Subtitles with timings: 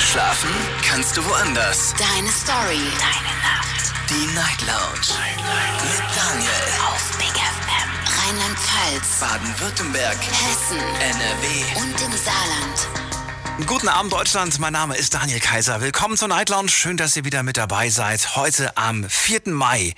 [0.00, 0.50] Schlafen
[0.88, 1.92] kannst du woanders.
[1.98, 2.80] Deine Story.
[2.98, 3.92] Deine Nacht.
[4.08, 5.18] Die Night Lounge.
[5.82, 6.50] Mit Daniel.
[6.86, 7.90] Auf Big FM.
[8.22, 9.18] Rheinland-Pfalz.
[9.20, 10.16] Baden-Württemberg.
[10.16, 10.78] Hessen.
[11.00, 11.80] NRW.
[11.80, 13.66] Und im Saarland.
[13.66, 15.80] Guten Abend Deutschland, mein Name ist Daniel Kaiser.
[15.80, 16.68] Willkommen zur Night Lounge.
[16.68, 18.36] Schön, dass ihr wieder mit dabei seid.
[18.36, 19.42] Heute am 4.
[19.46, 19.94] Mai.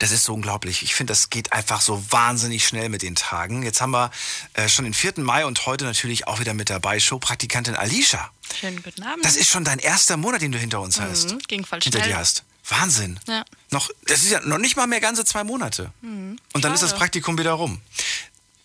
[0.00, 0.82] Das ist so unglaublich.
[0.82, 3.62] Ich finde, das geht einfach so wahnsinnig schnell mit den Tagen.
[3.62, 4.10] Jetzt haben wir
[4.54, 5.14] äh, schon den 4.
[5.18, 8.28] Mai und heute natürlich auch wieder mit dabei Showpraktikantin Alicia.
[8.58, 9.24] Schönen guten Abend.
[9.24, 11.32] Das ist schon dein erster Monat, den du hinter uns hast.
[11.32, 12.10] Mhm, ging voll Hinter schnell.
[12.10, 12.44] dir hast.
[12.68, 13.20] Wahnsinn.
[13.28, 13.44] Ja.
[13.70, 15.92] Noch, das ist ja noch nicht mal mehr ganze zwei Monate.
[16.02, 16.94] Und dann ist das.
[16.94, 17.80] Praktikum wieder rum.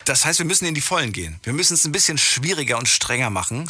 [0.05, 1.39] Das heißt, wir müssen in die Vollen gehen.
[1.43, 3.69] Wir müssen es ein bisschen schwieriger und strenger machen.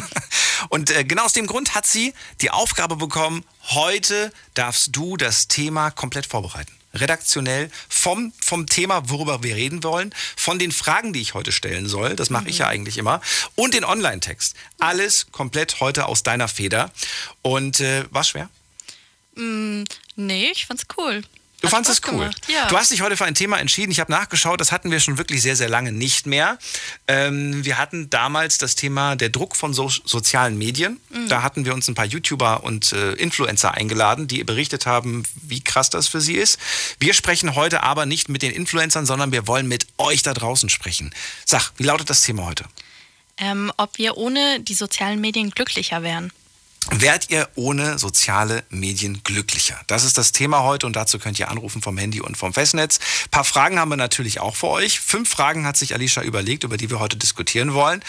[0.68, 5.46] und äh, genau aus dem Grund hat sie die Aufgabe bekommen, heute darfst du das
[5.48, 6.72] Thema komplett vorbereiten.
[6.94, 11.88] Redaktionell vom, vom Thema, worüber wir reden wollen, von den Fragen, die ich heute stellen
[11.88, 13.20] soll, das mache ich ja eigentlich immer,
[13.54, 14.56] und den Online-Text.
[14.78, 16.92] Alles komplett heute aus deiner Feder.
[17.42, 18.48] Und äh, war schwer?
[20.16, 21.22] Nee, ich fand's cool.
[21.62, 22.30] Du Hat fandest es cool.
[22.48, 22.66] Ja.
[22.66, 23.92] Du hast dich heute für ein Thema entschieden.
[23.92, 26.58] Ich habe nachgeschaut, das hatten wir schon wirklich sehr, sehr lange nicht mehr.
[27.06, 31.00] Ähm, wir hatten damals das Thema der Druck von so sozialen Medien.
[31.10, 31.28] Mhm.
[31.28, 35.62] Da hatten wir uns ein paar YouTuber und äh, Influencer eingeladen, die berichtet haben, wie
[35.62, 36.58] krass das für sie ist.
[36.98, 40.68] Wir sprechen heute aber nicht mit den Influencern, sondern wir wollen mit euch da draußen
[40.68, 41.14] sprechen.
[41.46, 42.64] Sag, wie lautet das Thema heute?
[43.42, 46.32] ähm, ob wir ohne die sozialen Medien glücklicher wären.
[46.90, 49.80] Werdet ihr ohne soziale Medien glücklicher?
[49.86, 52.98] Das ist das Thema heute und dazu könnt ihr anrufen vom Handy und vom Festnetz.
[53.26, 54.98] Ein paar Fragen haben wir natürlich auch für euch.
[54.98, 58.02] Fünf Fragen hat sich Alicia überlegt, über die wir heute diskutieren wollen.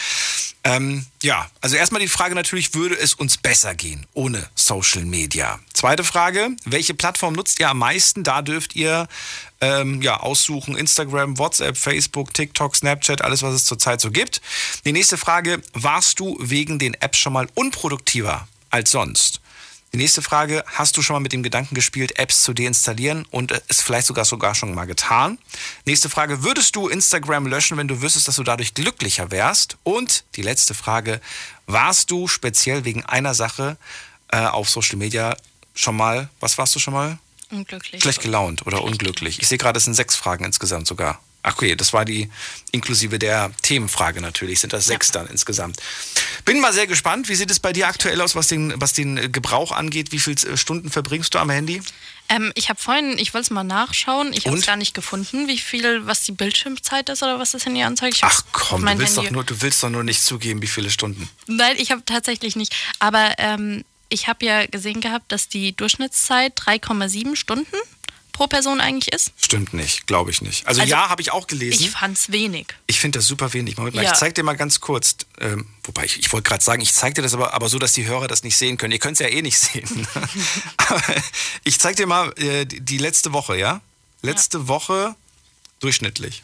[0.63, 5.59] Ähm, ja, also erstmal die Frage natürlich, würde es uns besser gehen ohne Social Media?
[5.73, 8.23] Zweite Frage, welche Plattform nutzt ihr am meisten?
[8.23, 9.07] Da dürft ihr
[9.61, 14.41] ähm, ja, aussuchen, Instagram, WhatsApp, Facebook, TikTok, Snapchat, alles, was es zurzeit so gibt.
[14.83, 19.39] Die nächste Frage, warst du wegen den Apps schon mal unproduktiver als sonst?
[19.93, 23.51] Die nächste Frage, hast du schon mal mit dem Gedanken gespielt, Apps zu deinstallieren und
[23.67, 25.37] es vielleicht sogar sogar schon mal getan?
[25.85, 29.77] Nächste Frage, würdest du Instagram löschen, wenn du wüsstest, dass du dadurch glücklicher wärst?
[29.83, 31.21] Und die letzte Frage,
[31.67, 33.77] warst du speziell wegen einer Sache
[34.29, 35.37] äh, auf Social Media
[35.75, 37.19] schon mal, was warst du schon mal?
[37.51, 38.01] Unglücklich.
[38.01, 39.39] Schlecht gelaunt oder unglücklich.
[39.43, 41.21] Ich sehe gerade, es sind sechs Fragen insgesamt sogar.
[41.45, 42.29] Ach okay, das war die
[42.71, 45.77] inklusive der Themenfrage natürlich, sind das sechs dann insgesamt.
[46.45, 49.17] Bin mal sehr gespannt, wie sieht es bei dir aktuell aus, was den, was den
[49.17, 50.13] äh, Gebrauch angeht?
[50.13, 51.81] Wie viele äh, Stunden verbringst du am Handy?
[52.29, 55.49] Ähm, ich habe vorhin, ich wollte es mal nachschauen, ich habe es gar nicht gefunden,
[55.49, 58.19] wie viel, was die Bildschirmzeit ist oder was das Handy anzeigt.
[58.21, 61.29] Ach komm, du willst, doch nur, du willst doch nur nicht zugeben, wie viele Stunden.
[61.47, 62.73] Nein, ich habe tatsächlich nicht.
[62.99, 67.75] Aber ähm, ich habe ja gesehen gehabt, dass die Durchschnittszeit 3,7 Stunden
[68.33, 69.31] pro Person eigentlich ist.
[69.37, 70.67] Stimmt nicht, glaube ich nicht.
[70.67, 71.81] Also, Also, ja, habe ich auch gelesen.
[71.81, 72.67] Ich fand's wenig.
[72.87, 73.77] Ich finde das super wenig.
[73.77, 74.11] Moment mal, Ja.
[74.11, 75.15] Ich zeig dir mal ganz kurz.
[75.39, 77.93] Ähm, wobei, ich, ich wollte gerade sagen, ich zeig dir das aber, aber so, dass
[77.93, 78.91] die Hörer das nicht sehen können.
[78.91, 80.07] Ihr könnt es ja eh nicht sehen.
[80.77, 81.01] aber
[81.63, 83.79] ich zeig dir mal äh, die, die letzte Woche, ja?
[84.21, 85.15] Letzte Woche
[85.79, 86.43] durchschnittlich.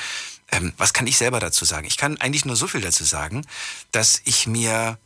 [0.51, 1.87] Ähm, was kann ich selber dazu sagen?
[1.87, 3.45] Ich kann eigentlich nur so viel dazu sagen,
[3.91, 4.99] dass ich mir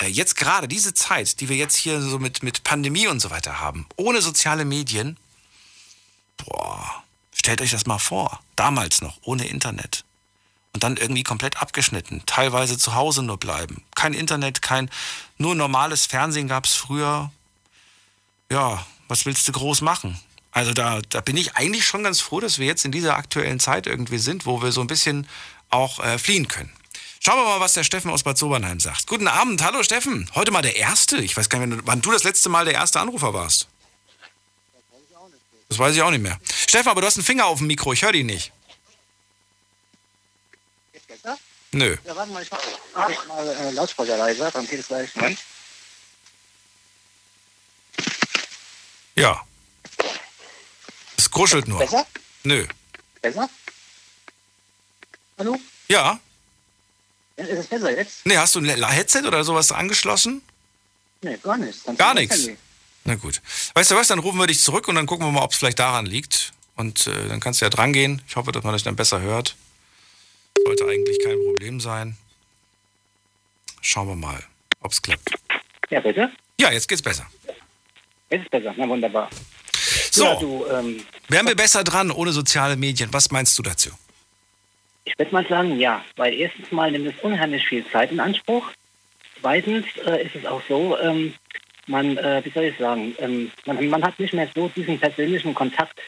[0.00, 3.30] äh, jetzt gerade diese Zeit, die wir jetzt hier so mit, mit Pandemie und so
[3.30, 5.16] weiter haben, ohne soziale Medien,
[6.44, 7.02] boah,
[7.32, 8.40] stellt euch das mal vor.
[8.56, 10.04] Damals noch, ohne Internet.
[10.72, 12.22] Und dann irgendwie komplett abgeschnitten.
[12.26, 13.82] Teilweise zu Hause nur bleiben.
[13.94, 14.90] Kein Internet, kein,
[15.38, 17.30] nur normales Fernsehen gab's früher.
[18.50, 20.18] Ja, was willst du groß machen?
[20.52, 23.60] Also da, da bin ich eigentlich schon ganz froh, dass wir jetzt in dieser aktuellen
[23.60, 25.26] Zeit irgendwie sind, wo wir so ein bisschen
[25.70, 26.72] auch äh, fliehen können.
[27.20, 29.06] Schauen wir mal, was der Steffen aus Bad Sobernheim sagt.
[29.06, 30.30] Guten Abend, hallo Steffen.
[30.34, 31.18] Heute mal der Erste.
[31.18, 33.68] Ich weiß gar nicht wann du das letzte Mal der erste Anrufer warst.
[35.68, 36.38] Das weiß ich auch nicht mehr.
[36.66, 38.52] Steffen, aber du hast einen Finger auf dem Mikro, ich höre dich nicht.
[40.92, 41.38] Jetzt besser?
[41.72, 41.96] Nö.
[42.04, 42.60] Ja, warte mal, ich mach,
[42.94, 45.14] mach ich mal äh, Lautsprecher leiser, dann geht es gleich.
[45.14, 45.38] Moment.
[49.14, 49.44] Ja.
[51.16, 51.80] Es kuschelt nur.
[51.80, 52.06] Besser?
[52.44, 52.66] Nö.
[53.20, 53.50] Besser?
[55.36, 55.56] Hallo?
[55.88, 56.18] Ja.
[57.36, 58.24] Ist es besser jetzt?
[58.24, 60.42] Nee, hast du ein Headset oder sowas angeschlossen?
[61.20, 61.82] Nee, gar nichts.
[61.84, 62.48] Dann Gar nichts.
[63.08, 63.40] Na gut.
[63.72, 65.56] Weißt du was, dann rufen wir dich zurück und dann gucken wir mal, ob es
[65.56, 66.52] vielleicht daran liegt.
[66.76, 68.20] Und äh, dann kannst du ja dran gehen.
[68.28, 69.56] Ich hoffe, dass man dich dann besser hört.
[70.62, 72.18] Sollte eigentlich kein Problem sein.
[73.80, 74.44] Schauen wir mal,
[74.82, 75.32] ob es klappt.
[75.88, 76.30] Ja, bitte?
[76.60, 77.26] Ja, jetzt geht's besser.
[78.28, 78.74] Jetzt ist besser.
[78.76, 79.30] Na wunderbar.
[80.10, 83.10] So, Ja, du, ähm, wären wir besser dran ohne soziale Medien?
[83.10, 83.90] Was meinst du dazu?
[85.06, 86.04] ich würde mal sagen, ja.
[86.16, 88.70] Weil erstens mal nimmt es unheimlich viel Zeit in Anspruch.
[89.40, 91.32] Zweitens äh, ist es auch so, ähm,
[91.88, 95.54] man, äh, wie soll ich sagen, ähm, man, man hat nicht mehr so diesen persönlichen
[95.54, 95.98] Kontakt,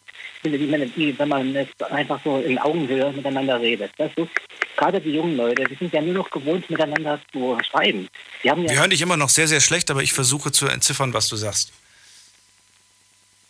[0.43, 3.91] wie, wenn man jetzt einfach so in Augenhöhe miteinander redet.
[3.99, 4.29] Weißt du?
[4.77, 8.09] Gerade die jungen Leute, die sind ja nur noch gewohnt, miteinander zu schreiben.
[8.43, 11.29] Ja Wir hören dich immer noch sehr, sehr schlecht, aber ich versuche zu entziffern, was
[11.29, 11.73] du sagst.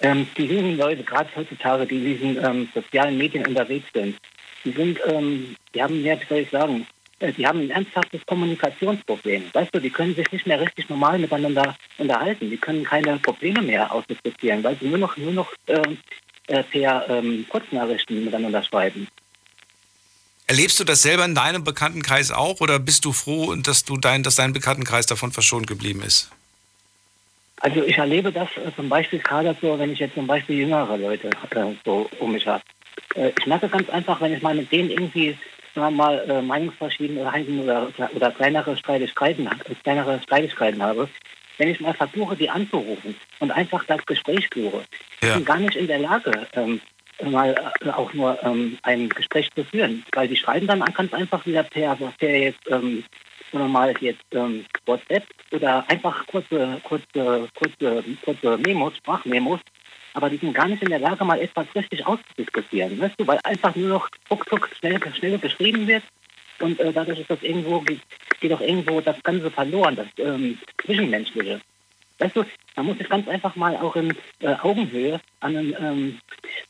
[0.01, 4.17] Ähm, die jungen Leute, gerade heutzutage, die in diesen ähm, sozialen Medien unterwegs sind,
[4.65, 6.87] die sind, ähm, die haben, ja, wie soll ich sagen,
[7.21, 9.45] die haben ein ernsthaftes Kommunikationsproblem.
[9.53, 12.51] Weißt du, die können sich nicht mehr richtig normal miteinander unterhalten.
[12.51, 15.99] Die können keine Probleme mehr ausdiskutieren, weil sie nur noch, nur noch ähm,
[16.47, 19.07] äh, per ähm, Kurznachrichten miteinander schreiben.
[20.47, 24.23] Erlebst du das selber in deinem Bekanntenkreis auch oder bist du froh, dass, du dein,
[24.23, 26.31] dass dein Bekanntenkreis davon verschont geblieben ist?
[27.61, 30.97] Also ich erlebe das äh, zum Beispiel gerade so, wenn ich jetzt zum Beispiel jüngere
[30.97, 32.63] Leute äh, so um mich habe.
[33.15, 35.37] Äh, ich merke ganz einfach, wenn ich mal mit denen irgendwie
[35.75, 41.09] wir mal äh, Meinungsverschiedenheiten oder, oder kleinere Streitigkeiten, äh, kleinere Streitigkeiten habe,
[41.59, 44.85] wenn ich mal versuche, die anzurufen und einfach das Gespräch führe,
[45.23, 45.35] Ja.
[45.35, 46.81] bin gar nicht in der Lage, ähm,
[47.23, 51.45] mal äh, auch nur ähm, ein Gespräch zu führen, weil die schreiben dann ganz einfach
[51.47, 53.05] wieder per, per jetzt, ähm,
[53.53, 59.61] mal jetzt ähm, WhatsApp oder einfach kurze, kurze, kurze, kurze Memos, Sprachmemos,
[60.15, 63.41] aber die sind gar nicht in der Lage, mal etwas richtig auszudiskutieren, weißt du, weil
[63.45, 66.03] einfach nur noch ruckzuck schnell, schnell geschrieben wird
[66.61, 68.01] und äh, dadurch ist das irgendwo, geht,
[68.41, 71.61] geht auch irgendwo das Ganze verloren, das ähm, Zwischenmenschliche.
[72.21, 72.45] Weißt du,
[72.77, 76.19] man muss sich ganz einfach mal auch in äh, Augenhöhe an einen, ähm,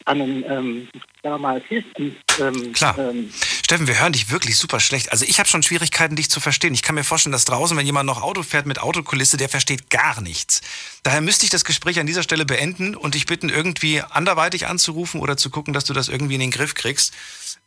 [0.04, 0.88] an einen ähm,
[1.22, 2.98] sagen wir mal, ähm, Klar.
[2.98, 3.30] ähm,
[3.64, 5.12] Steffen, wir hören dich wirklich super schlecht.
[5.12, 6.72] Also ich habe schon Schwierigkeiten, dich zu verstehen.
[6.72, 9.90] Ich kann mir vorstellen, dass draußen, wenn jemand noch Auto fährt mit Autokulisse, der versteht
[9.90, 10.62] gar nichts.
[11.02, 15.20] Daher müsste ich das Gespräch an dieser Stelle beenden und dich bitten, irgendwie anderweitig anzurufen
[15.20, 17.12] oder zu gucken, dass du das irgendwie in den Griff kriegst.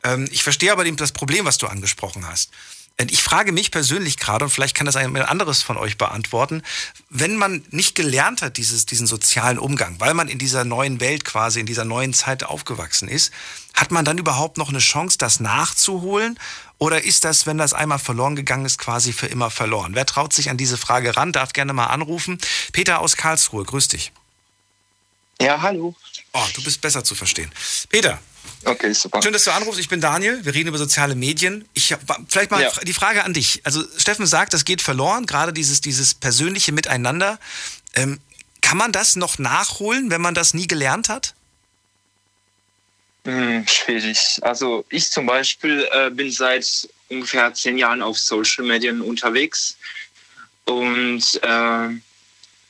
[0.03, 2.51] Ähm, ich verstehe aber das Problem, was du angesprochen hast.
[2.99, 6.61] Und ich frage mich persönlich gerade, und vielleicht kann das ein anderes von euch beantworten,
[7.09, 11.25] wenn man nicht gelernt hat, dieses, diesen sozialen Umgang, weil man in dieser neuen Welt
[11.25, 13.33] quasi, in dieser neuen Zeit aufgewachsen ist,
[13.73, 16.39] hat man dann überhaupt noch eine Chance, das nachzuholen?
[16.77, 19.95] Oder ist das, wenn das einmal verloren gegangen ist, quasi für immer verloren?
[19.95, 21.31] Wer traut sich an diese Frage ran?
[21.31, 22.37] Darf gerne mal anrufen.
[22.73, 24.11] Peter aus Karlsruhe, grüß dich.
[25.41, 25.95] Ja, hallo.
[26.33, 27.51] Oh, du bist besser zu verstehen.
[27.89, 28.19] Peter,
[28.65, 29.21] Okay, super.
[29.21, 29.79] Schön, dass du anrufst.
[29.79, 30.43] Ich bin Daniel.
[30.45, 31.67] Wir reden über soziale Medien.
[31.73, 31.95] Ich
[32.29, 32.71] vielleicht mal Ja.
[32.83, 33.61] die Frage an dich.
[33.63, 37.39] Also Steffen sagt, das geht verloren, gerade dieses, dieses persönliche Miteinander.
[37.93, 38.19] Ähm,
[38.61, 41.33] kann man das noch nachholen, wenn man das nie gelernt hat?
[43.25, 44.39] Hm, schwierig.
[44.41, 49.77] Also ich zum Beispiel äh, bin seit ungefähr zehn Jahren auf Social Medien unterwegs.
[50.65, 51.89] Und äh,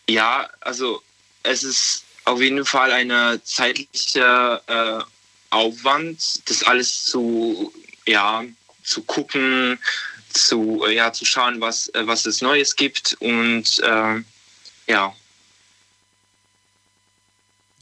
[0.10, 1.02] ja, also
[1.44, 5.04] es ist auf jeden Fall eine zeitliche äh,
[5.54, 7.74] Aufwand, das alles zu,
[8.06, 8.44] ja,
[8.84, 9.80] zu gucken,
[10.34, 13.16] zu, äh, ja, zu schauen, was, äh, was es Neues gibt.
[13.20, 14.22] Und äh,
[14.88, 15.16] ja,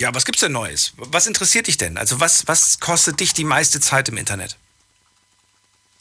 [0.01, 0.93] Ja, was gibt's denn Neues?
[0.97, 1.95] Was interessiert dich denn?
[1.95, 4.57] Also was, was kostet dich die meiste Zeit im Internet?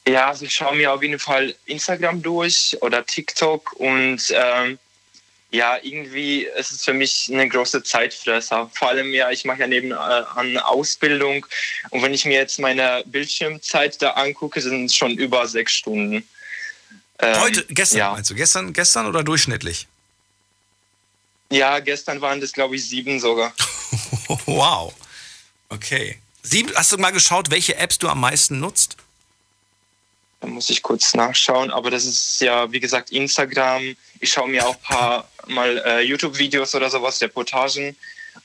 [0.09, 4.79] Ja, also ich schaue mir auf jeden Fall Instagram durch oder TikTok und ähm,
[5.51, 8.71] ja, irgendwie ist es für mich eine große Zeitfresser.
[8.73, 11.45] Vor allem ja, ich mache ja neben äh, an Ausbildung
[11.91, 16.29] und wenn ich mir jetzt meine Bildschirmzeit da angucke, sind es schon über sechs Stunden.
[17.19, 18.13] Ähm, Heute, gestern ja.
[18.13, 18.35] meinst du?
[18.35, 19.89] Gestern, gestern oder durchschnittlich?
[21.51, 23.53] Ja, gestern waren das glaube ich sieben sogar.
[24.47, 24.95] Wow.
[25.69, 26.19] Okay.
[26.43, 28.97] Sieben, hast du mal geschaut, welche Apps du am meisten nutzt?
[30.41, 33.95] Da muss ich kurz nachschauen, aber das ist ja, wie gesagt, Instagram.
[34.21, 37.97] Ich schaue mir auch ein paar Mal äh, YouTube-Videos oder sowas, Reportagen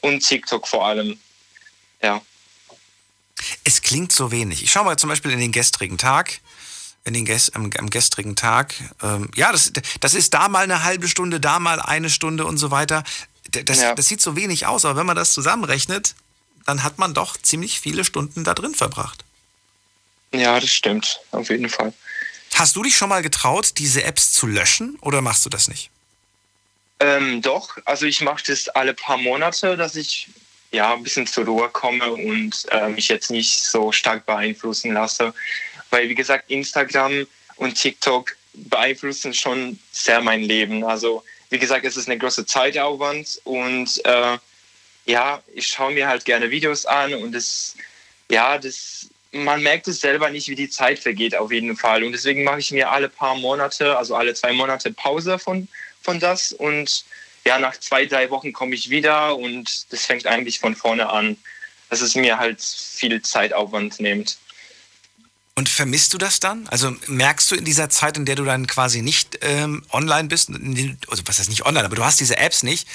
[0.01, 1.17] und TikTok vor allem.
[2.01, 2.21] ja.
[3.63, 4.63] Es klingt so wenig.
[4.63, 6.39] Ich schaue mal zum Beispiel in den gestrigen Tag.
[7.03, 8.73] In den Gest, am, am gestrigen Tag.
[9.03, 12.57] Ähm, ja, das, das ist da mal eine halbe Stunde, da mal eine Stunde und
[12.57, 13.03] so weiter.
[13.51, 13.93] Das, ja.
[13.93, 16.15] das sieht so wenig aus, aber wenn man das zusammenrechnet,
[16.65, 19.23] dann hat man doch ziemlich viele Stunden da drin verbracht.
[20.34, 21.94] Ja, das stimmt, auf jeden Fall.
[22.53, 25.89] Hast du dich schon mal getraut, diese Apps zu löschen oder machst du das nicht?
[27.00, 30.29] Ähm, doch, also ich mache das alle paar Monate, dass ich
[30.72, 35.34] ja ein bisschen zur Ruhe komme und äh, mich jetzt nicht so stark beeinflussen lasse.
[35.89, 37.27] Weil, wie gesagt, Instagram
[37.58, 40.84] und TikTok beeinflussen schon sehr mein Leben.
[40.84, 44.38] Also, wie gesagt, es ist eine große Zeitaufwand und äh,
[45.05, 47.75] ja, ich schaue mir halt gerne Videos an und das,
[48.29, 48.94] ja, das,
[49.35, 52.03] man merkt es selber nicht, wie die Zeit vergeht auf jeden Fall.
[52.03, 55.67] Und deswegen mache ich mir alle paar Monate, also alle zwei Monate Pause von,
[56.01, 57.03] von das und
[57.45, 61.37] ja, nach zwei, drei Wochen komme ich wieder und das fängt eigentlich von vorne an,
[61.89, 64.37] dass es mir halt viel Zeitaufwand nimmt.
[65.53, 66.67] Und vermisst du das dann?
[66.67, 70.49] Also merkst du in dieser Zeit, in der du dann quasi nicht ähm, online bist,
[70.49, 72.87] also was heißt nicht online, aber du hast diese Apps nicht,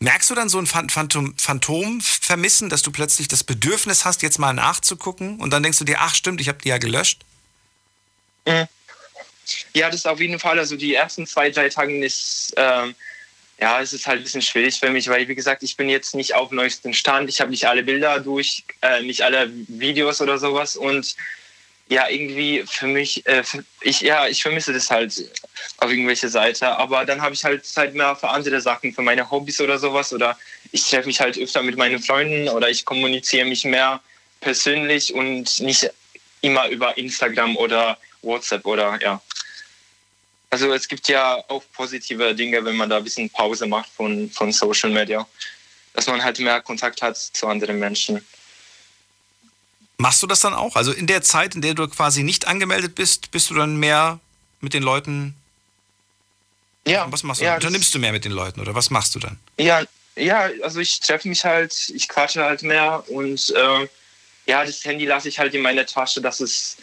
[0.00, 4.38] merkst du dann so ein Phantom, Phantom vermissen, dass du plötzlich das Bedürfnis hast, jetzt
[4.38, 7.24] mal nachzugucken und dann denkst du dir, ach stimmt, ich habe die ja gelöscht?
[8.46, 8.68] Mhm.
[9.72, 12.94] Ja, das ist auf jeden Fall, also die ersten zwei, drei Tage ist, ähm,
[13.60, 16.14] ja, es ist halt ein bisschen schwierig für mich, weil wie gesagt, ich bin jetzt
[16.14, 20.38] nicht auf neuesten Stand, ich habe nicht alle Bilder durch, äh, nicht alle Videos oder
[20.38, 21.16] sowas und
[21.88, 25.24] ja, irgendwie für mich, äh, für, ich, ja, ich vermisse das halt
[25.78, 26.76] auf irgendwelche Seite.
[26.76, 30.12] Aber dann habe ich halt Zeit mehr für andere Sachen, für meine Hobbys oder sowas.
[30.12, 30.38] Oder
[30.72, 34.00] ich treffe mich halt öfter mit meinen Freunden oder ich kommuniziere mich mehr
[34.40, 35.90] persönlich und nicht
[36.42, 39.20] immer über Instagram oder WhatsApp oder ja.
[40.50, 44.30] Also es gibt ja auch positive Dinge, wenn man da ein bisschen Pause macht von,
[44.30, 45.26] von Social Media.
[45.94, 48.24] Dass man halt mehr Kontakt hat zu anderen Menschen.
[49.98, 50.76] Machst du das dann auch?
[50.76, 54.20] Also in der Zeit, in der du quasi nicht angemeldet bist, bist du dann mehr
[54.60, 55.34] mit den Leuten?
[56.86, 57.06] Ja.
[57.10, 57.44] Was machst du?
[57.44, 59.38] Ja, Unternimmst du mehr mit den Leuten oder was machst du dann?
[59.58, 59.82] Ja,
[60.14, 63.88] ja, also ich treffe mich halt, ich quatsche halt mehr und äh,
[64.46, 66.76] ja, das Handy lasse ich halt in meiner Tasche, dass es,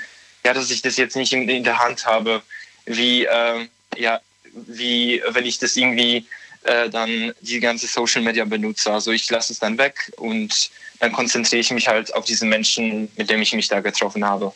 [0.43, 2.43] ja, dass ich das jetzt nicht in, in der Hand habe,
[2.85, 4.21] wie, äh, ja,
[4.53, 6.25] wie wenn ich das irgendwie
[6.65, 8.91] äh, dann die ganze Social Media benutze.
[8.91, 13.09] Also ich lasse es dann weg und dann konzentriere ich mich halt auf diese Menschen,
[13.15, 14.53] mit denen ich mich da getroffen habe.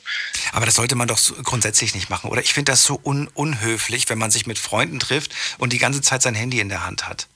[0.52, 2.42] Aber das sollte man doch grundsätzlich nicht machen, oder?
[2.42, 6.02] Ich finde das so un unhöflich, wenn man sich mit Freunden trifft und die ganze
[6.02, 7.28] Zeit sein Handy in der Hand hat.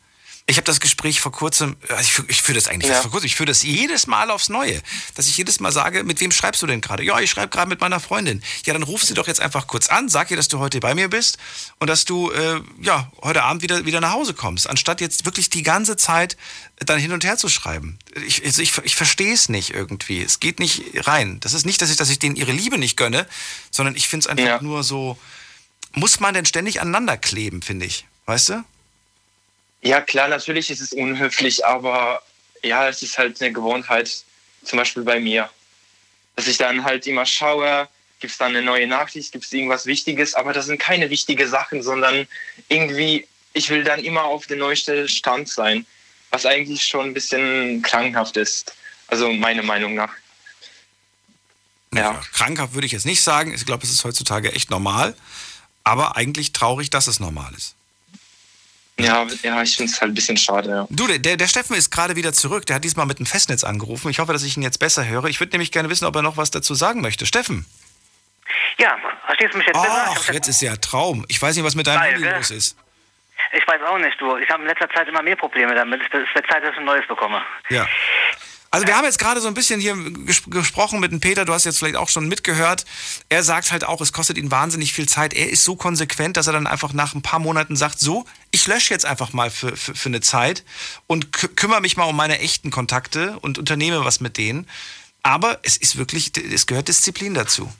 [0.45, 3.01] Ich habe das Gespräch vor kurzem, also ich, führe, ich führe das eigentlich ja.
[3.01, 4.81] vor kurzem, ich führe das jedes Mal aufs Neue,
[5.15, 7.01] dass ich jedes Mal sage, mit wem schreibst du denn gerade?
[7.01, 8.43] Ja, ich schreibe gerade mit meiner Freundin.
[8.65, 10.95] Ja, dann ruf sie doch jetzt einfach kurz an, sag ihr, dass du heute bei
[10.95, 11.37] mir bist
[11.79, 15.49] und dass du äh, ja heute Abend wieder wieder nach Hause kommst, anstatt jetzt wirklich
[15.49, 16.35] die ganze Zeit
[16.77, 17.97] dann hin und her zu schreiben.
[18.27, 20.21] Ich, also ich, ich verstehe es nicht irgendwie.
[20.21, 21.39] Es geht nicht rein.
[21.39, 23.27] Das ist nicht, dass ich, dass ich denen ihre Liebe nicht gönne,
[23.71, 24.61] sondern ich finde es einfach ja.
[24.61, 25.17] nur so.
[25.93, 28.05] Muss man denn ständig aneinander kleben, finde ich.
[28.25, 28.63] Weißt du?
[29.83, 32.23] Ja, klar, natürlich ist es unhöflich, aber
[32.63, 34.23] ja, es ist halt eine Gewohnheit,
[34.63, 35.49] zum Beispiel bei mir.
[36.37, 37.89] Dass ich dann halt immer schaue,
[38.21, 41.47] gibt es da eine neue Nachricht, gibt es irgendwas Wichtiges, aber das sind keine wichtigen
[41.49, 42.25] Sachen, sondern
[42.69, 45.85] irgendwie, ich will dann immer auf den neuesten Stand sein,
[46.31, 48.73] was eigentlich schon ein bisschen krankhaft ist.
[49.07, 50.13] Also meiner Meinung nach.
[51.93, 52.13] Ja.
[52.13, 53.53] ja krankhaft würde ich jetzt nicht sagen.
[53.53, 55.13] Ich glaube, es ist heutzutage echt normal,
[55.83, 57.75] aber eigentlich traurig, dass es normal ist.
[58.99, 60.69] Ja, ja ich finde es halt ein bisschen schade.
[60.69, 60.87] Ja.
[60.89, 62.65] Du, der, der Steffen ist gerade wieder zurück.
[62.65, 64.09] Der hat diesmal mit dem Festnetz angerufen.
[64.09, 65.25] Ich hoffe, dass ich ihn jetzt besser höre.
[65.25, 67.25] Ich würde nämlich gerne wissen, ob er noch was dazu sagen möchte.
[67.25, 67.65] Steffen.
[68.77, 70.05] Ja, verstehst du mich jetzt besser?
[70.07, 71.25] Ach, jetzt ist ja Traum.
[71.27, 72.77] Ich weiß nicht, was mit deinem Handy los ist.
[73.51, 74.37] Ich weiß auch nicht, du.
[74.37, 76.01] Ich habe in letzter Zeit immer mehr Probleme damit.
[76.01, 77.41] Es wird Zeit, dass ich ein neues bekomme.
[77.69, 77.87] Ja.
[78.73, 81.53] Also wir haben jetzt gerade so ein bisschen hier ges gesprochen mit dem Peter, du
[81.53, 82.85] hast jetzt vielleicht auch schon mitgehört.
[83.29, 85.35] Er sagt halt auch, es kostet ihn wahnsinnig viel Zeit.
[85.35, 88.65] Er ist so konsequent, dass er dann einfach nach ein paar Monaten sagt, so, ich
[88.65, 90.63] lösche jetzt einfach mal für, für, für eine Zeit
[91.05, 94.67] und kümmere mich mal um meine echten Kontakte und unternehme was mit denen.
[95.21, 97.71] Aber es ist wirklich, es gehört Disziplin dazu.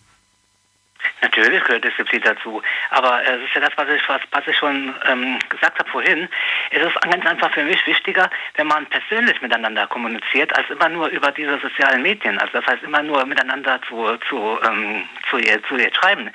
[1.21, 2.61] Natürlich gehört Disziplin dazu.
[2.89, 5.89] Aber äh, es ist ja das, was ich, was, was ich schon ähm, gesagt habe
[5.89, 6.27] vorhin.
[6.71, 11.07] Es ist ganz einfach für mich wichtiger, wenn man persönlich miteinander kommuniziert, als immer nur
[11.07, 12.37] über diese sozialen Medien.
[12.39, 16.29] Also das heißt immer nur miteinander zu, zu, ähm, zu, ihr, zu ihr schreiben.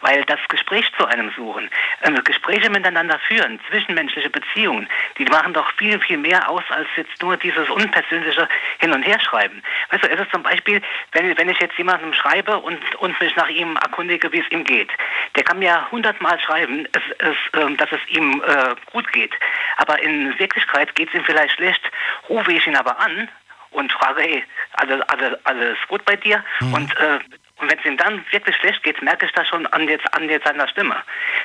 [0.00, 1.70] Weil das Gespräch zu einem suchen,
[2.02, 4.88] ähm, Gespräche miteinander führen, zwischenmenschliche Beziehungen,
[5.18, 9.62] die machen doch viel, viel mehr aus als jetzt nur dieses unpersönliche Hin- und Herschreiben.
[9.90, 13.34] Weißt du, es ist zum Beispiel, wenn, wenn ich jetzt jemandem schreibe und, und mich
[13.36, 14.90] nach ihm erkundige, wie es ihm geht.
[15.36, 19.32] Der kann mir hundertmal schreiben, es, es, äh, dass es ihm äh, gut geht.
[19.76, 21.82] Aber in Wirklichkeit geht es ihm vielleicht schlecht.
[22.28, 23.28] Rufe ich ihn aber an
[23.70, 24.44] und frage, hey,
[24.74, 26.44] alles, alles, alles gut bei dir?
[26.60, 26.74] Mhm.
[26.74, 27.18] Und äh,
[27.56, 30.28] und wenn es ihm dann wirklich schlecht geht, merke ich das schon an jetzt an
[30.28, 30.96] jetzt seiner Stimme.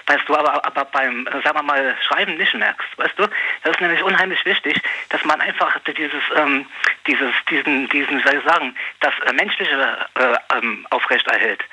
[0.08, 2.98] Weißt du, aber, aber beim, sagen wir mal, Schreiben nicht merkst.
[2.98, 3.28] Weißt du?
[3.64, 6.66] Das ist nämlich unheimlich wichtig, dass man einfach dieses, ähm,
[7.06, 11.64] dieses, diesen, diesen, soll ich sagen, das äh, Menschliche äh, ähm, aufrechterhält.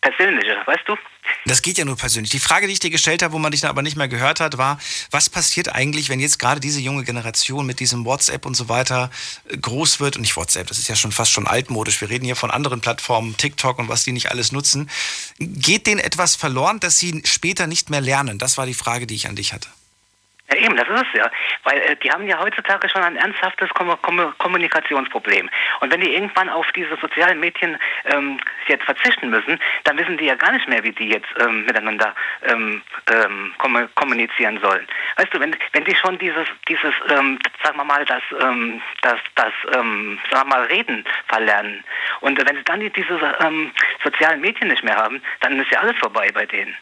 [0.00, 0.96] Persönliche, weißt du?
[1.44, 2.30] Das geht ja nur persönlich.
[2.30, 4.40] Die Frage, die ich dir gestellt habe, wo man dich dann aber nicht mehr gehört
[4.40, 4.78] hat, war,
[5.10, 9.10] was passiert eigentlich, wenn jetzt gerade diese junge Generation mit diesem WhatsApp und so weiter
[9.48, 10.16] äh, groß wird?
[10.16, 12.00] Und nicht WhatsApp, das ist ja schon fast schon altmodisch.
[12.00, 14.88] Wir reden hier von anderen Plattformen, TikTok und was die nicht alles nutzen.
[15.38, 18.38] Geht denen etwas verloren, dass sie später nicht mehr lernen?
[18.38, 19.68] Das war die Frage, die ich an dich hatte.
[20.52, 21.30] Ja, eben, das ist es ja.
[21.64, 25.48] Weil äh, die haben ja heutzutage schon ein ernsthaftes Kom Kom Kommunikationsproblem.
[25.80, 30.26] Und wenn die irgendwann auf diese sozialen Medien ähm, jetzt verzichten müssen, dann wissen die
[30.26, 34.86] ja gar nicht mehr, wie die jetzt ähm, miteinander ähm, ähm kom kommunizieren sollen.
[35.16, 39.18] Weißt du, wenn, wenn die schon dieses, dieses ähm, sagen wir mal, das, ähm, das,
[39.34, 41.84] das ähm, sagen wir mal, Reden verlernen
[42.20, 43.70] und wenn sie dann diese ähm,
[44.02, 46.76] sozialen Medien nicht mehr haben, dann ist ja alles vorbei bei denen.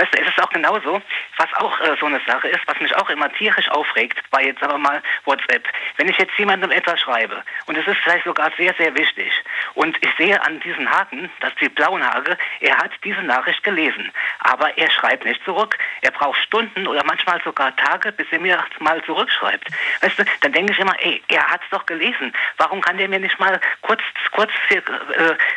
[0.00, 1.02] Weißt du, es ist auch genauso,
[1.36, 4.60] was auch äh, so eine Sache ist, was mich auch immer tierisch aufregt, bei jetzt
[4.60, 5.68] sagen mal WhatsApp.
[5.98, 9.30] Wenn ich jetzt jemandem etwas schreibe und es ist vielleicht sogar sehr, sehr wichtig
[9.74, 14.10] und ich sehe an diesen Haken, dass die blauen Haken, er hat diese Nachricht gelesen,
[14.38, 15.76] aber er schreibt nicht zurück.
[16.00, 19.68] Er braucht Stunden oder manchmal sogar Tage, bis er mir mal zurückschreibt.
[20.00, 22.32] Weißt du, dann denke ich immer, ey, er hat es doch gelesen.
[22.56, 24.80] Warum kann der mir nicht mal kurz, kurz, äh,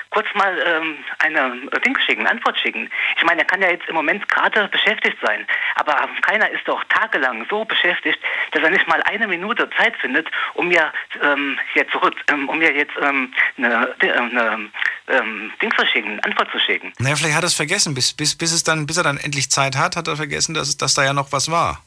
[0.10, 2.92] kurz mal ähm, eine Ding schicken, Antwort schicken?
[3.16, 5.46] Ich meine, er kann ja jetzt im Moment gerade beschäftigt sein.
[5.76, 8.20] Aber keiner ist doch tagelang so beschäftigt,
[8.52, 12.58] dass er nicht mal eine Minute Zeit findet, um mir ähm, jetzt zurück, ähm, um
[12.58, 14.70] mir jetzt ähm, eine, eine
[15.08, 16.94] ähm, Ding zu schicken, eine Antwort zu schicken.
[17.00, 19.50] Naja, vielleicht hat er es vergessen, bis, bis, bis, es dann, bis er dann endlich
[19.50, 21.84] Zeit hat, hat er vergessen, dass, dass da ja noch was war.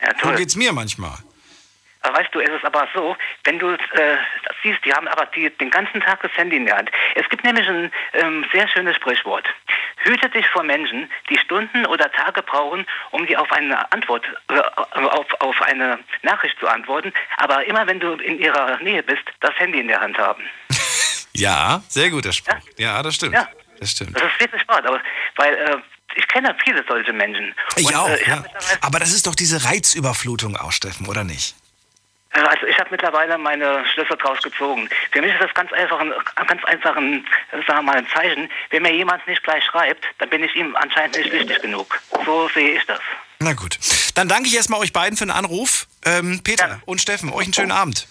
[0.00, 0.32] Ja, toll.
[0.32, 1.18] So geht's mir manchmal.
[2.02, 4.16] Aber weißt du, es ist aber so, wenn du äh,
[4.62, 6.90] siehst, die haben aber die, den ganzen Tag das Handy in der Hand.
[7.14, 9.46] Es gibt nämlich ein ähm, sehr schönes Sprichwort.
[9.98, 14.60] Hüte dich vor Menschen, die Stunden oder Tage brauchen, um dir auf eine Antwort, äh,
[14.94, 19.54] auf, auf eine Nachricht zu antworten, aber immer wenn du in ihrer Nähe bist, das
[19.58, 20.42] Handy in der Hand haben.
[21.32, 22.54] ja, sehr guter Spruch.
[22.78, 23.34] Ja, ja das stimmt.
[23.34, 23.48] Ja.
[23.78, 24.14] Das stimmt.
[24.14, 25.00] Das ist wirklich wahr, aber,
[25.36, 25.76] weil äh,
[26.14, 27.54] ich kenne viele solche Menschen.
[27.76, 28.44] Ich Und, auch, äh, ich ja.
[28.82, 31.54] Aber das ist doch diese Reizüberflutung auch, Steffen, oder nicht?
[32.32, 34.88] Also ich habe mittlerweile meine Schlüsse draus gezogen.
[35.10, 36.12] Für mich ist das ganz einfach ein,
[36.46, 38.48] ganz einfach ein, sagen wir mal, ein Zeichen.
[38.70, 42.00] Wenn mir jemand nicht gleich schreibt, dann bin ich ihm anscheinend nicht wichtig genug.
[42.24, 43.00] So sehe ich das.
[43.40, 43.78] Na gut.
[44.14, 45.86] Dann danke ich erstmal euch beiden für den Anruf.
[46.04, 46.80] Ähm, Peter ja.
[46.84, 48.06] und Steffen, euch einen schönen Abend.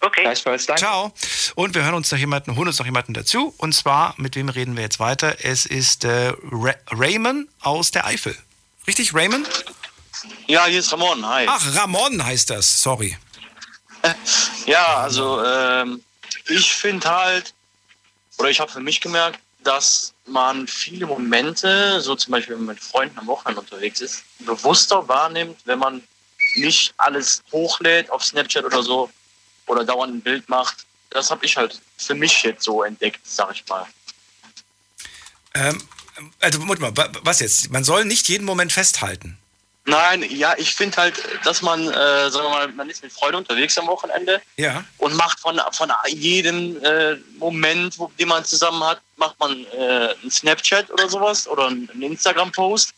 [0.00, 0.22] Okay.
[0.22, 0.80] Gleichfalls, danke.
[0.80, 1.12] Ciao.
[1.56, 3.52] Und wir hören uns noch jemanden, holen uns noch jemanden dazu.
[3.58, 5.36] Und zwar, mit wem reden wir jetzt weiter?
[5.42, 6.32] Es ist äh,
[6.92, 8.36] Raymond aus der Eifel.
[8.86, 9.48] Richtig, Raymond?
[10.46, 11.26] Ja, hier ist Ramon.
[11.26, 11.46] Hi.
[11.48, 12.82] Ach, Ramon heißt das.
[12.82, 13.16] Sorry.
[14.66, 16.04] Ja, also ähm,
[16.46, 17.54] ich finde halt,
[18.36, 22.74] oder ich habe für mich gemerkt, dass man viele Momente, so zum Beispiel wenn man
[22.74, 26.02] mit Freunden am Wochenende unterwegs ist, bewusster wahrnimmt, wenn man
[26.56, 29.10] nicht alles hochlädt auf Snapchat oder so
[29.66, 30.84] oder dauernd ein Bild macht.
[31.10, 33.86] Das habe ich halt für mich jetzt so entdeckt, sag ich mal.
[35.54, 35.82] Ähm,
[36.40, 37.70] also, mal, was jetzt?
[37.70, 39.38] Man soll nicht jeden Moment festhalten.
[39.88, 43.38] Nein, ja, ich finde halt, dass man, äh, sagen wir mal, man ist mit Freude
[43.38, 44.84] unterwegs am Wochenende ja.
[44.98, 50.14] und macht von, von jedem äh, Moment, wo, den man zusammen hat, macht man äh,
[50.20, 52.92] einen Snapchat oder sowas oder einen Instagram-Post.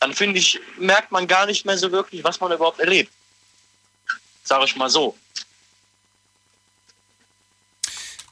[0.00, 3.12] Dann finde ich, merkt man gar nicht mehr so wirklich, was man überhaupt erlebt.
[4.42, 5.16] Sage ich mal so.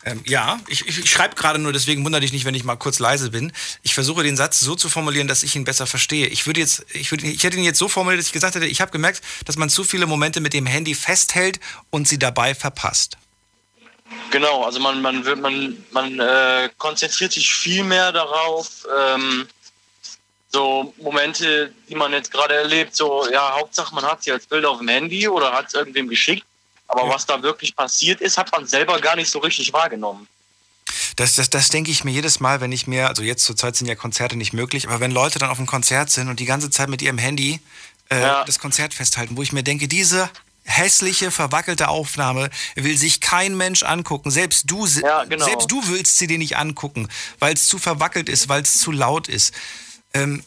[0.05, 2.99] Ähm, ja, ich, ich schreibe gerade nur, deswegen wundere dich nicht, wenn ich mal kurz
[2.99, 3.53] leise bin.
[3.83, 6.27] Ich versuche den Satz so zu formulieren, dass ich ihn besser verstehe.
[6.29, 8.67] Ich würde jetzt, ich, würde, ich hätte ihn jetzt so formuliert, dass ich gesagt hätte,
[8.67, 11.61] ich habe gemerkt, dass man zu viele Momente mit dem Handy festhält
[11.91, 13.19] und sie dabei verpasst.
[14.31, 19.47] Genau, also man, man, wird, man, man äh, konzentriert sich viel mehr darauf, ähm,
[20.49, 24.65] so Momente, die man jetzt gerade erlebt, so, ja, Hauptsache man hat sie als Bild
[24.65, 26.45] auf dem Handy oder hat es irgendwem geschickt
[26.91, 27.15] aber ja.
[27.15, 30.27] was da wirklich passiert ist, hat man selber gar nicht so richtig wahrgenommen.
[31.17, 33.77] Das, das, das denke ich mir jedes Mal, wenn ich mir, also jetzt zur Zeit
[33.77, 36.47] sind ja Konzerte nicht möglich, aber wenn Leute dann auf einem Konzert sind und die
[36.47, 37.61] ganze Zeit mit ihrem Handy
[38.11, 38.45] äh, ja.
[38.45, 40.29] das Konzert festhalten, wo ich mir denke, diese
[40.65, 44.31] hässliche, verwackelte Aufnahme will sich kein Mensch angucken.
[44.31, 45.45] Selbst du, ja, genau.
[45.45, 48.91] selbst du willst sie dir nicht angucken, weil es zu verwackelt ist, weil es zu
[48.91, 49.55] laut ist.
[50.13, 50.43] Ähm,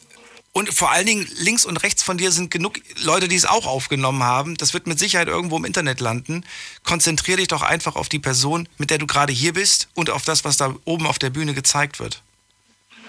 [0.54, 3.66] und vor allen Dingen links und rechts von dir sind genug Leute, die es auch
[3.66, 4.56] aufgenommen haben.
[4.56, 6.46] Das wird mit Sicherheit irgendwo im Internet landen.
[6.84, 10.24] Konzentrier dich doch einfach auf die Person, mit der du gerade hier bist und auf
[10.26, 12.22] das, was da oben auf der Bühne gezeigt wird.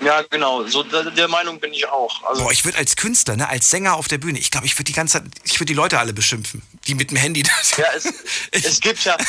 [0.01, 0.67] Ja, genau.
[0.67, 2.25] So der, der Meinung bin ich auch.
[2.25, 4.75] Also Boah, ich würde als Künstler, ne, als Sänger auf der Bühne, ich glaube, ich
[4.75, 7.77] würde die ganze Zeit, ich würde die Leute alle beschimpfen, die mit dem Handy das.
[7.77, 8.07] Ja, es,
[8.51, 9.17] es gibt ja.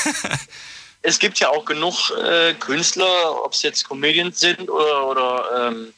[1.07, 5.93] Es gibt ja auch genug äh, Künstler, ob es jetzt Comedians sind oder, oder ähm,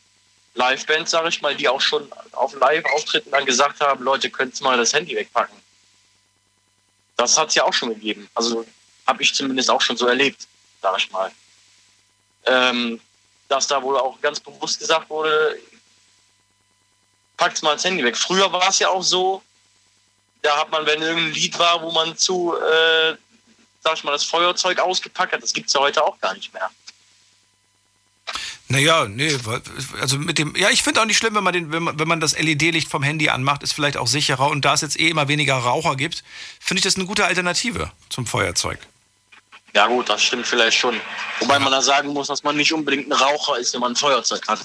[0.57, 4.77] Livebands, sage ich mal, die auch schon auf Live-Auftritten dann gesagt haben, Leute, könnt mal
[4.77, 5.55] das Handy wegpacken.
[7.15, 8.29] Das hat es ja auch schon gegeben.
[8.35, 8.65] Also
[9.05, 10.47] habe ich zumindest auch schon so erlebt,
[10.81, 11.31] sage ich mal.
[12.45, 12.99] Ähm,
[13.47, 15.59] dass da wohl auch ganz bewusst gesagt wurde,
[17.37, 18.17] packt mal das Handy weg.
[18.17, 19.41] Früher war es ja auch so,
[20.41, 23.15] da hat man, wenn irgendein Lied war, wo man zu, äh,
[23.81, 26.53] sag ich mal, das Feuerzeug ausgepackt hat, das gibt es ja heute auch gar nicht
[26.53, 26.69] mehr.
[28.69, 29.37] Naja, nee,
[30.01, 32.07] also mit dem, ja, ich finde auch nicht schlimm, wenn man, den, wenn man, wenn
[32.07, 34.49] man das LED-Licht vom Handy anmacht, ist vielleicht auch sicherer.
[34.49, 36.23] Und da es jetzt eh immer weniger Raucher gibt,
[36.59, 38.79] finde ich das eine gute Alternative zum Feuerzeug.
[39.73, 40.99] Ja gut, das stimmt vielleicht schon.
[41.39, 43.95] Wobei man da sagen muss, dass man nicht unbedingt ein Raucher ist, wenn man ein
[43.95, 44.59] Feuerzeug hat.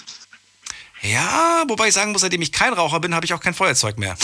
[1.02, 3.98] Ja, wobei ich sagen muss, seitdem ich kein Raucher bin, habe ich auch kein Feuerzeug
[3.98, 4.16] mehr.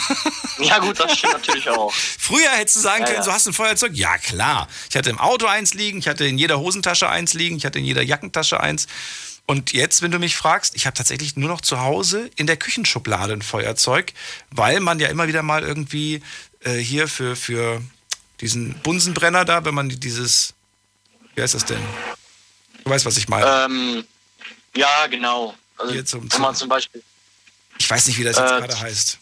[0.58, 1.92] ja gut, das stimmt natürlich auch.
[1.94, 3.22] Früher hättest du sagen ja, können, ja.
[3.22, 3.92] so hast du ein Feuerzeug?
[3.94, 4.66] Ja klar.
[4.90, 7.78] Ich hatte im Auto eins liegen, ich hatte in jeder Hosentasche eins liegen, ich hatte
[7.78, 8.88] in jeder Jackentasche eins.
[9.46, 12.56] Und jetzt, wenn du mich fragst, ich habe tatsächlich nur noch zu Hause in der
[12.56, 14.12] Küchenschublade ein Feuerzeug,
[14.50, 16.22] weil man ja immer wieder mal irgendwie
[16.64, 17.80] äh, hier für, für
[18.40, 20.54] diesen Bunsenbrenner da, wenn man dieses,
[21.36, 21.80] wie heißt das denn?
[22.82, 23.46] Du weißt, was ich meine.
[23.46, 24.04] Ähm,
[24.74, 25.54] ja, genau.
[25.76, 27.02] Also, Hier zum, wenn man zum Beispiel.
[27.78, 29.18] Ich weiß nicht, wie das jetzt äh, gerade heißt.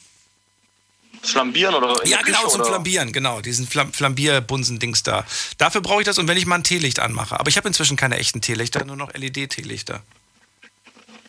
[1.22, 2.06] Flambieren oder?
[2.06, 2.70] Ja, genau, zum oder?
[2.70, 3.40] Flambieren, genau.
[3.40, 5.24] Diesen Flam Flambier-Bunsen-Dings da.
[5.58, 7.38] Dafür brauche ich das und wenn ich mal ein Teelicht anmache.
[7.38, 10.02] Aber ich habe inzwischen keine echten Teelichter, nur noch LED-Teelichter.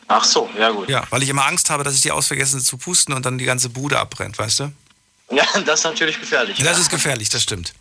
[0.08, 0.90] Ach so, ja gut.
[0.90, 3.46] Ja, weil ich immer Angst habe, dass ich die ausvergessen zu pusten und dann die
[3.46, 4.72] ganze Bude abbrennt, weißt du?
[5.32, 6.58] Ja, das ist natürlich gefährlich.
[6.58, 6.82] Das ja.
[6.84, 7.74] ist gefährlich, das stimmt.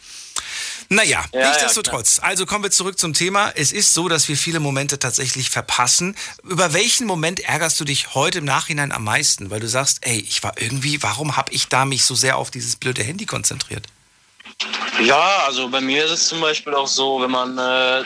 [0.88, 2.18] Naja, ja, nichtsdestotrotz.
[2.18, 3.52] Ja, also kommen wir zurück zum Thema.
[3.54, 6.16] Es ist so, dass wir viele Momente tatsächlich verpassen.
[6.42, 9.50] Über welchen Moment ärgerst du dich heute im Nachhinein am meisten?
[9.50, 12.50] Weil du sagst, ey, ich war irgendwie, warum habe ich da mich so sehr auf
[12.50, 13.86] dieses blöde Handy konzentriert?
[15.02, 18.04] Ja, also bei mir ist es zum Beispiel auch so, wenn man äh,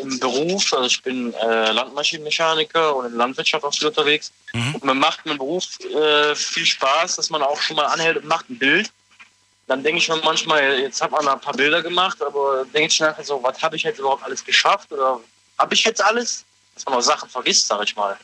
[0.00, 4.32] im Beruf, also ich bin äh, Landmaschinenmechaniker und in der Landwirtschaft auch viel unterwegs.
[4.52, 4.74] Mhm.
[4.76, 8.26] Und man macht im Beruf äh, viel Spaß, dass man auch schon mal anhält und
[8.26, 8.90] macht ein Bild.
[9.72, 13.00] Dann denke ich mir manchmal, jetzt hat man ein paar Bilder gemacht, aber denke ich
[13.00, 14.92] nachher so, was habe ich jetzt überhaupt alles geschafft?
[14.92, 15.18] Oder
[15.58, 16.44] habe ich jetzt alles?
[16.74, 18.18] Dass man auch Sachen vergisst, sage ich mal.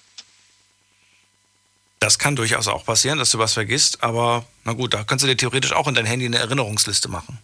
[2.00, 5.26] Das kann durchaus auch passieren, dass du was vergisst, aber na gut, da kannst du
[5.26, 7.38] dir theoretisch auch in dein Handy eine Erinnerungsliste machen.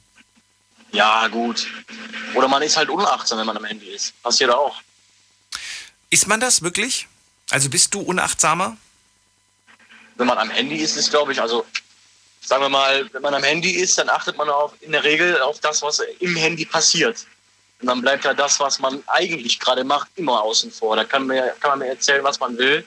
[0.92, 1.66] Ja, gut.
[2.34, 4.22] Oder man ist halt unachtsam, wenn man am Handy ist.
[4.22, 4.82] Passiert auch.
[6.10, 7.08] Ist man das wirklich?
[7.48, 8.76] Also bist du unachtsamer?
[10.16, 11.64] Wenn man am Handy ist, ist glaube ich, also
[12.44, 15.40] sagen wir mal, wenn man am Handy ist, dann achtet man auch in der Regel
[15.40, 17.26] auf das, was im Handy passiert.
[17.80, 20.96] Und dann bleibt ja das, was man eigentlich gerade macht, immer außen vor.
[20.96, 22.84] Da kann man, kann man mir erzählen, was man will.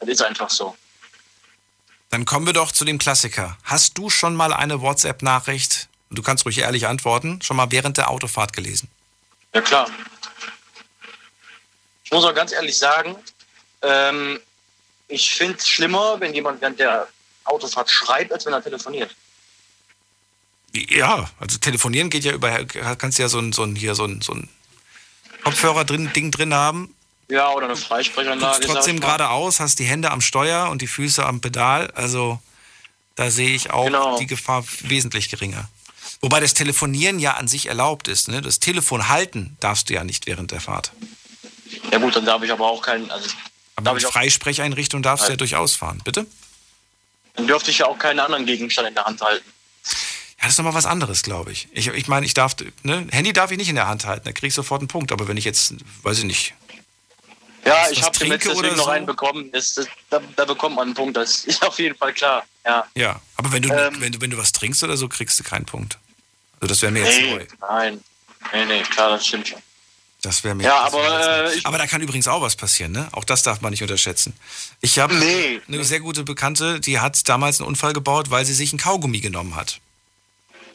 [0.00, 0.76] Das ist einfach so.
[2.10, 3.58] Dann kommen wir doch zu dem Klassiker.
[3.64, 8.10] Hast du schon mal eine WhatsApp-Nachricht du kannst ruhig ehrlich antworten, schon mal während der
[8.10, 8.88] Autofahrt gelesen?
[9.54, 9.90] Ja, klar.
[12.04, 13.16] Ich muss auch ganz ehrlich sagen,
[13.82, 14.40] ähm,
[15.08, 17.08] ich finde es schlimmer, wenn jemand während der
[17.48, 19.14] Autofahrt schreibt, als wenn er telefoniert.
[20.74, 24.20] Ja, also telefonieren geht ja über, kannst ja so ein, so ein, hier so ein,
[24.20, 24.48] so ein
[25.42, 26.94] Kopfhörer drin, Ding drin haben.
[27.28, 28.66] Ja, oder eine Freisprechanlage.
[28.66, 31.90] Du trotzdem geradeaus, hast die Hände am Steuer und die Füße am Pedal.
[31.92, 32.40] Also
[33.16, 34.18] da sehe ich auch genau.
[34.18, 35.68] die Gefahr wesentlich geringer.
[36.20, 38.28] Wobei das Telefonieren ja an sich erlaubt ist.
[38.28, 38.40] Ne?
[38.42, 40.92] Das Telefon halten darfst du ja nicht während der Fahrt.
[41.92, 43.10] Ja gut, dann darf ich aber auch keinen.
[43.10, 43.28] Also,
[43.76, 46.26] aber mit Freisprecheinrichtung darfst du ja durchaus fahren, bitte?
[47.38, 49.48] Dann dürfte ich ja auch keinen anderen Gegenstand in der Hand halten.
[49.84, 51.68] Ja, das ist nochmal was anderes, glaube ich.
[51.72, 51.86] ich.
[51.86, 53.06] Ich meine, ich darf, ne?
[53.10, 55.12] Handy darf ich nicht in der Hand halten, da kriege ich sofort einen Punkt.
[55.12, 56.54] Aber wenn ich jetzt, weiß ich nicht.
[57.64, 58.90] Ja, ich habe jetzt deswegen noch so.
[58.90, 59.52] einen bekommen.
[59.52, 62.44] Das, das, da, da, bekommt man einen Punkt, das ist auf jeden Fall klar.
[62.64, 65.38] Ja, ja aber wenn du, ähm, wenn, du, wenn du was trinkst oder so, kriegst
[65.38, 65.96] du keinen Punkt.
[66.60, 67.46] Also das wäre mir jetzt nee, neu.
[67.60, 68.04] Nein,
[68.52, 69.62] nee, nee, klar, das stimmt schon.
[70.22, 70.64] Das wäre mir.
[70.64, 73.08] Ja, aber, äh, aber da kann übrigens auch was passieren, ne?
[73.12, 74.34] Auch das darf man nicht unterschätzen.
[74.80, 75.82] Ich habe nee, eine nee.
[75.84, 79.54] sehr gute Bekannte, die hat damals einen Unfall gebaut, weil sie sich ein Kaugummi genommen
[79.54, 79.80] hat.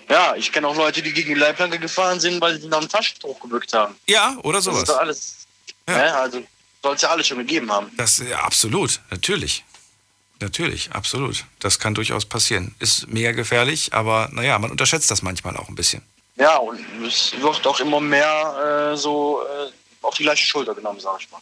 [0.09, 2.89] Ja, ich kenne auch Leute, die gegen die Leitplanke gefahren sind, weil sie nach einem
[2.89, 3.95] Taschentuch gebückt haben.
[4.07, 4.81] Ja, oder sowas.
[4.81, 5.35] Das ist doch alles.
[5.87, 5.97] Ja.
[5.97, 6.15] Ne?
[6.15, 6.43] Also
[6.81, 7.91] soll es ja alles schon gegeben haben.
[7.97, 9.63] Das ja, absolut, natürlich.
[10.39, 11.45] Natürlich, absolut.
[11.59, 12.75] Das kann durchaus passieren.
[12.79, 16.01] Ist mega gefährlich, aber naja, man unterschätzt das manchmal auch ein bisschen.
[16.35, 20.99] Ja, und es wird auch immer mehr äh, so äh, auf die gleiche Schulter genommen,
[20.99, 21.41] sag ich mal.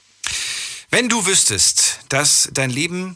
[0.90, 3.16] Wenn du wüsstest, dass dein Leben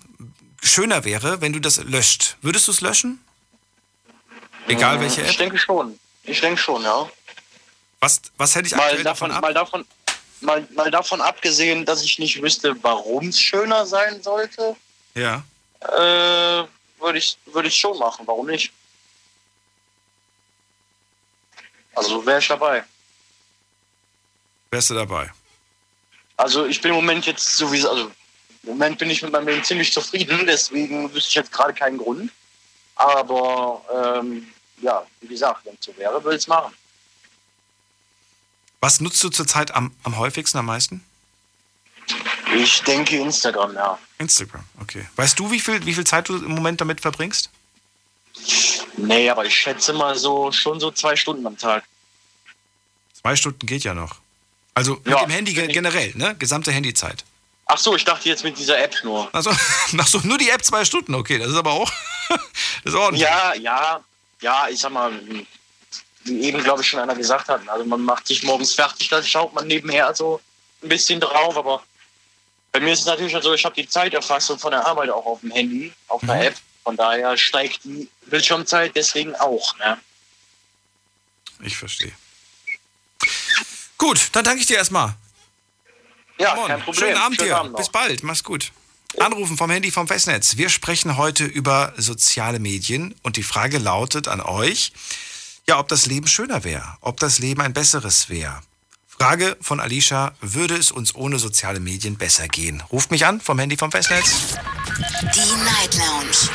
[0.64, 3.24] schöner wäre, wenn du das löscht, würdest du es löschen?
[4.68, 5.30] Egal welche App?
[5.30, 6.00] Ich denke schon.
[6.24, 7.10] Ich denke schon, ja.
[8.00, 9.42] Was, was hätte ich mal davon, davon ab?
[9.42, 9.86] Mal davon,
[10.42, 14.76] mal, mal davon abgesehen, dass ich nicht wüsste, warum es schöner sein sollte,
[15.14, 15.44] ja.
[15.82, 16.66] äh,
[17.00, 18.26] würde ich würde ich schon machen.
[18.26, 18.72] Warum nicht?
[21.96, 22.84] Also wäre ich dabei.
[24.72, 25.32] Wärst du dabei?
[26.38, 28.12] Also ich bin im Moment jetzt sowieso, also
[28.64, 31.98] im Moment bin ich mit meinem Leben ziemlich zufrieden, deswegen wüsste ich jetzt gerade keinen
[31.98, 32.32] Grund.
[32.96, 33.82] Aber
[34.20, 34.48] ähm,
[34.82, 36.74] ja, wie gesagt, wenn es so wäre, würde ich es machen.
[38.82, 41.04] Was nutzt du zurzeit am, am häufigsten, am meisten?
[42.56, 43.98] Ich denke Instagram, ja.
[44.20, 45.08] Instagram, okay.
[45.16, 47.50] Weißt du, wie viel, wie viel Zeit du im Moment damit verbringst?
[48.98, 51.84] Nee, aber ich schätze mal so schon so zwei Stunden am Tag.
[53.14, 54.16] Zwei Stunden geht ja noch.
[54.74, 56.36] Also mit Ja, dem Handy ge- generell, ne?
[56.38, 57.24] Gesamte Handyzeit.
[57.68, 59.34] Ach so, ich dachte jetzt mit dieser App nur.
[59.34, 59.50] Also,
[59.98, 61.92] ach so, nur die App zwei Stunden, okay, das ist aber auch.
[62.30, 62.40] das
[62.84, 63.24] ist ordentlich.
[63.24, 64.04] Ja, ja,
[64.42, 65.12] ja, ich sag mal,
[66.24, 69.24] wie eben glaube ich schon einer gesagt hat, also man macht sich morgens fertig, dann
[69.24, 70.42] schaut man nebenher so
[70.84, 71.84] ein bisschen drauf, aber
[72.72, 75.40] bei mir ist es natürlich so, ich habe die Zeiterfassung von der Arbeit auch auf
[75.42, 76.42] dem Handy, auf einer Mhm.
[76.42, 79.76] App, von daher steigt die Bildschirmzeit deswegen auch.
[79.80, 80.00] Ne?
[81.62, 82.12] Ich verstehe.
[83.98, 85.16] Gut, dann danke ich dir erstmal.
[86.38, 86.94] Ja, kein Problem.
[86.94, 87.64] Schönen Abend dir.
[87.64, 87.76] noch.
[87.76, 88.22] Bis bald.
[88.22, 88.72] Mach's gut.
[89.18, 90.58] Anrufen vom Handy vom Festnetz.
[90.58, 94.92] Wir sprechen heute über soziale Medien und die Frage lautet an euch,
[95.68, 98.62] ja, ob das Leben schöner wäre, ob das Leben ein besseres wäre.
[99.18, 102.84] Frage von Alicia, würde es uns ohne soziale Medien besser gehen?
[102.92, 104.58] Ruft mich an vom Handy vom Festnetz.
[105.34, 106.50] Die Night Lounge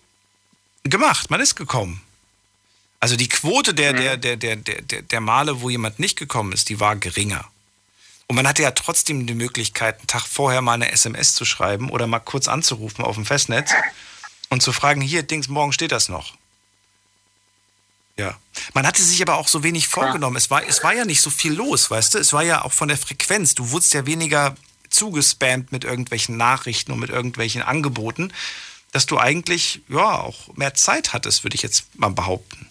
[0.85, 1.31] gemacht.
[1.31, 2.03] Man ist gekommen.
[3.01, 6.53] Also die Quote der, der, der, der, der, der, der Male, wo jemand nicht gekommen
[6.53, 7.45] ist, die war geringer.
[8.29, 11.91] Und man hatte ja trotzdem die Möglichkeit, einen Tag vorher mal eine SMS zu schreiben
[11.91, 13.73] oder mal kurz anzurufen auf dem Festnetz
[14.49, 16.35] und zu fragen, hier, Dings, morgen steht das noch.
[18.17, 18.39] Ja.
[18.75, 20.37] Man hatte sich aber auch so wenig vorgenommen.
[20.37, 22.19] Es war, es war ja nicht so viel los, weißt du?
[22.19, 23.55] Es war ja auch von der Frequenz.
[23.55, 24.55] Du wurdest ja weniger
[24.91, 28.33] zugespammt mit irgendwelchen Nachrichten und mit irgendwelchen Angeboten,
[28.93, 32.69] dass du eigentlich, ja, auch mehr Zeit hattest, würde ich jetzt mal behaupten.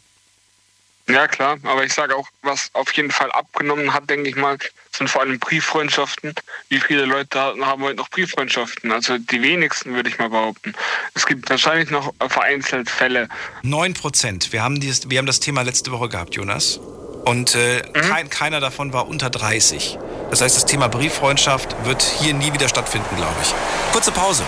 [1.10, 4.58] Ja, klar, aber ich sage auch, was auf jeden Fall abgenommen hat, denke ich mal,
[4.96, 6.34] sind vor allem Brieffreundschaften.
[6.70, 8.92] Wie viele Leute haben heute noch Brieffreundschaften?
[8.92, 10.74] Also die wenigsten, würde ich mal behaupten.
[11.14, 13.28] Es gibt wahrscheinlich noch vereinzelt Fälle.
[13.64, 14.54] 9 Prozent.
[14.54, 16.78] Wir, haben dieses, wir haben das Thema letzte Woche gehabt, Jonas.
[17.26, 19.98] Und äh, kein, keiner davon war unter 30.
[20.32, 23.54] Das heißt, das Thema Brieffreundschaft wird hier nie wieder stattfinden, glaube ich.
[23.92, 24.44] Kurze Pause.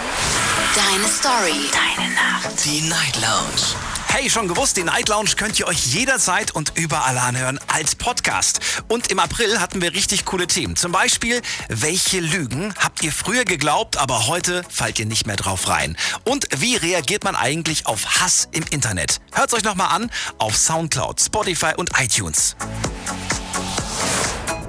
[0.73, 1.69] Deine Story.
[1.71, 2.65] Deine Nacht.
[2.65, 3.75] Die Night Lounge.
[4.07, 8.61] Hey, schon gewusst, den Night Lounge könnt ihr euch jederzeit und überall anhören als Podcast.
[8.87, 10.77] Und im April hatten wir richtig coole Themen.
[10.77, 15.67] Zum Beispiel, welche Lügen habt ihr früher geglaubt, aber heute fallt ihr nicht mehr drauf
[15.67, 15.97] rein?
[16.23, 19.19] Und wie reagiert man eigentlich auf Hass im Internet?
[19.33, 22.55] Hört's euch nochmal an auf Soundcloud, Spotify und iTunes.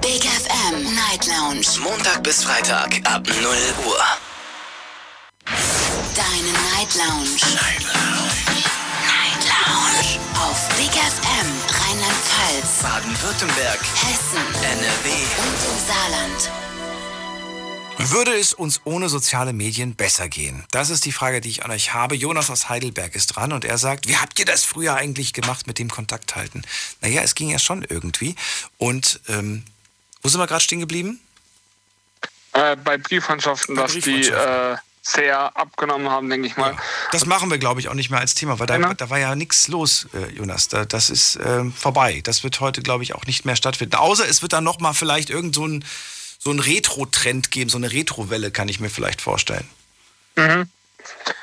[0.05, 1.65] Big FM Night Lounge.
[1.81, 3.35] Montag bis Freitag ab 0
[3.87, 4.03] Uhr.
[6.15, 7.41] Deine Night Lounge.
[7.41, 8.35] Night Lounge.
[9.01, 10.19] Night Lounge.
[10.35, 15.09] Auf Big FM Rheinland-Pfalz, Baden-Württemberg, Hessen NRW.
[15.41, 16.51] und im Saarland.
[17.97, 20.65] Würde es uns ohne soziale Medien besser gehen?
[20.69, 22.13] Das ist die Frage, die ich an euch habe.
[22.13, 25.65] Jonas aus Heidelberg ist dran und er sagt, wie habt ihr das früher eigentlich gemacht
[25.65, 26.61] mit dem Kontakt halten?
[27.01, 28.35] Naja, es ging ja schon irgendwie.
[28.77, 29.63] Und ähm,
[30.25, 31.19] wo sind wir gerade stehen geblieben?
[32.53, 36.75] Äh, bei Brieffreundschaften, Bei dass die äh, sehr abgenommen haben, denke ich mal.
[37.11, 38.93] Das machen wir, glaube ich, auch nicht mehr als Thema, weil da, Genau.
[38.95, 40.67] da war ja nichts los, äh, Jonas.
[40.67, 42.21] Da, das ist ähm, vorbei.
[42.23, 43.97] Das wird heute, glaube ich, auch nicht mehr stattfinden.
[43.97, 45.85] Außer es wird dann nochmal vielleicht irgend so ein,
[46.39, 49.69] so einen Retro-Trend geben, so eine Retro-Welle kann ich mir vielleicht vorstellen.
[50.37, 50.67] Mhm.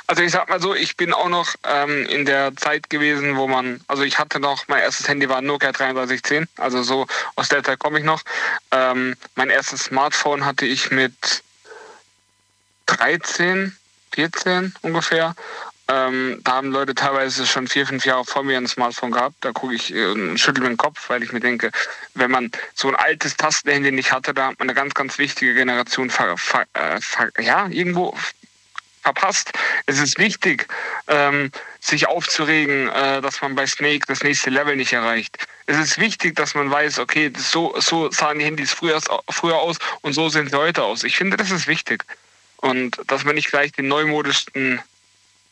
[0.07, 3.47] Also ich sag mal so, ich bin auch noch ähm, in der Zeit gewesen, wo
[3.49, 7.65] man, also ich hatte noch, mein erstes Handy war Nokia 3310, also so aus der
[7.65, 8.23] Zeit komme ich noch.
[8.71, 11.43] Ähm, mein erstes Smartphone hatte ich mit
[12.87, 13.77] 13,
[14.13, 15.35] 14 ungefähr.
[15.89, 19.37] Ähm, da haben Leute teilweise schon vier, fünf Jahre vor mir ein Smartphone gehabt.
[19.41, 21.71] Da gucke ich äh, schüttel den Kopf, weil ich mir denke,
[22.15, 25.55] wenn man so ein altes Tastenhandy nicht hatte, da hat man eine ganz, ganz wichtige
[25.55, 28.17] Generation ver, ver, äh, ver, ja, irgendwo
[29.03, 29.53] verpasst.
[29.87, 30.69] Es ist wichtig,
[31.09, 35.39] ähm, sich aufzuregen, äh, dass man bei Snake das nächste Level nicht erreicht.
[35.67, 39.77] Es ist wichtig, dass man weiß, okay, so, so sahen die Handys früher, früher aus
[40.01, 41.05] und so sehen sie heute aus.
[41.05, 42.05] Ich finde, das ist wichtig.
[42.57, 44.81] Und dass man nicht gleich den neumodischsten,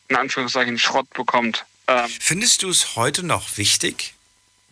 [0.07, 1.65] in Anführungszeichen, Schrott bekommt.
[1.87, 4.13] Ähm Findest du es heute noch wichtig,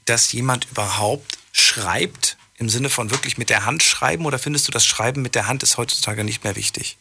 [0.06, 4.72] dass jemand überhaupt schreibt, im Sinne von wirklich mit der Hand schreiben, oder findest du,
[4.72, 6.98] das Schreiben mit der Hand ist heutzutage nicht mehr wichtig?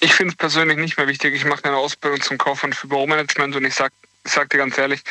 [0.00, 1.34] Ich finde es persönlich nicht mehr wichtig.
[1.34, 3.92] Ich mache eine Ausbildung zum Kaufmann für Büromanagement und ich sag,
[4.24, 5.02] ich sag dir ganz ehrlich,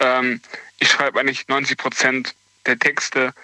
[0.00, 0.40] ähm,
[0.78, 2.34] ich schreibe eigentlich 90 Prozent
[2.66, 3.34] der Texte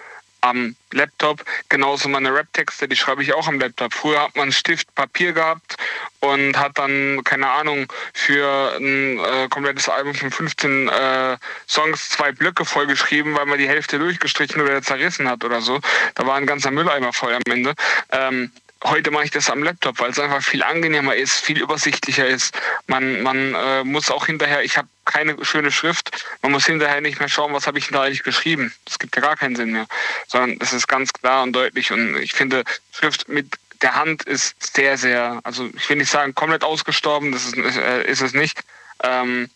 [0.41, 1.45] am Laptop.
[1.69, 3.93] Genauso meine Rap-Texte, die schreibe ich auch am Laptop.
[3.93, 5.77] Früher hat man Stift, Papier gehabt
[6.21, 11.37] und hat dann, keine Ahnung, für ein äh, komplettes Album von 15 äh,
[11.69, 15.81] Songs zwei Blöcke vollgeschrieben, weil man die Hälfte durchgestrichen oder zerrissen hat oder so.
[16.15, 17.75] Da war ein ganzer Mülleimer voll am Ende.
[18.13, 18.53] Ähm,
[18.85, 22.55] heute mache ich das am Laptop, weil es einfach viel angenehmer ist, viel übersichtlicher ist.
[22.87, 27.19] Man, man äh, muss auch hinterher, ich habe keine schöne Schrift, man muss hinterher nicht
[27.19, 28.73] mehr schauen, was habe ich da eigentlich geschrieben.
[28.85, 29.87] Das gibt ja gar keinen Sinn mehr,
[30.27, 31.93] sondern das ist ganz klar und deutlich.
[31.93, 36.35] Und ich finde, Schrift mit der Hand ist sehr, sehr, also ich will nicht sagen
[36.35, 38.61] komplett ausgestorben, das ist, äh, ist es nicht,
[39.03, 39.51] ähm,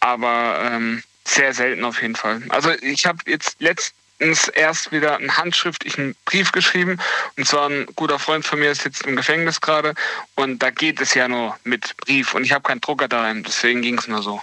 [0.00, 2.42] aber ähm, sehr selten auf jeden Fall.
[2.48, 6.98] Also ich habe jetzt letzt, letztens erst wieder einen handschriftlichen Brief geschrieben.
[7.36, 9.94] Und zwar ein guter Freund von mir sitzt im Gefängnis gerade.
[10.36, 12.34] Und da geht es ja nur mit Brief.
[12.34, 13.42] Und ich habe keinen Drucker daheim.
[13.42, 14.40] Deswegen ging es nur so.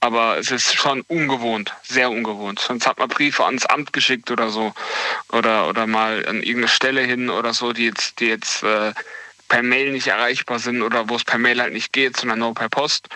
[0.00, 2.58] Aber es ist schon ungewohnt, sehr ungewohnt.
[2.58, 4.72] Sonst hat man Briefe ans Amt geschickt oder so.
[5.30, 8.94] Oder, oder mal an irgendeine Stelle hin oder so, die jetzt, die jetzt äh,
[9.48, 12.54] per Mail nicht erreichbar sind oder wo es per Mail halt nicht geht, sondern nur
[12.54, 13.08] per Post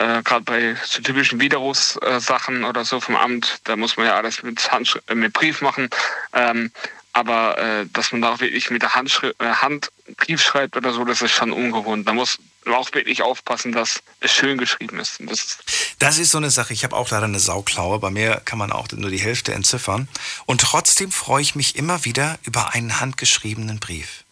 [0.00, 4.42] äh, gerade bei so typischen Widerrufssachen oder so vom Amt, da muss man ja alles
[4.42, 5.90] mit, Handsch äh, mit Brief machen.
[6.32, 6.72] Ähm,
[7.12, 10.92] aber äh, dass man da auch wirklich mit der Handschri äh, Hand Brief schreibt oder
[10.92, 12.08] so, das ist schon ungewohnt.
[12.08, 15.18] Da muss man auch wirklich aufpassen, dass es schön geschrieben ist.
[15.20, 15.58] Das,
[15.98, 16.72] das ist so eine Sache.
[16.72, 17.98] Ich habe auch leider eine Sauklaue.
[17.98, 20.08] Bei mir kann man auch nur die Hälfte entziffern.
[20.46, 24.24] Und trotzdem freue ich mich immer wieder über einen handgeschriebenen Brief.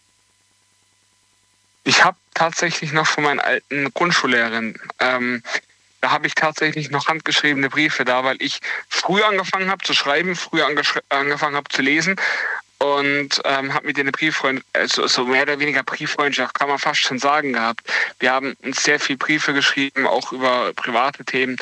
[1.83, 4.77] Ich habe tatsächlich noch von meinen alten Grundschullehrerin.
[4.99, 5.43] Ähm,
[6.01, 10.35] da habe ich tatsächlich noch handgeschriebene Briefe da, weil ich früh angefangen habe zu schreiben,
[10.35, 12.15] früh angefangen habe zu lesen
[12.79, 17.01] und ähm, habe mit denen Brieffreund, also so mehr oder weniger Brieffreundschaft, kann man fast
[17.01, 17.81] schon sagen gehabt.
[18.19, 21.57] Wir haben uns sehr viel Briefe geschrieben, auch über private Themen.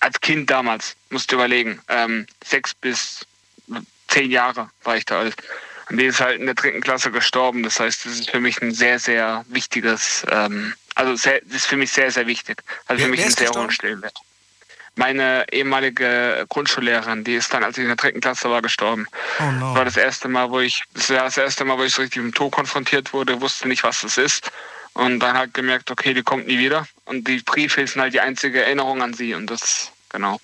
[0.00, 3.24] Als Kind damals, musst du überlegen, ähm, sechs bis
[4.08, 5.36] zehn Jahre war ich da alt.
[5.88, 7.62] Und die ist halt in der dritten Klasse gestorben.
[7.62, 11.66] Das heißt, das ist für mich ein sehr, sehr wichtiges, ähm, also sehr, das ist
[11.66, 12.62] für mich sehr, sehr wichtig.
[12.86, 14.16] Also für mich ein sehr hohen Stellenwert.
[14.96, 19.06] Meine ehemalige Grundschullehrerin, die ist dann, als ich in der dritten Klasse war, gestorben.
[19.38, 19.66] Oh no.
[19.66, 22.02] Das war das erste Mal, wo ich, das war das erste Mal, wo ich so
[22.02, 24.50] richtig mit dem Tod konfrontiert wurde, wusste nicht, was das ist.
[24.94, 26.88] Und dann halt gemerkt, okay, die kommt nie wieder.
[27.04, 29.34] Und die Briefe sind halt die einzige Erinnerung an sie.
[29.34, 30.40] Und das, genau.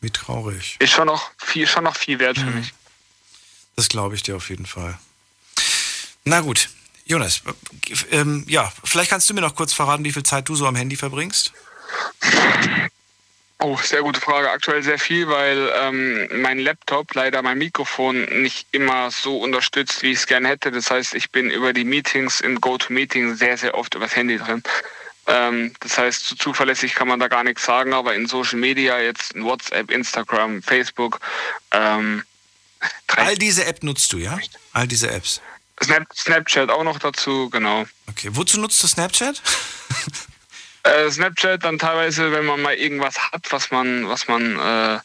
[0.00, 0.76] Wie traurig.
[0.78, 2.40] Ist schon noch viel, schon noch viel wert mhm.
[2.40, 2.72] für mich.
[3.80, 4.98] Das glaube ich dir auf jeden Fall.
[6.24, 6.68] Na gut,
[7.06, 7.40] Jonas,
[8.10, 10.76] ähm, ja, vielleicht kannst du mir noch kurz verraten, wie viel Zeit du so am
[10.76, 11.54] Handy verbringst?
[13.58, 14.50] Oh, sehr gute Frage.
[14.50, 20.12] Aktuell sehr viel, weil ähm, mein Laptop leider mein Mikrofon nicht immer so unterstützt, wie
[20.12, 20.70] ich es gerne hätte.
[20.70, 24.62] Das heißt, ich bin über die Meetings in GoToMeeting sehr, sehr oft übers Handy drin.
[25.26, 29.00] Ähm, das heißt, so zuverlässig kann man da gar nichts sagen, aber in Social Media,
[29.00, 31.20] jetzt in WhatsApp, Instagram, Facebook,
[31.72, 32.24] ähm,
[33.08, 34.38] All diese App nutzt du, ja?
[34.72, 35.40] All diese Apps.
[35.82, 37.86] Snap, Snapchat auch noch dazu, genau.
[38.08, 39.40] Okay, wozu nutzt du Snapchat?
[40.82, 45.00] äh, Snapchat dann teilweise, wenn man mal irgendwas hat, was man, was man äh,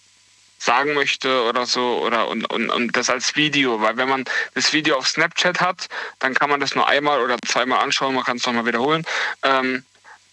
[0.59, 4.73] sagen möchte oder so, oder und, und, und das als Video, weil wenn man das
[4.73, 5.87] Video auf Snapchat hat,
[6.19, 9.05] dann kann man das nur einmal oder zweimal anschauen, man kann es nochmal wiederholen.
[9.43, 9.85] Ähm,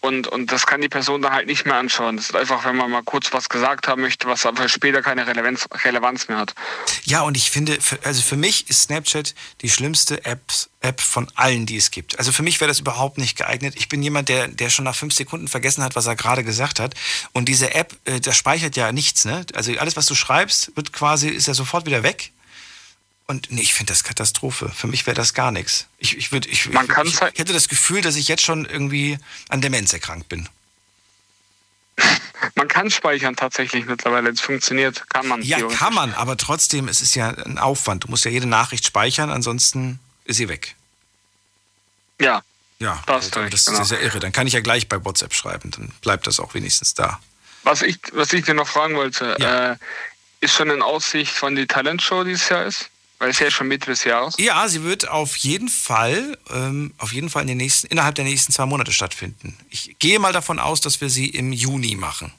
[0.02, 2.16] und, und das kann die Person dann halt nicht mehr anschauen.
[2.16, 5.26] Das ist einfach, wenn man mal kurz was gesagt haben möchte, was aber später keine
[5.26, 6.54] Relevanz, Relevanz mehr hat.
[7.04, 10.42] Ja, und ich finde, also für mich ist Snapchat die schlimmste App,
[10.80, 12.18] App von allen, die es gibt.
[12.18, 13.74] Also für mich wäre das überhaupt nicht geeignet.
[13.76, 16.80] Ich bin jemand, der, der schon nach fünf Sekunden vergessen hat, was er gerade gesagt
[16.80, 16.94] hat.
[17.32, 19.46] Und diese App, äh, das speichert ja nichts, ne?
[19.54, 22.32] Also alles, was du schreibst, wird quasi, ist ja sofort wieder weg.
[23.26, 24.68] Und nee, ich finde das Katastrophe.
[24.68, 25.86] Für mich wäre das gar nichts.
[25.98, 28.64] Ich, ich, würd, ich, Man ich, ich, ich hätte das Gefühl, dass ich jetzt schon
[28.66, 29.18] irgendwie
[29.48, 30.48] an Demenz erkrankt bin.
[32.54, 34.30] Man kann speichern tatsächlich mittlerweile.
[34.30, 35.42] Es funktioniert, kann man.
[35.42, 38.04] Ja, kann man, aber trotzdem, es ist ja ein Aufwand.
[38.04, 40.74] Du musst ja jede Nachricht speichern, ansonsten ist sie weg.
[42.20, 42.42] Ja.
[42.80, 43.82] Ja, das, das genau.
[43.82, 44.18] ist ja irre.
[44.18, 47.20] Dann kann ich ja gleich bei WhatsApp schreiben, dann bleibt das auch wenigstens da.
[47.62, 49.72] Was ich, was ich dir noch fragen wollte, ja.
[49.72, 49.76] äh,
[50.40, 52.90] ist schon in Aussicht, wann die Talentshow dieses Jahr ist?
[53.22, 54.34] Weil es ja schon Mitte des Jahres.
[54.36, 58.24] Ja, sie wird auf jeden Fall, ähm, auf jeden Fall in den nächsten, innerhalb der
[58.24, 59.56] nächsten zwei Monate stattfinden.
[59.70, 62.32] Ich gehe mal davon aus, dass wir sie im Juni machen.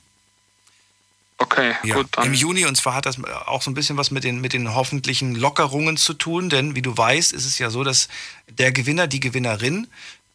[1.38, 2.10] Okay, ja, gut.
[2.12, 2.26] Dann.
[2.26, 3.16] Im Juni und zwar hat das
[3.46, 6.82] auch so ein bisschen was mit den, mit den hoffentlichen Lockerungen zu tun, denn wie
[6.82, 8.10] du weißt, ist es ja so, dass
[8.50, 9.88] der Gewinner, die Gewinnerin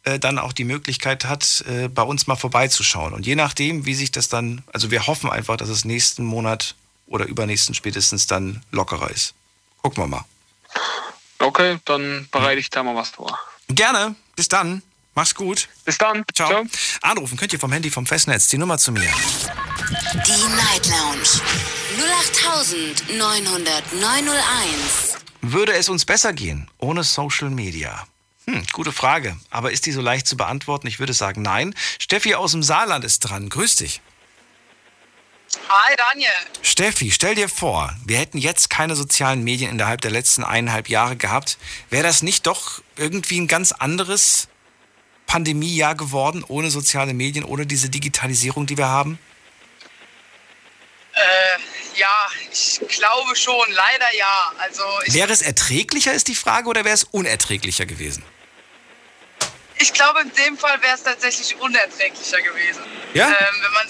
[0.03, 3.13] äh, dann auch die Möglichkeit hat, äh, bei uns mal vorbeizuschauen.
[3.13, 6.73] Und je nachdem, wie sich das dann, also wir hoffen einfach, dass es nächsten Monat
[7.05, 9.35] oder übernächsten spätestens dann lockerer ist.
[9.83, 10.25] Gucken wir mal.
[11.39, 13.37] Okay, dann bereite ich da mal was vor.
[13.69, 14.15] Gerne.
[14.35, 14.81] Bis dann.
[15.15, 15.67] Mach's gut.
[15.85, 16.23] Bis dann.
[16.33, 16.49] Ciao.
[16.49, 16.65] Ciao.
[17.01, 18.47] Anrufen könnt ihr vom Handy vom Festnetz.
[18.47, 19.01] Die Nummer zu mir.
[19.01, 21.41] Die Night Lounge
[23.17, 25.17] 0890901.
[25.41, 28.07] Würde es uns besser gehen ohne Social Media?
[28.45, 29.37] Hm, gute Frage.
[29.49, 30.87] Aber ist die so leicht zu beantworten?
[30.87, 31.73] Ich würde sagen, nein.
[31.99, 33.49] Steffi aus dem Saarland ist dran.
[33.49, 34.01] Grüß dich.
[35.67, 36.31] Hi Daniel.
[36.61, 41.15] Steffi, stell dir vor, wir hätten jetzt keine sozialen Medien innerhalb der letzten eineinhalb Jahre
[41.15, 41.57] gehabt.
[41.89, 44.47] Wäre das nicht doch irgendwie ein ganz anderes
[45.25, 49.17] Pandemiejahr geworden, ohne soziale Medien, ohne diese Digitalisierung, die wir haben?
[51.13, 51.19] Äh,
[51.99, 54.53] ja, ich glaube schon, leider ja.
[54.59, 58.23] Also wäre es erträglicher, ist die Frage, oder wäre es unerträglicher gewesen?
[59.81, 62.83] Ich glaube, in dem Fall wäre es tatsächlich unerträglicher gewesen.
[63.13, 63.27] Ja?
[63.27, 63.88] Ähm, wenn man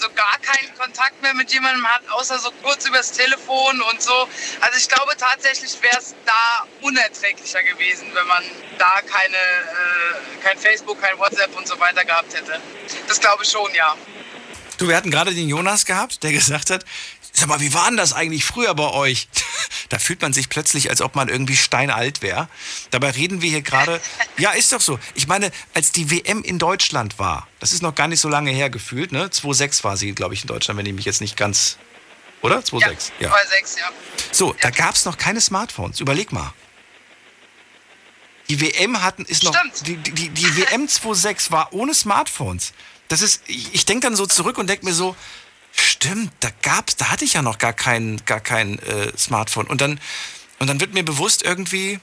[1.00, 4.12] Kontakt mehr mit jemandem hat, außer so kurz übers Telefon und so.
[4.60, 8.44] Also ich glaube tatsächlich wäre es da unerträglicher gewesen, wenn man
[8.76, 12.60] da keine, äh, kein Facebook, kein WhatsApp und so weiter gehabt hätte.
[13.08, 13.96] Das glaube ich schon, ja.
[14.76, 16.84] Du, wir hatten gerade den Jonas gehabt, der gesagt hat,
[17.32, 19.28] Sag mal, wie war denn das eigentlich früher bei euch?
[19.90, 22.48] Da fühlt man sich plötzlich, als ob man irgendwie steinalt wäre.
[22.90, 24.00] Dabei reden wir hier gerade.
[24.38, 24.98] Ja, ist doch so.
[25.14, 28.50] Ich meine, als die WM in Deutschland war, das ist noch gar nicht so lange
[28.50, 29.26] her gefühlt, ne?
[29.26, 31.76] 2-6 war sie, glaube ich, in Deutschland, wenn ich mich jetzt nicht ganz.
[32.40, 32.60] Oder?
[32.60, 33.10] 2-6.
[33.18, 33.90] Ja, 2-6, ja.
[34.32, 34.56] So, ja.
[34.62, 36.00] da gab es noch keine Smartphones.
[36.00, 36.54] Überleg mal.
[38.48, 39.54] Die WM hatten, ist noch.
[39.54, 39.86] Stimmt.
[39.86, 42.72] Die, die, die WM 2-6 war ohne Smartphones.
[43.08, 45.16] Das ist, ich, ich denke dann so zurück und denke mir so,
[45.72, 49.66] Stimmt, da gab's, da hatte ich ja noch gar kein, gar kein äh, Smartphone.
[49.66, 50.00] Und dann,
[50.58, 52.00] und dann wird mir bewusst irgendwie,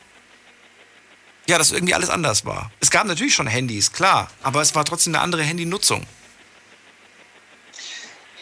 [1.47, 2.71] ja, dass irgendwie alles anders war.
[2.79, 6.05] Es gab natürlich schon Handys, klar, aber es war trotzdem eine andere Handynutzung.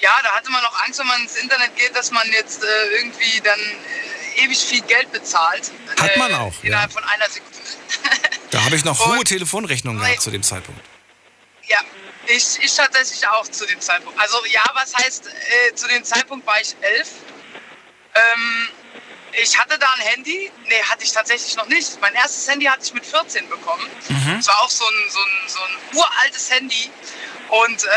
[0.02, 2.68] Ja, da hatte man noch Angst, wenn man ins Internet geht, dass man jetzt äh,
[2.98, 5.72] irgendwie dann äh, ewig viel Geld bezahlt.
[6.00, 6.54] Hat man auch.
[6.64, 7.00] Innerhalb ja.
[7.00, 7.58] von einer Sekunde.
[8.52, 10.82] da habe ich noch hohe Telefonrechnungen gehabt zu dem Zeitpunkt.
[11.68, 11.80] Ja,
[12.28, 14.20] ich, ich tatsächlich auch zu dem Zeitpunkt.
[14.20, 17.10] Also ja, was heißt, äh, zu dem Zeitpunkt war ich elf.
[18.16, 18.70] Ähm,
[19.42, 20.52] ich hatte da ein Handy.
[20.66, 22.00] Nee, hatte ich tatsächlich noch nicht.
[22.02, 23.86] Mein erstes Handy hatte ich mit 14 bekommen.
[24.10, 24.38] Mhm.
[24.38, 26.90] Das war auch so ein, so ein, so ein uraltes Handy.
[27.50, 27.88] Und äh,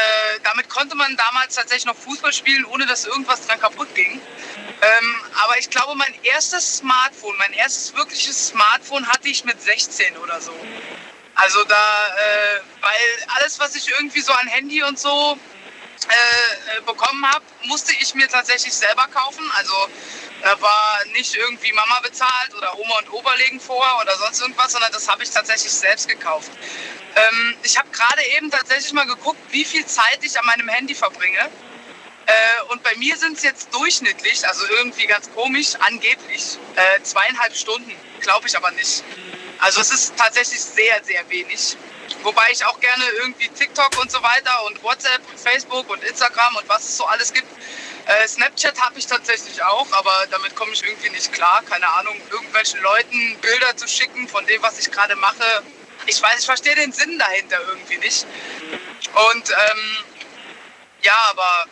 [0.43, 4.21] damit konnte man damals tatsächlich noch Fußball spielen, ohne dass irgendwas dran kaputt ging.
[4.81, 10.17] Ähm, aber ich glaube, mein erstes Smartphone, mein erstes wirkliches Smartphone hatte ich mit 16
[10.19, 10.53] oder so.
[11.39, 15.39] Also da, äh, weil alles, was ich irgendwie so an Handy und so
[16.09, 19.49] äh, äh bekommen habe, musste ich mir tatsächlich selber kaufen.
[19.55, 19.89] Also
[20.43, 24.73] da war nicht irgendwie Mama bezahlt oder Oma und Opa legen vor oder sonst irgendwas,
[24.73, 26.51] sondern das habe ich tatsächlich selbst gekauft.
[27.15, 30.97] Ähm, ich habe gerade eben tatsächlich mal geguckt, wie viel Zeit ich an meinem Handy
[30.97, 31.49] verbringe.
[32.27, 37.55] Äh, und bei mir sind es jetzt durchschnittlich, also irgendwie ganz komisch, angeblich äh, zweieinhalb
[37.55, 37.95] Stunden.
[38.21, 39.05] Glaube ich aber nicht.
[39.61, 41.77] Also es ist tatsächlich sehr, sehr wenig.
[42.23, 46.57] Wobei ich auch gerne irgendwie TikTok und so weiter und WhatsApp und Facebook und Instagram
[46.57, 47.47] und was es so alles gibt.
[48.07, 51.63] Äh, Snapchat habe ich tatsächlich auch, aber damit komme ich irgendwie nicht klar.
[51.69, 55.63] Keine Ahnung, irgendwelchen Leuten Bilder zu schicken von dem, was ich gerade mache.
[56.07, 58.27] Ich weiß, ich verstehe den Sinn dahinter irgendwie nicht.
[59.31, 59.97] Und ähm,
[61.03, 61.67] ja, aber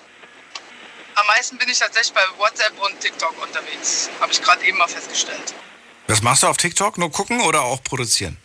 [1.14, 4.10] am meisten bin ich tatsächlich bei WhatsApp und TikTok unterwegs.
[4.20, 5.54] Habe ich gerade eben mal festgestellt.
[6.08, 6.98] Was machst du auf TikTok?
[6.98, 8.36] Nur gucken oder auch produzieren?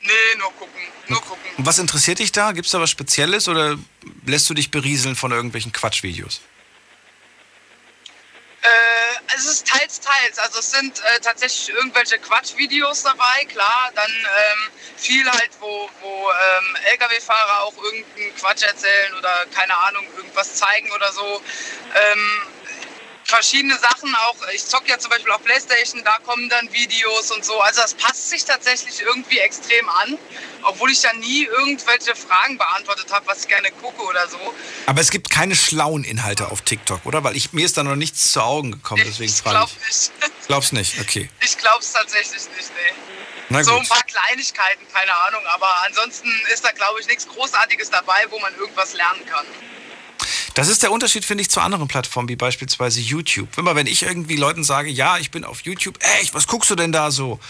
[0.00, 0.80] Nee, nur gucken.
[1.08, 1.50] Nur gucken.
[1.58, 2.52] Und was interessiert dich da?
[2.52, 3.76] Gibt es da was Spezielles oder
[4.24, 6.40] lässt du dich berieseln von irgendwelchen Quatschvideos?
[8.62, 10.38] Äh, es ist teils, teils.
[10.38, 13.90] Also es sind äh, tatsächlich irgendwelche Quatschvideos dabei, klar.
[13.94, 20.06] Dann ähm, viel halt, wo, wo ähm, Lkw-Fahrer auch irgendeinen Quatsch erzählen oder keine Ahnung,
[20.16, 21.42] irgendwas zeigen oder so.
[21.94, 22.42] Ähm,
[23.30, 24.36] verschiedene Sachen auch.
[24.54, 27.58] Ich zocke ja zum Beispiel auf Playstation, da kommen dann Videos und so.
[27.60, 30.18] Also das passt sich tatsächlich irgendwie extrem an,
[30.62, 34.38] obwohl ich ja nie irgendwelche Fragen beantwortet habe, was ich gerne gucke oder so.
[34.86, 37.24] Aber es gibt keine schlauen Inhalte auf TikTok, oder?
[37.24, 39.88] Weil ich, mir ist da noch nichts zu Augen gekommen, deswegen ich frage ich.
[39.88, 40.12] Nicht.
[40.48, 41.30] Glaub's nicht, okay.
[41.40, 43.62] Ich glaub's tatsächlich nicht, nee.
[43.62, 45.44] So ein paar Kleinigkeiten, keine Ahnung.
[45.46, 49.44] Aber ansonsten ist da, glaube ich, nichts Großartiges dabei, wo man irgendwas lernen kann.
[50.60, 53.48] Das ist der Unterschied, finde ich, zu anderen Plattformen, wie beispielsweise YouTube.
[53.56, 56.74] Immer wenn ich irgendwie Leuten sage, ja, ich bin auf YouTube, echt, was guckst du
[56.74, 57.40] denn da so?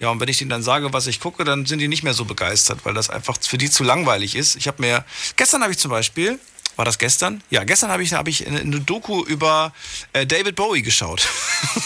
[0.00, 2.12] Ja, und wenn ich denen dann sage, was ich gucke, dann sind die nicht mehr
[2.12, 4.56] so begeistert, weil das einfach für die zu langweilig ist.
[4.56, 5.04] Ich habe mir,
[5.36, 6.40] gestern habe ich zum Beispiel,
[6.74, 7.40] war das gestern?
[7.50, 9.72] Ja, gestern habe ich, hab ich eine Doku über
[10.12, 11.28] äh, David Bowie geschaut.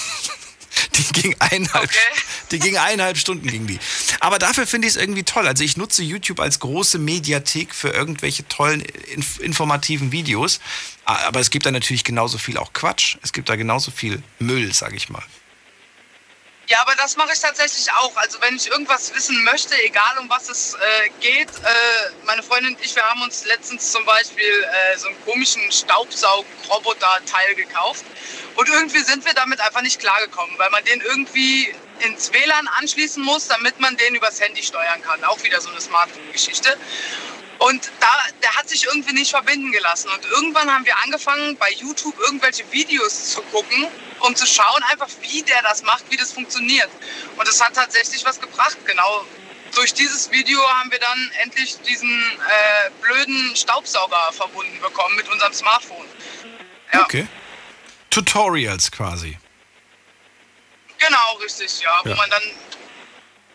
[0.94, 2.20] Die ging eineinhalb, okay.
[2.50, 3.78] die ging eineinhalb Stunden ging die.
[4.20, 5.46] Aber dafür finde ich es irgendwie toll.
[5.46, 8.80] Also ich nutze YouTube als große Mediathek für irgendwelche tollen
[9.14, 10.60] inf informativen Videos.
[11.04, 13.16] Aber es gibt da natürlich genauso viel auch Quatsch.
[13.22, 15.22] Es gibt da genauso viel Müll, sage ich mal.
[16.70, 18.16] Ja, aber das mache ich tatsächlich auch.
[18.16, 22.76] Also wenn ich irgendwas wissen möchte, egal um was es äh, geht, äh, meine Freundin
[22.76, 28.04] und ich, wir haben uns letztens zum Beispiel äh, so einen komischen Staubsaugroboter-Teil gekauft.
[28.54, 33.20] Und irgendwie sind wir damit einfach nicht klargekommen, weil man den irgendwie ins WLAN anschließen
[33.20, 35.24] muss, damit man den übers Handy steuern kann.
[35.24, 36.78] Auch wieder so eine Smartphone-Geschichte.
[37.58, 38.12] Und da,
[38.44, 40.08] der hat sich irgendwie nicht verbinden gelassen.
[40.10, 43.88] Und irgendwann haben wir angefangen, bei YouTube irgendwelche Videos zu gucken,
[44.20, 46.88] um zu schauen, einfach wie der das macht, wie das funktioniert.
[47.36, 48.76] Und es hat tatsächlich was gebracht.
[48.84, 49.24] Genau
[49.74, 55.52] durch dieses Video haben wir dann endlich diesen äh, blöden Staubsauger verbunden bekommen mit unserem
[55.52, 56.06] Smartphone.
[56.92, 57.02] Ja.
[57.02, 57.26] Okay.
[58.10, 59.38] Tutorials quasi.
[60.98, 61.90] Genau, richtig, ja.
[62.04, 62.10] ja.
[62.10, 62.42] Wo man dann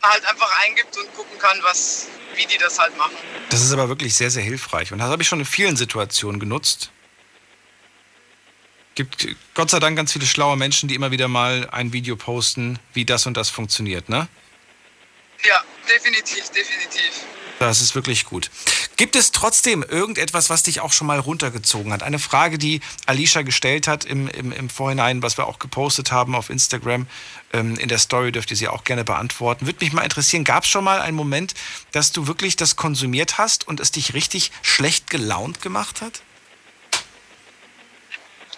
[0.01, 3.16] halt einfach eingibt und gucken kann, was, wie die das halt machen.
[3.49, 4.91] Das ist aber wirklich sehr, sehr hilfreich.
[4.91, 6.91] Und das habe ich schon in vielen Situationen genutzt.
[8.96, 12.80] Gibt Gott sei Dank ganz viele schlaue Menschen, die immer wieder mal ein Video posten,
[12.93, 14.30] wie das und das funktioniert, ne?
[15.46, 17.26] Ja, definitiv, definitiv.
[17.60, 18.50] Das ist wirklich gut.
[18.98, 22.04] Gibt es trotzdem irgendetwas, was dich auch schon mal runtergezogen hat?
[22.04, 26.36] Eine Frage, die Alicia gestellt hat im, im, im Vorhinein, was wir auch gepostet haben
[26.36, 27.08] auf Instagram.
[27.52, 29.66] Ähm, in der Story dürft ihr sie auch gerne beantworten.
[29.66, 31.54] Würde mich mal interessieren, gab es schon mal einen Moment,
[31.91, 36.22] dass du wirklich das konsumiert hast und es dich richtig schlecht gelaunt gemacht hat?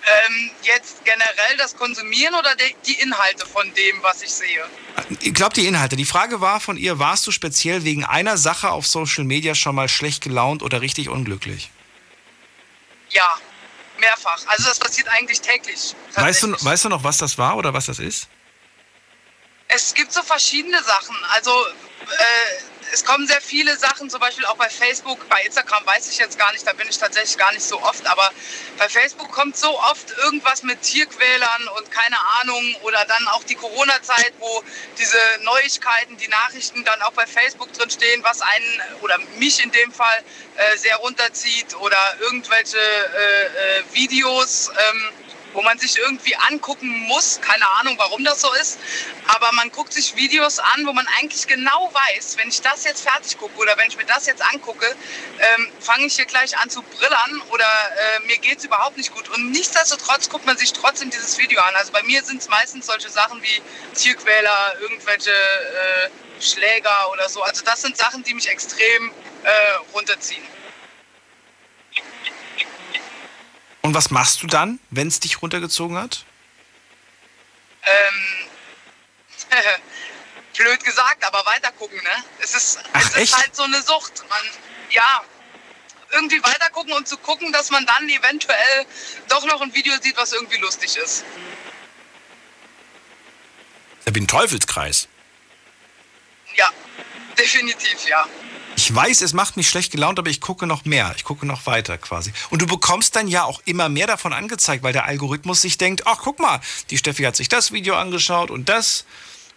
[0.10, 2.56] Ähm, jetzt generell das Konsumieren oder
[2.86, 4.66] die Inhalte von dem, was ich sehe?
[5.20, 5.98] Ich glaube, die Inhalte.
[5.98, 9.76] Die Frage war von ihr, warst du speziell wegen einer Sache auf Social Media schon
[9.76, 11.72] mal schlecht gelaunt oder richtig unglücklich?
[13.10, 13.38] Ja,
[14.00, 14.46] mehrfach.
[14.48, 15.94] Also das passiert eigentlich täglich.
[16.16, 18.30] Weißt du, weißt du noch, was das war oder was das ist?
[19.68, 21.16] Es gibt so verschiedene Sachen.
[21.34, 22.64] Also äh,
[22.94, 26.38] es kommen sehr viele Sachen, zum Beispiel auch bei Facebook, bei Instagram weiß ich jetzt
[26.38, 28.32] gar nicht, da bin ich tatsächlich gar nicht so oft, aber
[28.78, 33.56] bei Facebook kommt so oft irgendwas mit Tierquälern und keine Ahnung oder dann auch die
[33.56, 34.64] Corona-Zeit, wo
[34.98, 39.72] diese Neuigkeiten, die Nachrichten dann auch bei Facebook drin stehen, was einen oder mich in
[39.72, 40.24] dem Fall
[40.56, 44.70] äh, sehr runterzieht oder irgendwelche äh, äh, Videos.
[44.70, 45.10] Ähm,
[45.58, 47.42] wo man sich irgendwie angucken muss.
[47.42, 48.78] Keine Ahnung, warum das so ist.
[49.26, 53.02] Aber man guckt sich Videos an, wo man eigentlich genau weiß, wenn ich das jetzt
[53.02, 56.70] fertig gucke oder wenn ich mir das jetzt angucke, ähm, fange ich hier gleich an
[56.70, 59.28] zu brillern oder äh, mir geht es überhaupt nicht gut.
[59.30, 61.76] Und nichtsdestotrotz guckt man sich trotzdem dieses Video an.
[61.76, 63.62] Also bei mir sind es meistens solche Sachen wie
[63.96, 67.42] Tierquäler, irgendwelche äh, Schläger oder so.
[67.42, 69.12] Also das sind Sachen, die mich extrem
[69.44, 69.50] äh,
[69.96, 70.57] runterziehen.
[73.88, 76.26] Und was machst du dann, wenn es dich runtergezogen hat?
[77.84, 78.50] Ähm,
[80.58, 82.24] blöd gesagt, aber weitergucken, ne?
[82.40, 84.26] Es ist, Ach, es ist halt so eine Sucht.
[84.28, 84.42] Man,
[84.90, 85.24] ja,
[86.12, 88.86] irgendwie weitergucken und zu gucken, dass man dann eventuell
[89.30, 91.24] doch noch ein Video sieht, was irgendwie lustig ist.
[94.04, 95.08] Wie ein Teufelskreis.
[96.56, 96.70] Ja,
[97.38, 98.28] definitiv, ja.
[98.78, 101.12] Ich weiß, es macht mich schlecht gelaunt, aber ich gucke noch mehr.
[101.18, 102.32] Ich gucke noch weiter quasi.
[102.52, 106.06] Und du bekommst dann ja auch immer mehr davon angezeigt, weil der Algorithmus sich denkt,
[106.06, 106.62] ach guck mal,
[106.92, 109.06] die Steffi hat sich das Video angeschaut und das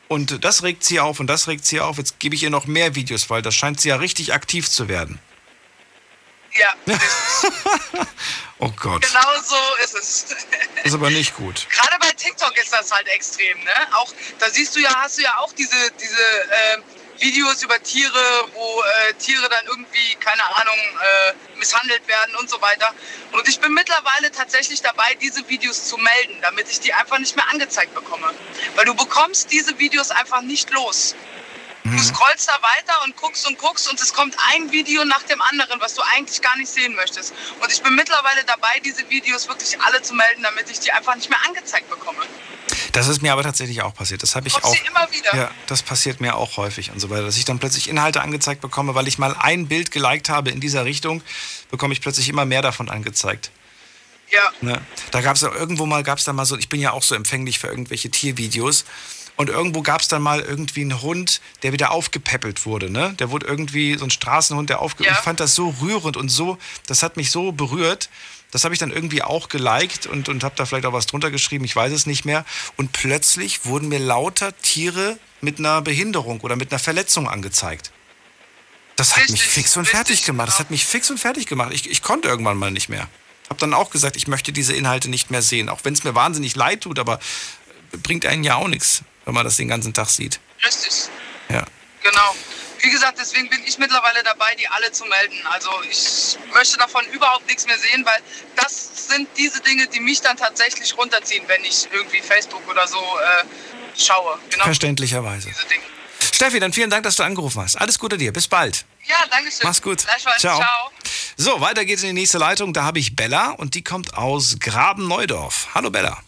[0.08, 1.98] und das regt sie auf und das regt sie auf.
[1.98, 4.88] Jetzt gebe ich ihr noch mehr Videos, weil das scheint sie ja richtig aktiv zu
[4.88, 5.20] werden.
[6.58, 6.74] Ja.
[8.58, 9.02] oh Gott.
[9.02, 10.26] Genau so ist es.
[10.82, 11.66] Ist aber nicht gut.
[11.68, 13.70] Gerade bei TikTok ist das halt extrem, ne?
[13.92, 16.78] Auch da siehst du ja, hast du ja auch diese, diese äh,
[17.20, 22.60] Videos über Tiere, wo äh, Tiere dann irgendwie, keine Ahnung, äh, misshandelt werden und so
[22.60, 22.92] weiter.
[23.32, 27.36] Und ich bin mittlerweile tatsächlich dabei, diese Videos zu melden, damit ich die einfach nicht
[27.36, 28.32] mehr angezeigt bekomme.
[28.74, 31.14] Weil du bekommst diese Videos einfach nicht los.
[31.84, 35.40] Du scrollst da weiter und guckst und guckst und es kommt ein Video nach dem
[35.40, 37.32] anderen, was du eigentlich gar nicht sehen möchtest.
[37.60, 41.16] Und ich bin mittlerweile dabei, diese Videos wirklich alle zu melden, damit ich die einfach
[41.16, 42.18] nicht mehr angezeigt bekomme.
[42.92, 44.22] Das ist mir aber tatsächlich auch passiert.
[44.22, 44.86] Das habe ich Kommt auch.
[44.86, 45.34] immer wieder.
[45.34, 48.60] Ja, das passiert mir auch häufig und so weiter, dass ich dann plötzlich Inhalte angezeigt
[48.60, 51.22] bekomme, weil ich mal ein Bild geliked habe in dieser Richtung,
[51.70, 53.50] bekomme ich plötzlich immer mehr davon angezeigt.
[54.30, 54.52] Ja.
[54.60, 54.80] Ne?
[55.10, 57.02] Da gab es ja irgendwo mal, gab es da mal so, ich bin ja auch
[57.02, 58.84] so empfänglich für irgendwelche Tiervideos.
[59.40, 62.90] Und irgendwo gab es dann mal irgendwie einen Hund, der wieder aufgepäppelt wurde.
[62.90, 63.14] Ne?
[63.18, 65.04] Der wurde irgendwie so ein Straßenhund, der aufge.
[65.04, 68.10] Ich fand das so rührend und so, das hat mich so berührt.
[68.50, 71.30] Das habe ich dann irgendwie auch geliked und, und habe da vielleicht auch was drunter
[71.30, 72.44] geschrieben, ich weiß es nicht mehr.
[72.76, 77.92] Und plötzlich wurden mir lauter Tiere mit einer Behinderung oder mit einer Verletzung angezeigt.
[78.96, 80.48] Das hat mich fix und fertig gemacht.
[80.48, 81.72] Das hat mich fix und fertig gemacht.
[81.72, 83.08] Ich, ich konnte irgendwann mal nicht mehr.
[83.48, 85.70] Hab dann auch gesagt, ich möchte diese Inhalte nicht mehr sehen.
[85.70, 87.20] Auch wenn es mir wahnsinnig leid tut, aber
[88.02, 90.40] bringt einen ja auch nichts, wenn man das den ganzen Tag sieht.
[90.64, 91.08] Richtig.
[91.48, 91.64] Ja.
[92.02, 92.34] Genau.
[92.82, 95.36] Wie gesagt, deswegen bin ich mittlerweile dabei, die alle zu melden.
[95.50, 98.18] Also ich möchte davon überhaupt nichts mehr sehen, weil
[98.56, 102.98] das sind diese Dinge, die mich dann tatsächlich runterziehen, wenn ich irgendwie Facebook oder so
[102.98, 104.38] äh, schaue.
[104.50, 104.64] Genau.
[104.64, 105.48] Verständlicherweise.
[105.48, 105.82] Diese Dinge.
[106.32, 107.76] Steffi, dann vielen Dank, dass du angerufen hast.
[107.76, 108.32] Alles Gute dir.
[108.32, 108.86] Bis bald.
[109.04, 109.60] Ja, danke schön.
[109.64, 110.00] Mach's gut.
[110.38, 110.58] Ciao.
[110.58, 110.90] Ciao.
[111.36, 112.72] So, weiter geht's in die nächste Leitung.
[112.72, 115.68] Da habe ich Bella und die kommt aus Graben-Neudorf.
[115.74, 116.22] Hallo Bella.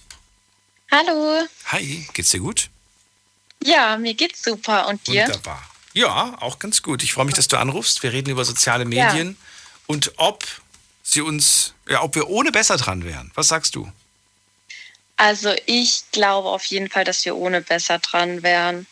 [0.90, 1.47] Hallo.
[1.66, 2.68] Hi, geht's dir gut?
[3.65, 4.89] Ja, mir geht's super.
[4.89, 5.25] Und dir?
[5.25, 5.63] Wunderbar.
[5.95, 7.03] Ja, auch ganz gut.
[7.03, 8.03] Ich freue mich, dass du anrufst.
[8.03, 9.37] Wir reden über soziale Medien
[9.87, 10.45] und ob
[11.03, 13.31] sie uns, ja, ob wir ohne besser dran wären.
[13.35, 13.91] Was sagst du?
[15.17, 18.87] Also ich glaube auf jeden Fall, dass wir ohne besser dran wären.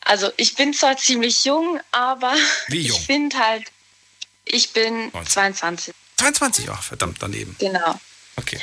[0.00, 2.34] Also ich bin zwar ziemlich jung, aber
[2.68, 2.96] Wie jung?
[2.96, 3.64] ich finde halt,
[4.44, 5.94] ich bin 22.
[6.16, 7.54] 22, ach verdammt daneben.
[7.58, 8.00] Genau.
[8.36, 8.58] Okay.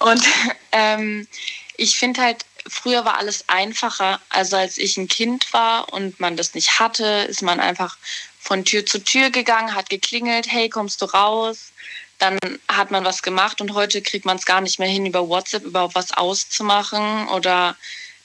[0.00, 0.22] Und
[0.72, 1.28] ähm,
[1.76, 4.20] ich finde halt, früher war alles einfacher.
[4.28, 7.96] Also als ich ein Kind war und man das nicht hatte, ist man einfach
[8.38, 11.72] von Tür zu Tür gegangen, hat geklingelt, hey, kommst du raus?
[12.18, 12.38] Dann
[12.68, 15.64] hat man was gemacht und heute kriegt man es gar nicht mehr hin, über WhatsApp
[15.64, 17.76] überhaupt was auszumachen oder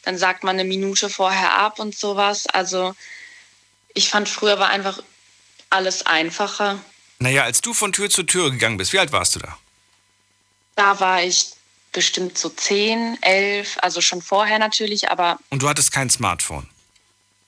[0.04, 2.48] dann sagt man eine Minute vorher ab und sowas.
[2.48, 2.96] Also
[3.94, 5.00] ich fand früher war einfach
[5.70, 6.80] alles einfacher.
[7.20, 9.58] Naja, als du von Tür zu Tür gegangen bist, wie alt warst du da?
[10.76, 11.54] Da war ich
[11.94, 16.68] bestimmt so 10, 11, also schon vorher natürlich, aber Und du hattest kein Smartphone.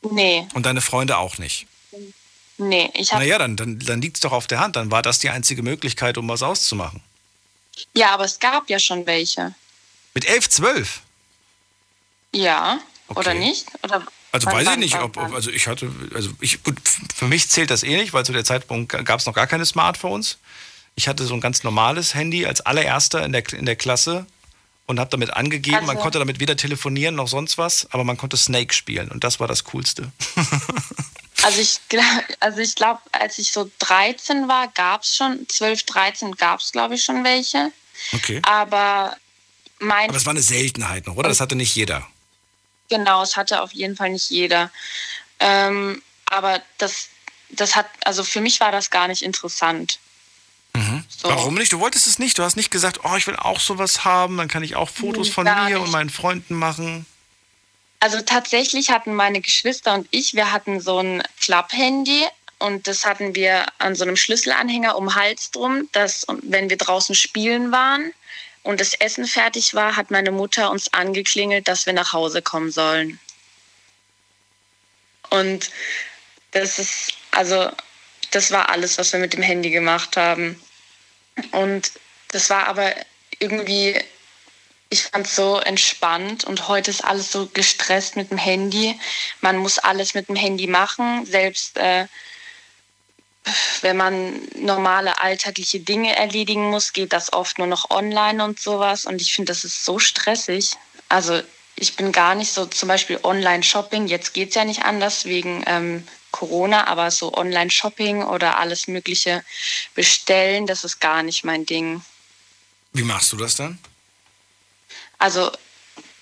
[0.09, 1.67] nee, Und deine Freunde auch nicht.
[2.57, 4.75] nee, ich habe Naja, dann, dann, dann liegt es doch auf der Hand.
[4.75, 7.01] Dann war das die einzige Möglichkeit, um was auszumachen.
[7.93, 9.53] ja, aber es gab ja schon welche.
[10.13, 11.01] Mit 11, 12?
[12.33, 12.79] Ja,
[13.09, 13.65] oder nicht?
[13.83, 16.59] Oder Also weiß ich nicht, ob, ob also ich hatte, also ich,
[17.15, 19.65] für mich zählt das eh nicht, weil zu der Zeitpunkt gab es noch gar keine
[19.65, 20.37] Smartphones.
[20.95, 24.25] Ich hatte so ein ganz normales Handy als allererster in der, in der Klasse
[24.87, 28.17] und habe damit angegeben, man Also- konnte damit weder telefonieren noch sonst was, aber man
[28.17, 30.11] konnte Snake spielen und das war das Coolste.
[31.43, 31.79] Also ich,
[32.39, 36.71] also ich glaube, als ich so 13 war, gab es schon, 12, 13 gab es,
[36.71, 37.71] glaube ich, schon welche.
[38.13, 38.41] Okay.
[38.47, 39.15] Aber
[39.79, 41.29] mein, Aber es war eine Seltenheit noch, oder?
[41.29, 42.07] Das hatte nicht jeder.
[42.89, 44.71] genau, es hatte auf jeden Fall nicht jeder.
[45.39, 47.09] Ähm, aber das,
[47.49, 49.99] das hat, also für mich war das gar nicht interessant.
[51.09, 51.29] So.
[51.29, 51.71] Warum nicht?
[51.73, 52.37] Du wolltest es nicht.
[52.37, 55.27] Du hast nicht gesagt, oh, ich will auch sowas haben, dann kann ich auch Fotos
[55.27, 55.83] Nee, von gar mir nicht.
[55.85, 57.05] und meinen Freunden machen.
[57.99, 62.25] Also tatsächlich hatten meine Geschwister und ich, wir hatten so ein Klapp-Handy
[62.59, 66.77] und das hatten wir an so einem Schlüsselanhänger um den Hals drum, dass wenn wir
[66.77, 68.11] draußen spielen waren
[68.63, 72.71] und das Essen fertig war, hat meine Mutter uns angeklingelt, dass wir nach Hause kommen
[72.71, 73.19] sollen.
[75.29, 75.71] Und
[76.51, 77.69] das ist, also
[78.35, 80.61] das war alles, was wir mit dem Handy gemacht haben.
[81.51, 81.91] Und
[82.29, 82.93] das war aber
[83.39, 83.99] irgendwie
[84.89, 88.97] ich fand es so entspannt und heute ist alles so gestresst mit dem Handy.
[89.41, 92.05] Man muss alles mit dem Handy machen, selbst äh,
[93.81, 99.05] wenn man normale alltägliche Dinge erledigen muss, geht das oft nur noch online und sowas.
[99.05, 100.71] Und ich finde, das ist so stressig.
[101.09, 101.41] Also
[101.75, 104.07] ich bin gar nicht so zum Beispiel Online-Shopping.
[104.07, 109.41] Jetzt geht es ja nicht anders wegen ähm, Corona, aber so Online-Shopping oder alles Mögliche
[109.93, 112.03] bestellen, das ist gar nicht mein Ding.
[112.91, 113.79] Wie machst du das dann?
[115.17, 115.49] Also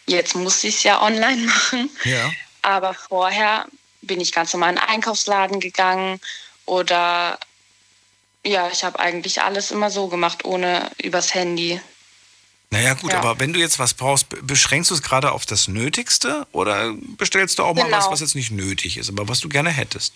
[0.06, 2.32] jetzt muss ich es ja online machen, Ja.
[2.62, 3.66] aber vorher
[4.04, 6.22] bin ich ganz normal in den Einkaufsladen gegangen
[6.66, 7.40] oder
[8.46, 11.82] ja, ich habe eigentlich alles immer so gemacht, ohne übers Handy.
[12.74, 13.20] Naja, gut, Ja.
[13.20, 16.94] aber wenn du jetzt was brauchst, be- beschränkst du es gerade auf das Nötigste oder
[17.18, 17.98] bestellst du auch mal Genau.
[17.98, 20.14] was, was jetzt nicht nötig ist, aber was du gerne hättest?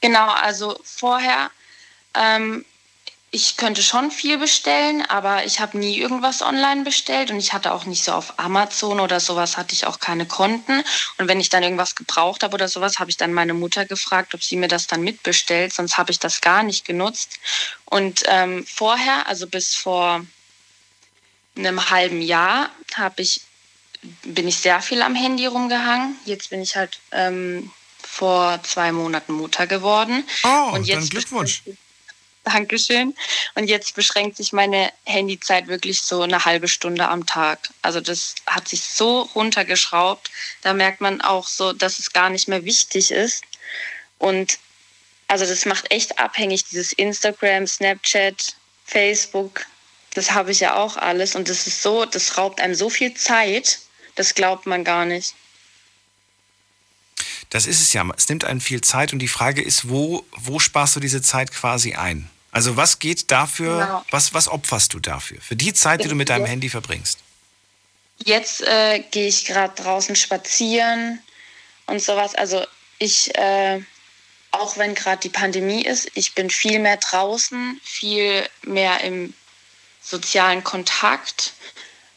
[0.00, 1.50] Genau, also vorher,
[2.14, 2.64] ähm,
[3.34, 7.72] ich könnte schon viel bestellen, aber ich habe nie irgendwas online bestellt und ich hatte
[7.72, 10.84] auch nicht so auf Amazon oder sowas hatte ich auch keine Konten.
[11.16, 14.34] Und wenn ich dann irgendwas gebraucht habe oder sowas, habe ich dann meine Mutter gefragt,
[14.34, 17.38] ob sie mir das dann mitbestellt, sonst habe ich das gar nicht genutzt.
[17.86, 20.24] Und ähm, vorher, also bis vor
[21.56, 23.42] einem halben Jahr, habe ich
[24.24, 26.16] bin ich sehr viel am Handy rumgehangen.
[26.24, 27.70] Jetzt bin ich halt ähm,
[28.02, 30.24] vor zwei Monaten Mutter geworden.
[30.42, 31.62] Oh, und jetzt Glückwunsch.
[32.44, 33.14] Dankeschön.
[33.54, 37.70] Und jetzt beschränkt sich meine Handyzeit wirklich so eine halbe Stunde am Tag.
[37.82, 40.30] Also das hat sich so runtergeschraubt.
[40.62, 43.44] Da merkt man auch so, dass es gar nicht mehr wichtig ist.
[44.18, 44.58] Und
[45.28, 49.64] also das macht echt abhängig, dieses Instagram, Snapchat, Facebook.
[50.14, 51.34] Das habe ich ja auch alles.
[51.34, 53.80] Und das ist so, das raubt einem so viel Zeit,
[54.14, 55.34] das glaubt man gar nicht.
[57.50, 58.06] Das ist es ja.
[58.16, 61.52] Es nimmt einen viel Zeit und die Frage ist, wo, wo sparst du diese Zeit
[61.52, 62.30] quasi ein?
[62.50, 64.04] Also was geht dafür, genau.
[64.10, 65.40] was, was opferst du dafür?
[65.40, 67.18] Für die Zeit, die du mit deinem Handy verbringst?
[68.24, 71.18] Jetzt äh, gehe ich gerade draußen spazieren
[71.86, 72.34] und sowas.
[72.34, 72.64] Also
[72.98, 73.80] ich, äh,
[74.50, 79.32] auch wenn gerade die Pandemie ist, ich bin viel mehr draußen, viel mehr im
[80.02, 81.52] sozialen Kontakt.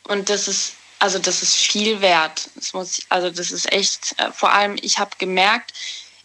[0.04, 2.50] Und das ist also das ist viel wert.
[2.56, 5.74] Das muss, also das ist echt, äh, vor allem, ich habe gemerkt,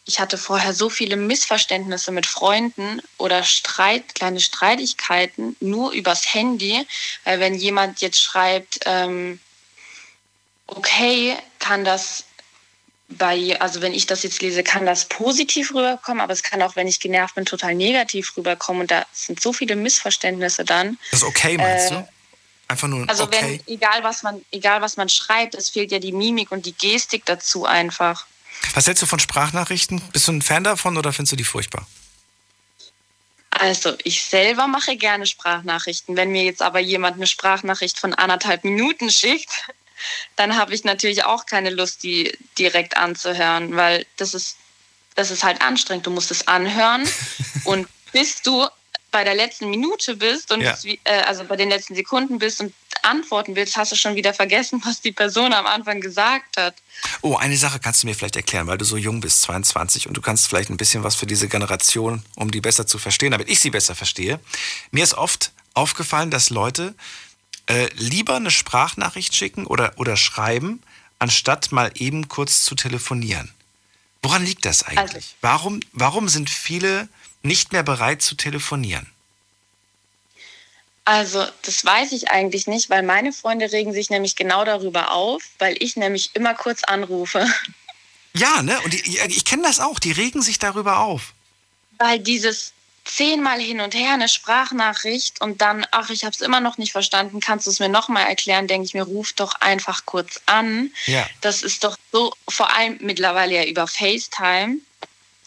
[0.07, 6.87] ich hatte vorher so viele Missverständnisse mit Freunden oder Streit, kleine Streitigkeiten nur übers Handy,
[7.25, 9.39] weil wenn jemand jetzt schreibt, ähm,
[10.67, 12.25] okay, kann das
[13.11, 16.77] bei, also wenn ich das jetzt lese, kann das positiv rüberkommen, aber es kann auch,
[16.77, 20.99] wenn ich genervt bin, total negativ rüberkommen und da sind so viele Missverständnisse dann.
[21.11, 22.09] Das ist okay, meinst äh, du?
[22.69, 23.61] Einfach nur Also okay.
[23.67, 26.73] wenn, egal was man, egal was man schreibt, es fehlt ja die Mimik und die
[26.73, 28.27] Gestik dazu einfach.
[28.75, 30.01] Was hältst du von Sprachnachrichten?
[30.13, 31.87] Bist du ein Fan davon oder findest du die furchtbar?
[33.51, 36.17] Also ich selber mache gerne Sprachnachrichten.
[36.17, 39.51] Wenn mir jetzt aber jemand eine Sprachnachricht von anderthalb Minuten schickt,
[40.37, 44.57] dann habe ich natürlich auch keine Lust, die direkt anzuhören, weil das ist,
[45.15, 46.07] das ist halt anstrengend.
[46.07, 47.09] Du musst es anhören
[47.65, 48.67] und bis du
[49.11, 50.77] bei der letzten Minute bist und ja.
[51.05, 52.73] äh, also bei den letzten Sekunden bist und
[53.03, 56.75] antworten willst, hast du schon wieder vergessen, was die Person am Anfang gesagt hat.
[57.23, 60.15] Oh, eine Sache kannst du mir vielleicht erklären, weil du so jung bist, 22, und
[60.17, 63.49] du kannst vielleicht ein bisschen was für diese Generation, um die besser zu verstehen, damit
[63.49, 64.39] ich sie besser verstehe.
[64.91, 66.95] Mir ist oft aufgefallen, dass Leute
[67.71, 70.83] äh, lieber eine Sprachnachricht schicken oder, oder schreiben,
[71.21, 73.49] anstatt mal eben kurz zu telefonieren.
[74.23, 75.15] Woran liegt das eigentlich?
[75.15, 77.09] Also, warum, warum sind viele
[77.43, 79.07] nicht mehr bereit zu telefonieren?
[81.05, 85.43] Also, das weiß ich eigentlich nicht, weil meine Freunde regen sich nämlich genau darüber auf,
[85.59, 87.47] weil ich nämlich immer kurz anrufe.
[88.33, 88.81] Ja, ne?
[88.83, 91.35] Und die, ich kenne das auch, die regen sich darüber auf.
[91.99, 92.73] Weil dieses
[93.05, 96.93] zehnmal hin und her eine Sprachnachricht und dann, ach, ich habe es immer noch nicht
[96.93, 100.93] verstanden, kannst du es mir nochmal erklären, denke ich mir, ruf doch einfach kurz an.
[101.07, 101.27] Ja.
[101.41, 104.79] Das ist doch so, vor allem mittlerweile ja über FaceTime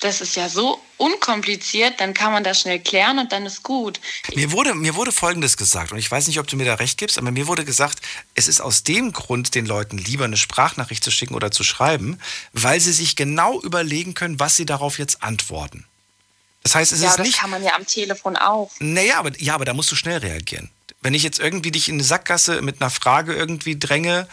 [0.04, 4.00] das ist ja so unkompliziert, dann kann man das schnell klären und dann ist gut.
[4.36, 6.98] Mir wurde, mir wurde Folgendes gesagt, und ich weiß nicht, ob du mir da recht
[6.98, 8.02] gibst, aber mir wurde gesagt,
[8.36, 12.20] es ist aus dem Grund, den Leuten lieber eine Sprachnachricht zu schicken oder zu schreiben,
[12.52, 15.86] weil sie sich genau überlegen können, was sie darauf jetzt antworten.
[16.64, 17.28] Das heißt, es ja, ist nicht.
[17.28, 18.72] Ja, das kann man ja am Telefon auch.
[18.80, 20.70] Naja, aber, ja, aber da musst du schnell reagieren.
[21.02, 24.28] Wenn ich jetzt irgendwie dich in eine Sackgasse mit einer Frage irgendwie dränge,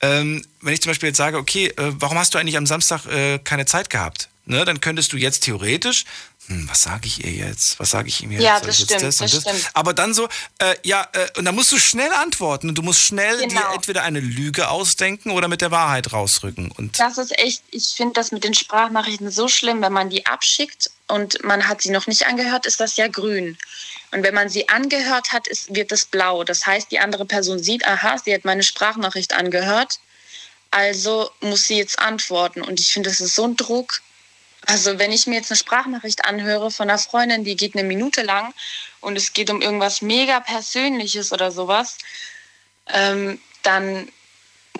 [0.00, 3.06] ähm, wenn ich zum Beispiel jetzt sage, okay, äh, warum hast du eigentlich am Samstag
[3.06, 4.28] äh, keine Zeit gehabt?
[4.48, 6.04] ne, dann könntest du jetzt theoretisch,
[6.48, 7.78] hm, was sage ich ihr jetzt?
[7.78, 8.42] Was sage ich ihm jetzt?
[8.42, 9.70] Ja, das stimmt, das, das, stimmt.
[9.74, 10.28] Aber dann so,
[10.58, 13.60] äh, ja, äh, und dann musst du schnell antworten und du musst schnell genau.
[13.60, 16.70] dir entweder eine Lüge ausdenken oder mit der Wahrheit rausrücken.
[16.72, 20.24] Und das ist echt, ich finde das mit den Sprachnachrichten so schlimm, wenn man die
[20.24, 23.58] abschickt und man hat sie noch nicht angehört, ist das ja grün.
[24.10, 26.44] Und wenn man sie angehört hat, ist, wird es blau.
[26.44, 30.00] Das heißt, die andere Person sieht, aha, sie hat meine Sprachnachricht angehört,
[30.70, 32.62] also muss sie jetzt antworten.
[32.62, 34.00] Und ich finde, das ist so ein Druck.
[34.66, 38.22] Also wenn ich mir jetzt eine Sprachnachricht anhöre von einer Freundin, die geht eine Minute
[38.22, 38.52] lang
[39.00, 41.98] und es geht um irgendwas mega Persönliches oder sowas,
[42.88, 44.08] ähm, dann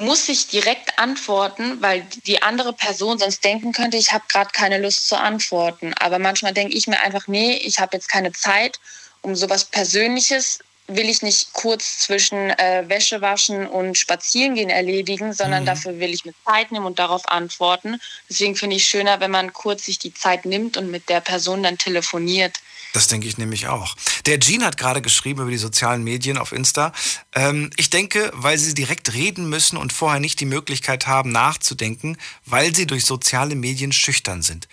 [0.01, 4.79] muss ich direkt antworten, weil die andere Person sonst denken könnte, ich habe gerade keine
[4.79, 5.93] Lust zu antworten.
[5.95, 8.79] Aber manchmal denke ich mir einfach, nee, ich habe jetzt keine Zeit,
[9.23, 15.63] um sowas Persönliches will ich nicht kurz zwischen äh, Wäsche waschen und Spazierengehen erledigen, sondern
[15.63, 15.67] mhm.
[15.67, 18.01] dafür will ich mir Zeit nehmen und darauf antworten.
[18.29, 21.63] Deswegen finde ich schöner, wenn man kurz sich die Zeit nimmt und mit der Person
[21.63, 22.59] dann telefoniert.
[22.95, 23.97] Das denke ich nämlich auch.
[24.25, 26.93] Der Jean hat gerade geschrieben über die sozialen Medien auf Insta.
[27.35, 32.17] Ähm, ich denke, weil sie direkt reden müssen und vorher nicht die Möglichkeit haben, nachzudenken,
[32.47, 34.69] weil sie durch soziale Medien schüchtern sind.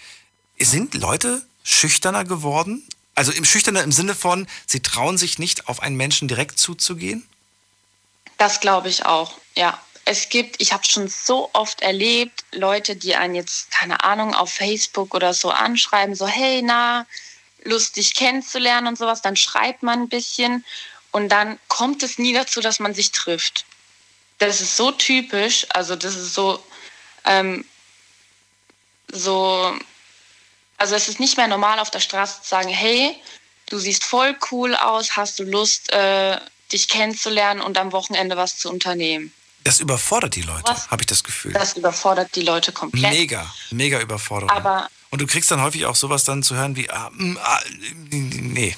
[0.57, 5.81] Sind Leute schüchterner geworden Also im Schüchterner im Sinne von, sie trauen sich nicht, auf
[5.81, 7.27] einen Menschen direkt zuzugehen?
[8.37, 9.79] Das glaube ich auch, ja.
[10.07, 14.53] Es gibt, ich habe schon so oft erlebt, Leute, die einen jetzt, keine Ahnung, auf
[14.53, 17.07] Facebook oder so anschreiben, so, hey, na,
[17.63, 20.63] lustig kennenzulernen und sowas, dann schreibt man ein bisschen
[21.11, 23.65] und dann kommt es nie dazu, dass man sich trifft.
[24.37, 26.63] Das ist so typisch, also das ist so,
[27.23, 27.65] ähm,
[29.11, 29.73] so,
[30.77, 33.15] also es ist nicht mehr normal auf der Straße zu sagen, hey,
[33.69, 36.37] du siehst voll cool aus, hast du Lust, äh,
[36.71, 39.31] dich kennenzulernen und am Wochenende was zu unternehmen.
[39.63, 41.53] Das überfordert die Leute, habe ich das Gefühl.
[41.53, 43.11] Das überfordert die Leute komplett.
[43.11, 44.55] Mega, mega Überforderung.
[44.55, 47.61] Aber und du kriegst dann häufig auch sowas dann zu hören wie, ah, mm, ah,
[48.11, 48.75] nee.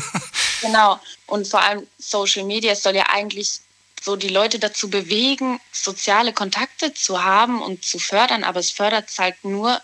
[0.60, 0.98] genau.
[1.26, 3.60] Und vor allem Social Media soll ja eigentlich
[4.02, 9.08] so die Leute dazu bewegen, soziale Kontakte zu haben und zu fördern, aber es fördert
[9.08, 9.80] es halt nur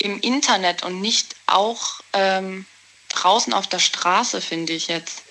[0.00, 2.66] im Internet und nicht auch ähm,
[3.08, 5.22] draußen auf der Straße, finde ich jetzt.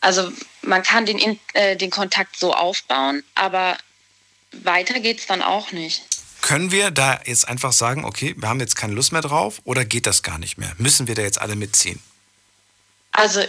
[0.00, 3.78] Also man kann den, äh, den Kontakt so aufbauen, aber
[4.52, 6.02] weiter geht es dann auch nicht.
[6.40, 9.84] Können wir da jetzt einfach sagen, okay, wir haben jetzt keine Lust mehr drauf oder
[9.84, 10.72] geht das gar nicht mehr?
[10.76, 12.02] Müssen wir da jetzt alle mitziehen?
[13.12, 13.44] Also,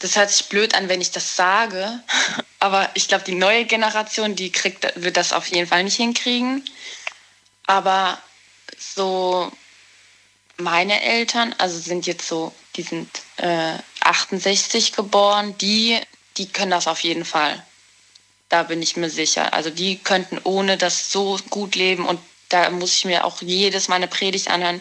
[0.00, 2.00] das hört sich blöd an, wenn ich das sage,
[2.60, 6.64] aber ich glaube, die neue Generation, die kriegt, wird das auf jeden Fall nicht hinkriegen.
[7.66, 8.18] Aber
[8.78, 9.50] so
[10.56, 15.98] meine Eltern, also sind jetzt so, die sind äh, 68 geboren, die,
[16.36, 17.62] die können das auf jeden Fall.
[18.48, 19.52] Da bin ich mir sicher.
[19.52, 22.18] Also die könnten ohne das so gut leben und
[22.48, 24.80] da muss ich mir auch jedes Mal eine Predigt anhören.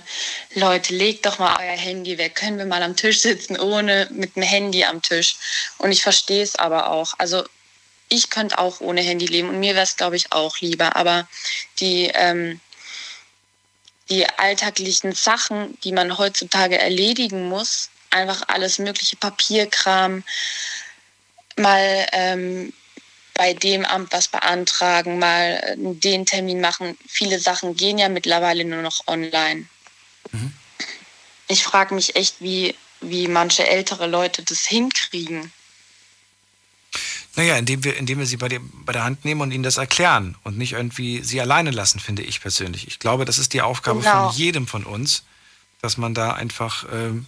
[0.56, 2.36] Leute, legt doch mal euer Handy weg.
[2.36, 5.36] Können wir mal am Tisch sitzen, ohne mit dem Handy am Tisch?
[5.78, 7.14] Und ich verstehe es aber auch.
[7.18, 7.43] Also
[8.08, 10.95] ich könnte auch ohne Handy leben und mir wäre es, glaube ich, auch lieber.
[10.95, 11.28] Aber
[11.82, 12.62] die, ähm,
[14.10, 20.24] die alltäglichen Sachen, die man heutzutage erledigen muss, einfach alles mögliche Papierkram,
[21.58, 22.74] mal ähm,
[23.34, 26.97] bei dem Amt was beantragen, mal äh, den Termin machen.
[27.08, 29.66] Viele Sachen gehen ja mittlerweile nur noch online.
[30.32, 30.53] Mhm.
[31.47, 35.51] Ich frage mich echt, wie, wie manche ältere Leute das hinkriegen.
[37.38, 39.78] Naja, indem wir, indem wir sie bei, dem, bei der Hand nehmen und ihnen das
[39.78, 42.88] erklären und nicht irgendwie sie alleine lassen, finde ich persönlich.
[42.88, 44.30] Ich glaube, das ist die Aufgabe genau.
[44.30, 45.24] von jedem von uns,
[45.80, 47.28] dass man da einfach ähm,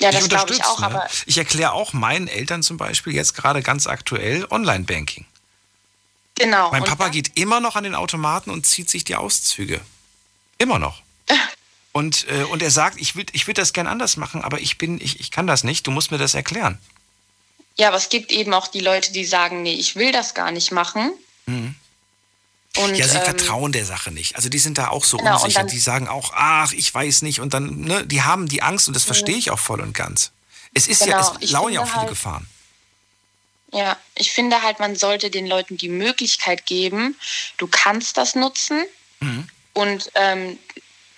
[0.00, 0.80] ja, das glaube ich auch.
[0.80, 0.86] Ne?
[0.86, 5.24] Aber ich erkläre auch meinen Eltern zum Beispiel jetzt gerade ganz aktuell Online-Banking.
[6.34, 6.72] Genau.
[6.72, 9.80] Mein Papa geht immer noch an den Automaten und zieht sich die Auszüge.
[10.58, 11.02] Immer noch.
[11.92, 14.76] und, äh, und er sagt, ich will, ich will das gern anders machen, aber ich
[14.76, 16.80] bin, ich, ich kann das nicht, du musst mir das erklären.
[17.78, 20.50] Ja, aber es gibt eben auch die Leute, die sagen, nee, ich will das gar
[20.50, 21.12] nicht machen.
[21.46, 21.74] Mhm.
[22.76, 24.36] Und, ja, sie ähm, vertrauen der Sache nicht.
[24.36, 25.64] Also die sind da auch so genau, unsicher.
[25.64, 27.40] die sagen auch, ach, ich weiß nicht.
[27.40, 30.32] Und dann, ne, die haben die Angst und das verstehe ich auch voll und ganz.
[30.74, 32.46] Es ist genau, ja, es lauern ja auch viele halt, Gefahren.
[33.72, 37.16] Ja, ich finde halt, man sollte den Leuten die Möglichkeit geben,
[37.56, 38.84] du kannst das nutzen
[39.20, 39.48] mhm.
[39.74, 40.58] und ähm,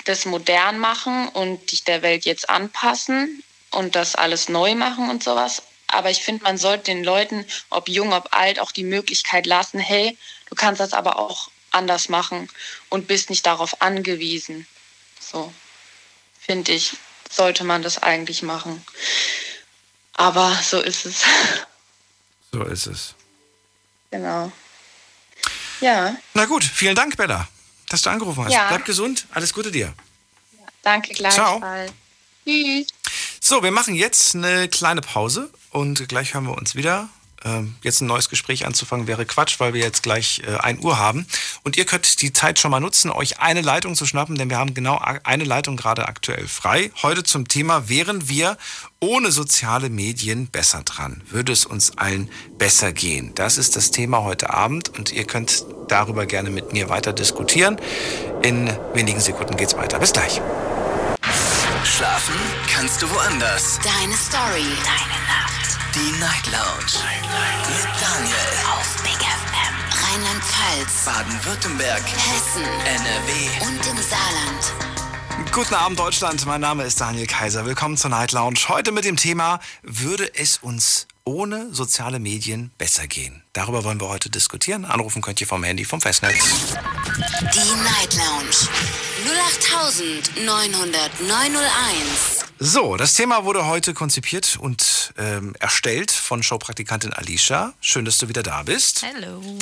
[0.04, 5.22] das modern machen und dich der Welt jetzt anpassen und das alles neu machen und
[5.22, 5.62] sowas.
[5.92, 9.78] Aber ich finde, man sollte den Leuten, ob jung, ob alt, auch die Möglichkeit lassen,
[9.78, 10.16] hey,
[10.48, 12.48] du kannst das aber auch anders machen
[12.88, 14.66] und bist nicht darauf angewiesen.
[15.20, 15.52] So,
[16.40, 16.94] finde ich,
[17.30, 18.84] sollte man das eigentlich machen.
[20.14, 21.22] Aber so ist es.
[22.52, 23.14] So ist es.
[24.10, 24.50] Genau.
[25.80, 26.16] Ja.
[26.34, 27.48] Na gut, vielen Dank, Bella,
[27.88, 28.52] dass du angerufen hast.
[28.52, 28.68] Ja.
[28.68, 29.94] Bleib gesund, alles Gute dir.
[30.52, 31.60] Ja, danke gleichfalls.
[31.60, 31.94] Ciao.
[32.44, 32.86] Tschüss.
[33.50, 37.08] So, wir machen jetzt eine kleine Pause und gleich hören wir uns wieder.
[37.44, 40.98] Ähm, jetzt ein neues Gespräch anzufangen wäre Quatsch, weil wir jetzt gleich äh, 1 Uhr
[40.98, 41.26] haben.
[41.64, 44.58] Und ihr könnt die Zeit schon mal nutzen, euch eine Leitung zu schnappen, denn wir
[44.58, 46.92] haben genau eine Leitung gerade aktuell frei.
[47.02, 48.56] Heute zum Thema, wären wir
[49.00, 51.20] ohne soziale Medien besser dran?
[51.28, 53.32] Würde es uns allen besser gehen?
[53.34, 57.80] Das ist das Thema heute Abend und ihr könnt darüber gerne mit mir weiter diskutieren.
[58.42, 59.98] In wenigen Sekunden geht's weiter.
[59.98, 60.40] Bis gleich.
[61.84, 62.34] Schlafen
[62.68, 63.78] kannst du woanders.
[63.82, 64.66] Deine Story.
[64.84, 65.78] Deine Nacht.
[65.94, 67.04] Die Night Lounge.
[67.04, 67.68] Night, Night.
[67.68, 68.36] Mit Daniel.
[68.70, 69.74] Auf Big FM.
[70.04, 71.04] Rheinland-Pfalz.
[71.06, 72.02] Baden-Württemberg.
[72.02, 72.64] Hessen.
[72.64, 73.66] NRW.
[73.66, 75.52] Und im Saarland.
[75.52, 76.44] Guten Abend, Deutschland.
[76.44, 77.64] Mein Name ist Daniel Kaiser.
[77.64, 78.60] Willkommen zur Night Lounge.
[78.68, 83.42] Heute mit dem Thema, würde es uns ohne soziale Medien besser gehen?
[83.54, 84.84] Darüber wollen wir heute diskutieren.
[84.84, 86.44] Anrufen könnt ihr vom Handy, vom Festnetz.
[87.10, 88.68] Die Night Lounge
[90.46, 92.44] 0890901.
[92.60, 97.74] So, das Thema wurde heute konzipiert und ähm, erstellt von Showpraktikantin Alicia.
[97.80, 99.02] Schön, dass du wieder da bist.
[99.02, 99.58] Hallo.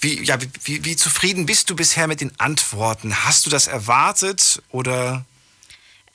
[0.00, 3.24] Wie, ja, wie, wie zufrieden bist du bisher mit den Antworten?
[3.24, 5.24] Hast du das erwartet oder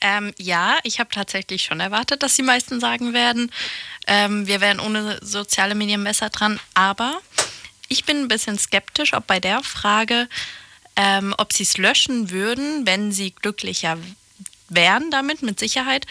[0.00, 3.50] Ähm, ja, ich habe tatsächlich schon erwartet, dass die meisten sagen werden,
[4.06, 6.60] ähm, wir wären ohne soziale Medien besser dran.
[6.74, 7.20] Aber
[7.88, 10.28] ich bin ein bisschen skeptisch, ob bei der Frage,
[11.00, 13.96] ähm, ob sie es löschen würden, wenn sie glücklicher
[14.68, 16.06] wären damit, mit Sicherheit.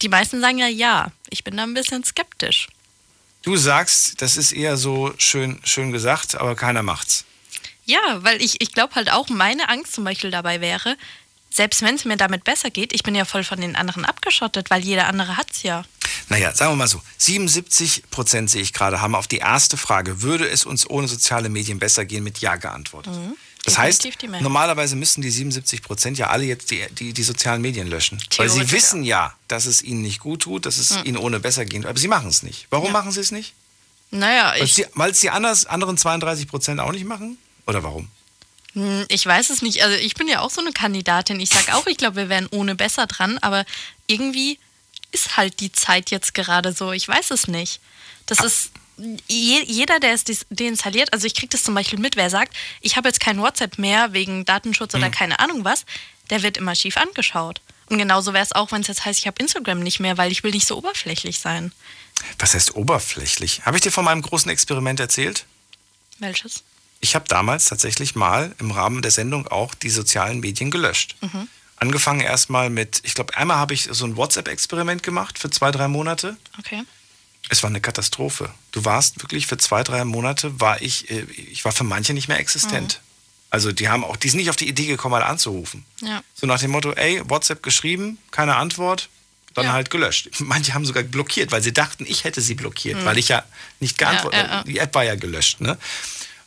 [0.00, 1.12] Die meisten sagen ja ja.
[1.28, 2.68] Ich bin da ein bisschen skeptisch.
[3.42, 7.26] Du sagst, das ist eher so schön, schön gesagt, aber keiner macht's.
[7.84, 10.96] Ja, weil ich, ich glaube halt auch, meine Angst zum Beispiel dabei wäre,
[11.50, 14.70] selbst wenn es mir damit besser geht, ich bin ja voll von den anderen abgeschottet,
[14.70, 15.84] weil jeder andere hat es ja.
[16.28, 20.22] Naja, sagen wir mal so, 77 Prozent sehe ich gerade, haben auf die erste Frage,
[20.22, 23.12] würde es uns ohne soziale Medien besser gehen, mit Ja geantwortet.
[23.14, 23.34] Mhm.
[23.64, 24.08] Das heißt,
[24.40, 28.20] normalerweise müssten die 77 Prozent ja alle jetzt die, die, die sozialen Medien löschen.
[28.36, 31.04] Weil sie wissen ja, dass es ihnen nicht gut tut, dass es mhm.
[31.04, 31.86] ihnen ohne besser geht.
[31.86, 32.66] Aber sie machen es nicht.
[32.70, 32.92] Warum ja.
[32.92, 33.54] machen sie es nicht?
[34.10, 34.84] Naja, ich.
[34.94, 37.38] Weil es die anderen 32 Prozent auch nicht machen?
[37.66, 38.08] Oder warum?
[38.74, 39.82] Hm, ich weiß es nicht.
[39.82, 41.38] Also ich bin ja auch so eine Kandidatin.
[41.38, 43.64] Ich sage auch, ich glaube, wir wären ohne besser dran, aber
[44.08, 44.58] irgendwie
[45.12, 46.92] ist halt die Zeit jetzt gerade so.
[46.92, 47.80] Ich weiß es nicht.
[48.26, 48.44] Das ah.
[48.44, 48.70] ist
[49.28, 53.08] jeder, der es deinstalliert, also ich kriege das zum Beispiel mit, wer sagt, ich habe
[53.08, 55.12] jetzt kein WhatsApp mehr wegen Datenschutz oder mhm.
[55.12, 55.84] keine Ahnung was,
[56.30, 57.60] der wird immer schief angeschaut.
[57.86, 60.32] Und genauso wäre es auch, wenn es jetzt heißt, ich habe Instagram nicht mehr, weil
[60.32, 61.72] ich will nicht so oberflächlich sein.
[62.38, 63.66] Was heißt oberflächlich?
[63.66, 65.44] Habe ich dir von meinem großen Experiment erzählt?
[66.18, 66.62] Welches?
[67.00, 71.16] Ich habe damals tatsächlich mal im Rahmen der Sendung auch die sozialen Medien gelöscht.
[71.20, 71.48] Mhm.
[71.76, 75.88] Angefangen erstmal mit, ich glaube, einmal habe ich so ein WhatsApp-Experiment gemacht für zwei, drei
[75.88, 76.36] Monate.
[76.60, 76.84] Okay.
[77.48, 78.50] Es war eine Katastrophe.
[78.70, 82.28] Du warst wirklich für zwei, drei Monate, war ich, äh, ich war für manche nicht
[82.28, 83.00] mehr existent.
[83.02, 83.12] Mhm.
[83.50, 85.84] Also die haben auch, die sind nicht auf die Idee gekommen, mal anzurufen.
[86.00, 86.22] Ja.
[86.34, 89.10] So nach dem Motto, ey, WhatsApp geschrieben, keine Antwort,
[89.54, 89.72] dann ja.
[89.72, 90.30] halt gelöscht.
[90.38, 93.04] Manche haben sogar blockiert, weil sie dachten, ich hätte sie blockiert, mhm.
[93.04, 93.44] weil ich ja
[93.80, 95.60] nicht geantwortet, ja, die App war ja gelöscht.
[95.60, 95.76] Ne?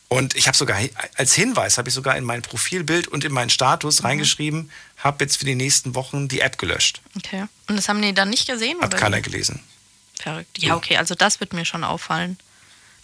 [0.08, 0.78] Und ich habe sogar
[1.14, 4.06] als Hinweis habe ich sogar in mein Profilbild und in meinen Status mhm.
[4.06, 7.00] reingeschrieben, habe jetzt für die nächsten Wochen die App gelöscht.
[7.16, 7.44] Okay.
[7.68, 8.80] Und das haben die dann nicht gesehen?
[8.80, 9.60] Hat keiner gelesen.
[10.20, 10.58] Verrückt.
[10.58, 12.38] Ja, okay, also das wird mir schon auffallen.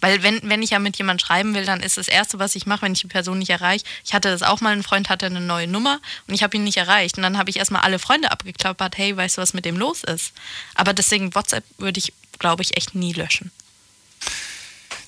[0.03, 2.67] Weil wenn, wenn ich ja mit jemandem schreiben will, dann ist das Erste, was ich
[2.67, 3.85] mache, wenn ich die Person nicht erreiche.
[4.05, 6.65] Ich hatte das auch mal, ein Freund hatte eine neue Nummer und ich habe ihn
[6.65, 7.17] nicht erreicht.
[7.17, 10.03] Und dann habe ich erstmal alle Freunde abgeklappert, hey, weißt du, was mit dem los
[10.03, 10.33] ist?
[10.75, 13.53] Aber deswegen WhatsApp würde ich, glaube ich, echt nie löschen.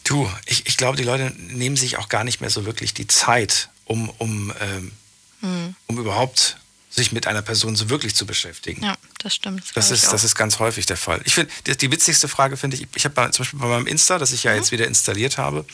[0.04, 3.08] Du, ich, ich glaube, die Leute nehmen sich auch gar nicht mehr so wirklich die
[3.08, 4.92] Zeit, um, um, ähm,
[5.40, 5.74] hm.
[5.88, 6.58] um überhaupt
[6.94, 8.84] sich mit einer Person so wirklich zu beschäftigen.
[8.84, 9.64] Ja, das stimmt.
[9.74, 11.20] Das, das ist, das ist ganz häufig der Fall.
[11.24, 14.18] Ich finde, die, die, witzigste Frage finde ich, ich habe zum Beispiel bei meinem Insta,
[14.18, 14.58] das ich ja mhm.
[14.58, 15.64] jetzt wieder installiert habe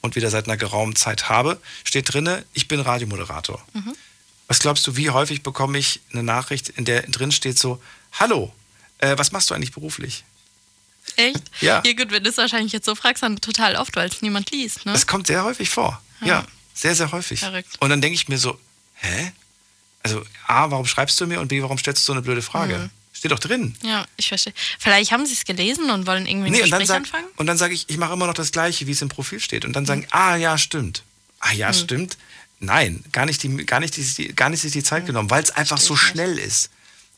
[0.00, 3.64] und wieder seit einer geraumen Zeit habe, steht drinne, ich bin Radiomoderator.
[3.72, 3.94] Mhm.
[4.48, 7.80] Was glaubst du, wie häufig bekomme ich eine Nachricht, in der drin steht so,
[8.12, 8.52] hallo,
[8.98, 10.24] äh, was machst du eigentlich beruflich?
[11.16, 11.42] Echt?
[11.60, 11.82] Ja.
[11.84, 14.50] Ja gut, wenn du es wahrscheinlich jetzt so fragst, dann total oft, weil es niemand
[14.50, 14.86] liest.
[14.86, 14.92] Ne?
[14.92, 16.02] Das kommt sehr häufig vor.
[16.20, 17.40] Ja, ja sehr, sehr häufig.
[17.40, 17.76] Verrückt.
[17.78, 18.58] Und dann denke ich mir so,
[18.94, 19.32] hä?
[20.04, 22.78] Also A, warum schreibst du mir und B, warum stellst du so eine blöde Frage?
[22.78, 22.90] Mhm.
[23.12, 23.74] Steht doch drin.
[23.82, 24.52] Ja, ich verstehe.
[24.78, 27.26] Vielleicht haben sie es gelesen und wollen irgendwie ein nee, Gespräch und sag, anfangen.
[27.36, 29.64] Und dann sage ich, ich mache immer noch das Gleiche, wie es im Profil steht.
[29.64, 30.08] Und dann sagen, mhm.
[30.10, 31.02] ah ja, stimmt.
[31.40, 31.74] Ah ja, mhm.
[31.74, 32.18] stimmt.
[32.60, 35.08] Nein, gar nicht, die, gar nicht, die, gar nicht sich die Zeit mhm.
[35.08, 36.70] genommen, weil es einfach so schnell ist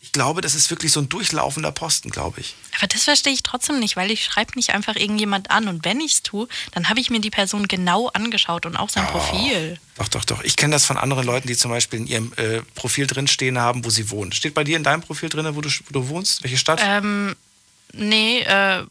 [0.07, 2.55] ich glaube, das ist wirklich so ein durchlaufender Posten, glaube ich.
[2.79, 5.67] Aber das verstehe ich trotzdem nicht, weil ich schreibe nicht einfach irgendjemand an.
[5.67, 8.89] Und wenn ich es tue, dann habe ich mir die Person genau angeschaut und auch
[8.89, 9.81] sein oh, Profil.
[9.97, 10.45] Doch, doch, doch.
[10.45, 13.85] Ich kenne das von anderen Leuten, die zum Beispiel in ihrem äh, Profil drinstehen haben,
[13.85, 14.31] wo sie wohnen.
[14.31, 16.45] Steht bei dir in deinem Profil drin, wo du, wo du wohnst?
[16.45, 16.81] Welche Stadt?
[16.83, 17.35] Ähm,
[17.93, 18.85] nee, äh,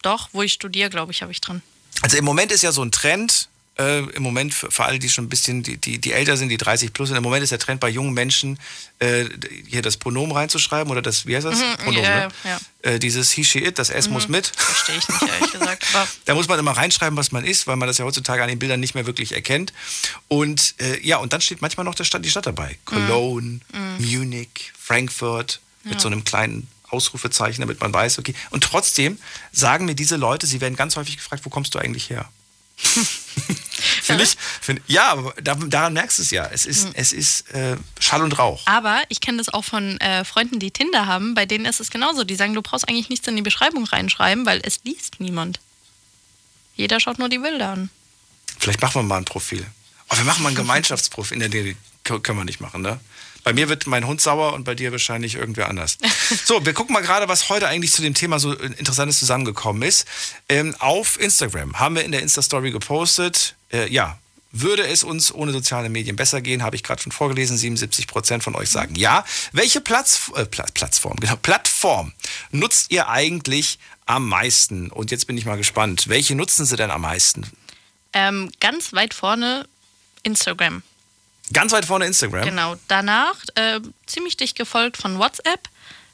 [0.00, 1.60] doch, wo ich studiere, glaube ich, habe ich drin.
[2.00, 3.48] Also im Moment ist ja so ein Trend,
[3.78, 6.50] äh, im Moment für, für, alle, die schon ein bisschen, die, die, die älter sind,
[6.50, 8.58] die 30 plus sind, im Moment ist der Trend bei jungen Menschen,
[8.98, 9.24] äh,
[9.66, 11.58] hier das Pronomen reinzuschreiben oder das, wie heißt das?
[11.58, 12.32] Mhm, Pronomen, yeah, ne?
[12.44, 12.60] ja.
[12.82, 14.14] äh, dieses he, she, it, das S mhm.
[14.14, 14.52] muss mit.
[14.54, 15.86] Verstehe ich nicht, ehrlich gesagt.
[16.26, 18.58] da muss man immer reinschreiben, was man ist, weil man das ja heutzutage an den
[18.58, 19.72] Bildern nicht mehr wirklich erkennt.
[20.28, 22.78] Und äh, ja, und dann steht manchmal noch Stadt, die Stadt dabei.
[22.84, 24.04] Cologne, mhm.
[24.04, 26.00] Munich, Frankfurt, mit ja.
[26.00, 28.34] so einem kleinen Ausrufezeichen, damit man weiß, okay.
[28.50, 29.18] Und trotzdem
[29.50, 32.28] sagen mir diese Leute, sie werden ganz häufig gefragt, wo kommst du eigentlich her?
[34.06, 36.46] finde ich, find, ja, aber daran merkst du es ja.
[36.52, 36.92] Es ist, mhm.
[36.94, 38.62] es ist äh, Schall und Rauch.
[38.66, 41.90] Aber ich kenne das auch von äh, Freunden, die Tinder haben, bei denen ist es
[41.90, 42.24] genauso.
[42.24, 45.60] Die sagen, du brauchst eigentlich nichts in die Beschreibung reinschreiben, weil es liest niemand.
[46.74, 47.90] Jeder schaut nur die Bilder an.
[48.58, 49.64] Vielleicht machen wir mal ein Profil.
[50.08, 51.40] Aber wir machen mal ein Gemeinschaftsprofil.
[51.40, 51.74] In der
[52.04, 53.00] können wir nicht machen, ne?
[53.44, 55.98] Bei mir wird mein Hund sauer und bei dir wahrscheinlich irgendwer anders.
[56.44, 60.06] So, wir gucken mal gerade, was heute eigentlich zu dem Thema so Interessantes zusammengekommen ist.
[60.48, 64.18] Ähm, auf Instagram haben wir in der Insta-Story gepostet, äh, ja,
[64.52, 66.62] würde es uns ohne soziale Medien besser gehen?
[66.62, 67.56] Habe ich gerade schon vorgelesen.
[67.56, 69.24] 77 Prozent von euch sagen ja.
[69.52, 72.12] Welche Platz, äh, Plattform, genau, Plattform
[72.50, 74.90] nutzt ihr eigentlich am meisten?
[74.90, 76.08] Und jetzt bin ich mal gespannt.
[76.08, 77.50] Welche nutzen sie denn am meisten?
[78.12, 79.66] Ähm, ganz weit vorne
[80.22, 80.82] Instagram.
[81.52, 82.44] Ganz weit vorne Instagram.
[82.44, 82.76] Genau.
[82.88, 85.68] Danach äh, ziemlich dicht gefolgt von WhatsApp.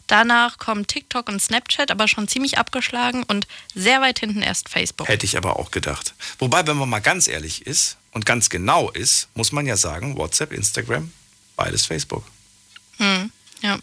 [0.09, 5.07] Danach kommen TikTok und Snapchat, aber schon ziemlich abgeschlagen und sehr weit hinten erst Facebook.
[5.07, 6.15] Hätte ich aber auch gedacht.
[6.39, 10.17] Wobei, wenn man mal ganz ehrlich ist und ganz genau ist, muss man ja sagen,
[10.17, 11.13] WhatsApp, Instagram,
[11.57, 12.25] beides Facebook.
[12.97, 13.31] Hm,
[13.61, 13.79] ja.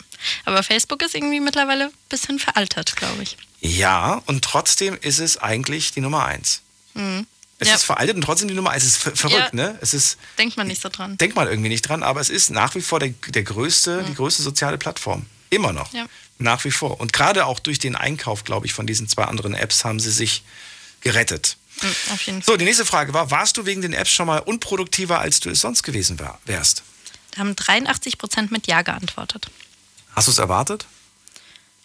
[0.46, 3.38] Aber Facebook ist irgendwie mittlerweile ein bisschen veraltert, glaube ich.
[3.62, 6.62] Ja, und trotzdem ist es eigentlich die Nummer eins.
[6.96, 7.28] Hm.
[7.60, 7.76] Es Ja.
[7.76, 8.84] ist veraltet und trotzdem die Nummer eins.
[8.84, 9.56] Es ist ver- verrückt, Ja.
[9.72, 9.78] ne?
[9.82, 11.18] Es ist, Denkt man nicht so dran.
[11.18, 14.14] denkt man irgendwie nicht dran, aber es ist nach wie vor der, der größte, die
[14.14, 15.26] größte soziale Plattform.
[15.50, 15.94] Immer noch.
[15.94, 16.06] Ja.
[16.38, 17.00] Nach wie vor.
[17.00, 20.12] Und gerade auch durch den Einkauf, glaube ich, von diesen zwei anderen Apps haben sie
[20.12, 20.44] sich
[21.00, 21.56] gerettet.
[21.80, 22.54] Hm, auf jeden Fall.
[22.54, 25.50] So, die nächste Frage war, warst du wegen den Apps schon mal unproduktiver, als du
[25.50, 26.84] es sonst gewesen wär, wärst?
[27.32, 29.48] Da haben 83 Prozent mit Ja geantwortet.
[30.14, 30.86] Hast du es erwartet?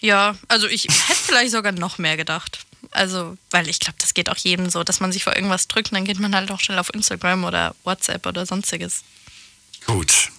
[0.01, 2.61] Ja, also ich hätte vielleicht sogar noch mehr gedacht.
[2.91, 5.91] Also, weil ich glaube, das geht auch jedem so, dass man sich vor irgendwas drückt
[5.91, 9.03] und dann geht man halt auch schnell auf Instagram oder WhatsApp oder sonstiges.
[9.87, 10.31] Gut.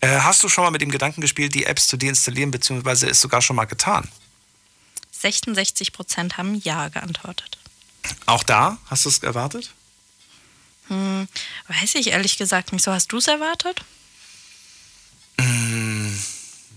[0.00, 3.20] Äh, hast du schon mal mit dem Gedanken gespielt, die Apps zu deinstallieren, beziehungsweise es
[3.20, 4.08] sogar schon mal getan?
[5.10, 7.58] 66 Prozent haben Ja geantwortet.
[8.26, 9.70] Auch da hast du es erwartet?
[10.86, 11.28] Hm,
[11.66, 12.92] weiß ich ehrlich gesagt nicht so.
[12.92, 13.82] Hast du es erwartet?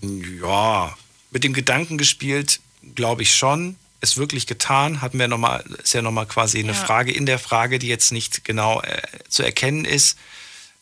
[0.02, 0.96] Ja,
[1.30, 2.60] mit dem Gedanken gespielt,
[2.94, 3.76] glaube ich schon.
[4.02, 6.74] Es wirklich getan, hatten wir noch mal, ist ja nochmal quasi eine Ja.
[6.74, 10.18] Frage in der Frage, die jetzt nicht genau äh, zu erkennen ist.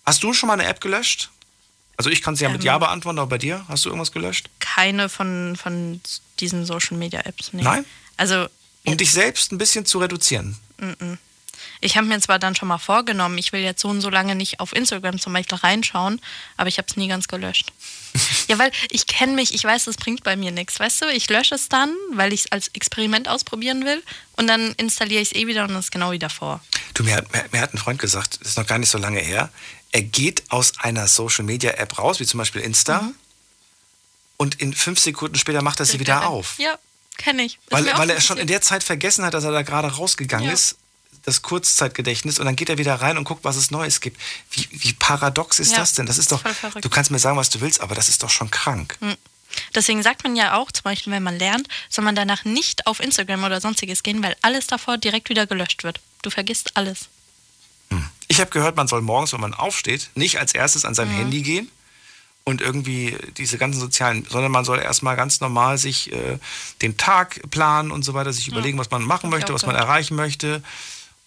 [0.06, 1.30] Hast du schon mal eine App gelöscht?
[1.98, 2.66] Also ich kann es ja mit Ähm.
[2.66, 4.48] Ja beantworten, aber bei dir hast du irgendwas gelöscht?
[4.58, 6.00] Keine von, von
[6.40, 7.52] diesen Social Media Apps.
[7.52, 7.62] Nee.
[7.62, 7.84] Nein?
[8.16, 8.46] Also,
[8.86, 10.56] Um dich selbst ein bisschen zu reduzieren.
[11.82, 14.34] ich habe mir zwar dann schon mal vorgenommen, ich will jetzt so und so lange
[14.34, 16.22] nicht auf Instagram zum Beispiel reinschauen,
[16.56, 17.70] aber ich habe es nie ganz gelöscht.
[18.51, 20.78] ja, weil ich kenne mich, ich weiß, das bringt bei mir nichts.
[20.78, 24.03] Weißt du, ich lösche es dann, weil ich es als Experiment ausprobieren will
[24.36, 26.61] und dann installiere ich es eh wieder und das ist genau wieder vor.
[26.94, 29.20] Du, mir, mir, mir hat ein Freund gesagt, das ist noch gar nicht so lange
[29.20, 29.48] her,
[29.92, 33.14] er geht aus einer Social Media App raus, wie zum Beispiel Insta, Mhm.
[34.36, 36.59] und in fünf Sekunden später macht er sie wieder auf.
[36.59, 36.78] Ja,
[37.16, 37.55] kenne ich.
[37.55, 40.46] Ist Weil, weil er schon in der Zeit vergessen hat, dass er da gerade rausgegangen
[40.46, 40.53] Ja.
[40.53, 40.76] ist,
[41.24, 44.20] das Kurzzeitgedächtnis, und dann geht er wieder rein und guckt, was es Neues gibt.
[44.52, 46.06] Wie, wie paradox ist Ja, das denn?
[46.06, 46.42] Das ist doch,
[46.80, 48.96] du kannst mir sagen, was du willst, aber das ist doch schon krank.
[49.00, 49.16] Hm.
[49.74, 53.00] Deswegen sagt man ja auch, zum Beispiel, wenn man lernt, soll man danach nicht auf
[53.00, 56.00] Instagram oder sonstiges gehen, weil alles davor direkt wieder gelöscht wird.
[56.22, 57.08] Du vergisst alles.
[58.28, 61.16] Ich habe gehört, man soll morgens, wenn man aufsteht, nicht als erstes an sein Mhm.
[61.16, 61.68] Handy gehen
[62.44, 66.38] und irgendwie diese ganzen sozialen, sondern man soll erstmal ganz normal sich äh,
[66.80, 69.88] den Tag planen und so weiter, sich überlegen, was man machen möchte, was man gehört.
[69.88, 70.62] erreichen möchte.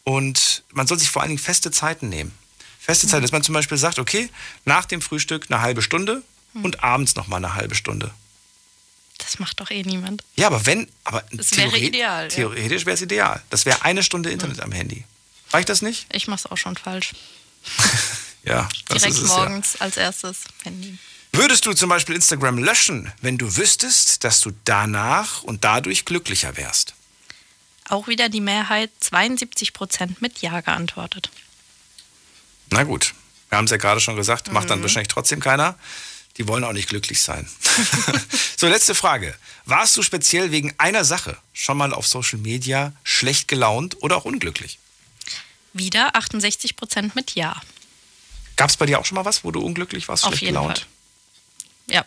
[0.04, 2.32] Und man soll sich vor allen Dingen feste Zeiten nehmen.
[2.80, 3.12] Feste Mhm.
[3.12, 4.30] Zeiten, dass man zum Beispiel sagt, okay,
[4.66, 6.22] nach dem Frühstück eine halbe Stunde
[6.54, 6.66] Mhm.
[6.66, 8.12] und abends nochmal eine halbe Stunde.
[9.20, 10.24] Das macht doch eh niemand.
[10.36, 12.30] Ja, aber wenn, aber Das wäre ideal, ja.
[12.30, 13.42] Theoretisch wäre es ideal.
[13.50, 15.06] Das wäre eine Stunde Internet am Handy.
[15.52, 16.08] Reicht das nicht?
[16.12, 17.14] Ich mach's auch schon falsch.
[18.46, 19.38] Ja, das Direkt ist es ja.
[19.38, 20.98] morgens als erstes Handy.
[21.32, 26.58] Würdest du zum Beispiel Instagram löschen, wenn du wüsstest, dass du danach und dadurch glücklicher
[26.58, 26.94] wärst?
[27.90, 31.30] Auch wieder die Mehrheit, 72 Prozent mit Ja geantwortet.
[32.70, 33.14] Na gut,
[33.50, 34.84] wir haben es ja gerade schon gesagt, macht dann Mhm.
[34.84, 35.78] wahrscheinlich trotzdem keiner.
[36.38, 37.48] Die wollen auch nicht glücklich sein.
[38.58, 39.36] so, letzte Frage.
[39.66, 44.26] Warst du speziell wegen einer Sache schon mal auf Social Media schlecht gelaunt oder auch
[44.26, 44.80] unglücklich?
[45.74, 47.62] Wieder 68 Prozent mit Ja.
[48.56, 50.54] Gab es bei dir auch schon mal was, wo du unglücklich warst, Auf schlecht jeden
[50.56, 50.80] gelaunt?
[50.80, 51.96] Fall.
[51.96, 52.06] Ja,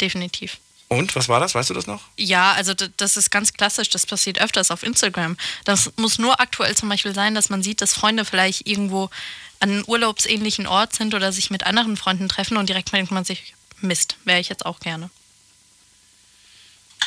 [0.00, 0.58] definitiv.
[0.88, 1.54] Und, was war das?
[1.54, 2.02] Weißt du das noch?
[2.16, 5.36] Ja, also das ist ganz klassisch, das passiert öfters auf Instagram.
[5.64, 9.10] Das muss nur aktuell zum Beispiel sein, dass man sieht, dass Freunde vielleicht irgendwo
[9.58, 13.24] an einem urlaubsähnlichen Ort sind oder sich mit anderen Freunden treffen und direkt denkt man
[13.24, 15.10] sich, Mist, wäre ich jetzt auch gerne.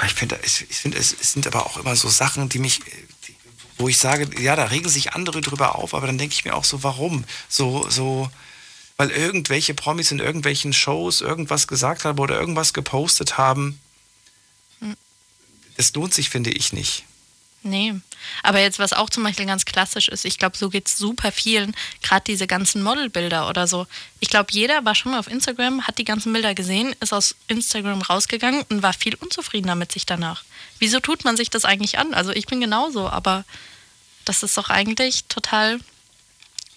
[0.06, 2.80] Ich finde, ich es es sind aber auch immer so Sachen, die mich,
[3.28, 3.36] die,
[3.78, 6.56] wo ich sage, ja, da regen sich andere drüber auf, aber dann denke ich mir
[6.56, 7.26] auch so, warum?
[7.48, 8.30] So, so,
[9.00, 13.80] weil irgendwelche Promis in irgendwelchen Shows irgendwas gesagt haben oder irgendwas gepostet haben.
[14.82, 14.98] Hm.
[15.78, 17.06] Das lohnt sich, finde ich nicht.
[17.64, 17.96] Nee.
[18.44, 21.32] Aber jetzt, was auch zum Beispiel ganz klassisch ist, ich glaube, so geht es super
[21.32, 23.88] vielen, gerade diese ganzen Modelbilder oder so.
[24.20, 27.36] Ich glaube, jeder war schon mal auf Instagram, hat die ganzen Bilder gesehen, ist aus
[27.48, 30.44] Instagram rausgegangen und war viel unzufriedener mit sich danach.
[30.78, 32.14] Wieso tut man sich das eigentlich an?
[32.14, 33.46] Also ich bin genauso, aber
[34.26, 35.80] das ist doch eigentlich total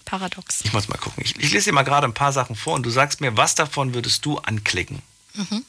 [0.05, 0.61] paradox.
[0.65, 1.23] Ich muss mal gucken.
[1.25, 3.55] Ich, ich lese dir mal gerade ein paar Sachen vor und du sagst mir, was
[3.55, 5.03] davon würdest du anklicken?
[5.35, 5.65] Mhm.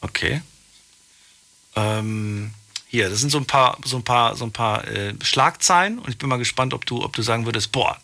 [0.00, 0.42] Okay.
[1.76, 2.52] Ähm,
[2.88, 6.10] hier, das sind so ein paar, so ein paar, so ein paar äh, Schlagzeilen und
[6.10, 7.98] ich bin mal gespannt, ob du, ob du sagen würdest, boah,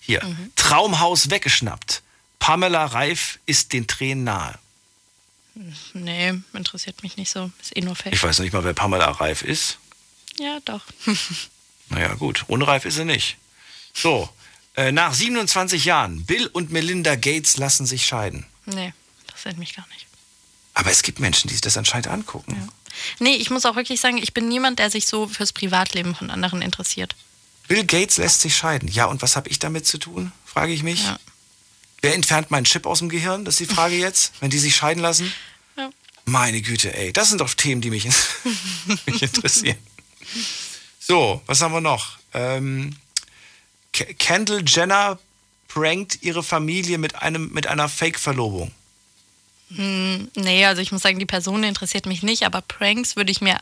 [0.00, 0.52] hier, Mhm.
[0.56, 2.02] Traumhaus weggeschnappt.
[2.38, 4.58] Pamela Reif ist den Tränen nahe.
[5.94, 7.50] Nee, interessiert mich nicht so.
[7.62, 8.12] Ist eh nur Fake.
[8.12, 9.78] Ich weiß noch nicht mal, wer Pamela Reif ist.
[10.38, 10.82] Ja, doch.
[11.88, 13.36] Naja, gut, unreif ist sie nicht.
[13.94, 14.28] So,
[14.76, 18.46] äh, nach 27 Jahren, Bill und Melinda Gates lassen sich scheiden.
[18.66, 18.92] Nee,
[19.22, 20.06] interessiert mich gar nicht.
[20.74, 22.54] Aber es gibt Menschen, die sich das anscheinend angucken.
[22.54, 22.68] Ja.
[23.18, 26.30] Nee, ich muss auch wirklich sagen, ich bin niemand, der sich so fürs Privatleben von
[26.30, 27.16] anderen interessiert.
[27.68, 28.88] Bill Gates lässt sich scheiden.
[28.88, 31.04] Ja, und was habe ich damit zu tun, frage ich mich.
[31.04, 31.18] Ja.
[32.02, 33.44] Wer entfernt meinen Chip aus dem Gehirn?
[33.44, 35.32] Das ist die Frage jetzt, wenn die sich scheiden lassen.
[35.76, 35.90] Ja.
[36.26, 38.04] Meine Güte, ey, das sind doch Themen, die mich,
[39.06, 39.78] mich interessieren.
[41.08, 42.18] So, was haben wir noch?
[42.34, 42.96] Ähm,
[44.18, 45.18] Kendall Jenner
[45.68, 48.72] prankt ihre Familie mit, einem, mit einer Fake-Verlobung.
[49.74, 53.40] Hm, nee, also ich muss sagen, die Person interessiert mich nicht, aber Pranks würde ich
[53.40, 53.58] mir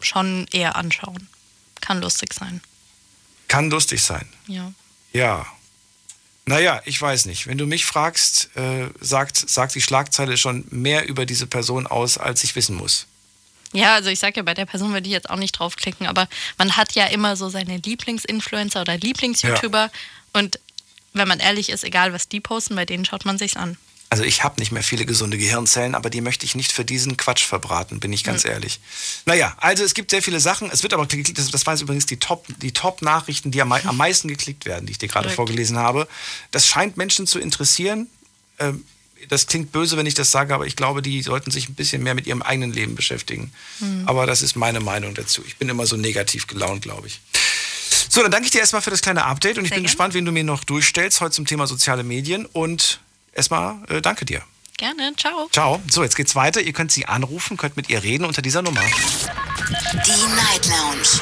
[0.00, 1.28] schon eher anschauen.
[1.80, 2.60] Kann lustig sein.
[3.48, 4.26] Kann lustig sein.
[4.46, 4.72] Ja.
[5.12, 5.46] Ja.
[6.46, 7.46] Naja, ich weiß nicht.
[7.46, 12.18] Wenn du mich fragst, äh, sagt, sagt die Schlagzeile schon mehr über diese Person aus,
[12.18, 13.06] als ich wissen muss.
[13.76, 16.28] Ja, also ich sage ja, bei der Person würde ich jetzt auch nicht draufklicken, aber
[16.58, 19.90] man hat ja immer so seine Lieblingsinfluencer oder Lieblings-YouTuber
[20.32, 20.58] und
[21.12, 23.76] wenn man ehrlich ist, egal was die posten, bei denen schaut man sich's an.
[24.08, 27.16] Also ich habe nicht mehr viele gesunde Gehirnzellen, aber die möchte ich nicht für diesen
[27.16, 28.78] Quatsch verbraten, bin ich ganz ehrlich.
[29.24, 30.70] Naja, also es gibt sehr viele Sachen.
[30.70, 33.96] Es wird aber geklickt, das, das waren übrigens die Top- die Top-Nachrichten, die am, am
[33.96, 36.06] meisten geklickt werden, die ich dir gerade vorgelesen habe.
[36.52, 38.06] Das scheint Menschen zu interessieren.
[38.60, 38.84] Ähm,
[39.28, 42.02] das klingt böse, wenn ich das sage, aber ich glaube, die sollten sich ein bisschen
[42.02, 43.52] mehr mit ihrem eigenen Leben beschäftigen.
[43.80, 44.02] Hm.
[44.06, 45.42] Aber das ist meine Meinung dazu.
[45.46, 47.20] Ich bin immer so negativ gelaunt, glaube ich.
[48.08, 49.90] So, dann danke ich dir erstmal für das kleine Update und ich Sehr bin gern.
[49.90, 52.46] gespannt, wen du mir noch durchstellst heute zum Thema soziale Medien.
[52.46, 53.00] Und
[53.32, 54.42] erstmal äh, danke dir.
[54.76, 55.48] Gerne, ciao.
[55.52, 55.82] Ciao.
[55.90, 56.60] So, jetzt geht's weiter.
[56.60, 58.80] Ihr könnt sie anrufen, könnt mit ihr reden unter dieser Nummer.
[58.80, 61.20] Die Night Lounge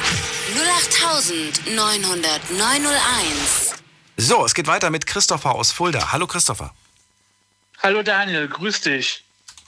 [1.68, 3.74] 0890901.
[4.16, 6.12] So, es geht weiter mit Christopher aus Fulda.
[6.12, 6.74] Hallo Christopher.
[7.82, 9.24] Hallo Daniel, grüß dich.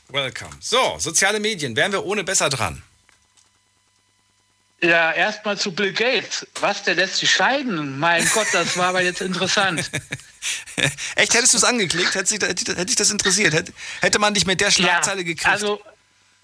[0.08, 0.50] Welcome.
[0.60, 1.76] So, soziale Medien.
[1.76, 2.82] Wären wir ohne besser dran?
[4.82, 6.46] Ja, erstmal zu Bill Gates.
[6.60, 7.98] Was, der lässt sich scheiden?
[7.98, 9.90] Mein Gott, das war aber jetzt interessant.
[11.16, 12.14] Echt, hättest du es angeklickt?
[12.14, 12.38] Hätte
[12.86, 13.54] dich das interessiert?
[13.54, 15.46] Hätte, hätte man dich mit der Schlagzeile gekriegt?
[15.46, 15.80] Also,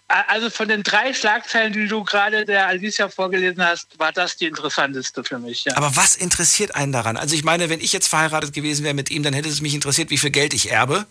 [0.09, 4.47] also von den drei Schlagzeilen, die du gerade der Alicia vorgelesen hast, war das die
[4.47, 5.65] interessanteste für mich.
[5.65, 5.77] Ja.
[5.77, 7.17] Aber was interessiert einen daran?
[7.17, 9.75] Also ich meine, wenn ich jetzt verheiratet gewesen wäre mit ihm, dann hätte es mich
[9.75, 11.07] interessiert, wie viel Geld ich erbe.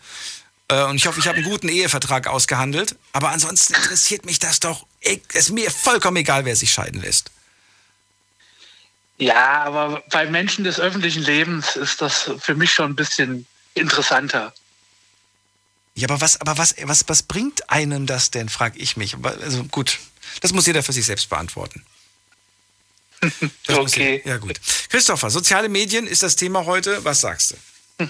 [0.72, 2.95] Äh, Und ich hoffe, ich habe einen guten Ehevertrag ausgehandelt.
[3.11, 4.85] Aber ansonsten interessiert mich das doch.
[5.02, 7.30] Es ist mir vollkommen egal, wer sich scheiden lässt.
[9.18, 14.53] ja, aber bei Menschen des öffentlichen Lebens ist das für mich schon ein bisschen interessanter.
[15.93, 19.18] Ja, aber was, aber was, was, was bringt einem das denn, frage ich mich.
[19.23, 19.99] Also gut,
[20.39, 21.84] das muss jeder für sich selbst beantworten.
[23.68, 24.22] Das Okay.
[24.26, 24.60] Ja, gut.
[24.89, 27.03] Christopher, soziale Medien ist das Thema heute.
[27.06, 27.56] Was sagst
[27.99, 28.10] du?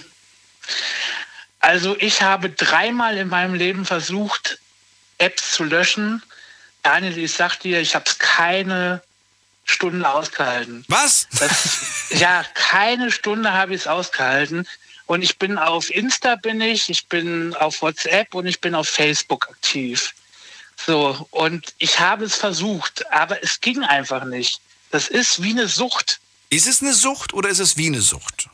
[1.62, 4.58] Also ich habe dreimal in meinem Leben versucht,
[5.18, 6.22] Apps zu löschen.
[6.82, 9.00] Daniel, ich sag dir, ich habe es keine
[9.64, 10.84] Stunde ausgehalten.
[10.88, 11.28] Was?
[11.38, 14.66] Das, ja, keine Stunde habe ich es ausgehalten.
[15.06, 18.88] Und ich bin auf Insta bin ich, ich bin auf WhatsApp und ich bin auf
[18.88, 20.12] Facebook aktiv.
[20.84, 24.60] So, und ich habe es versucht, aber es ging einfach nicht.
[24.90, 26.18] Das ist wie eine Sucht.
[26.50, 28.48] Ist es eine Sucht oder ist es wie eine Sucht?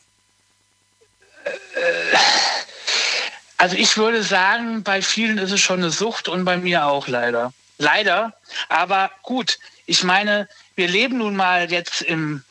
[3.59, 7.09] Also ich würde sagen, bei vielen ist es schon eine Sucht und bei mir auch
[7.09, 7.52] leider.
[7.78, 8.32] Leider.
[8.68, 12.44] Aber gut, ich meine, wir leben nun mal jetzt im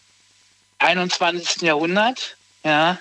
[0.79, 1.61] 21.
[1.61, 2.35] Jahrhundert.
[2.63, 2.97] Ja.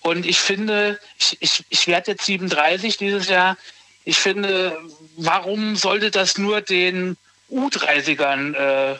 [0.00, 3.56] Und ich finde, ich, ich, ich werde jetzt 37 dieses Jahr.
[4.04, 4.76] Ich finde,
[5.16, 7.16] warum sollte das nur den
[7.50, 8.98] U30ern äh,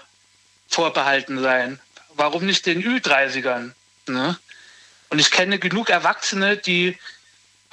[0.68, 1.80] vorbehalten sein?
[2.14, 3.72] Warum nicht den Ü30ern?
[4.06, 4.38] Ne?
[5.10, 6.96] Und ich kenne genug Erwachsene, die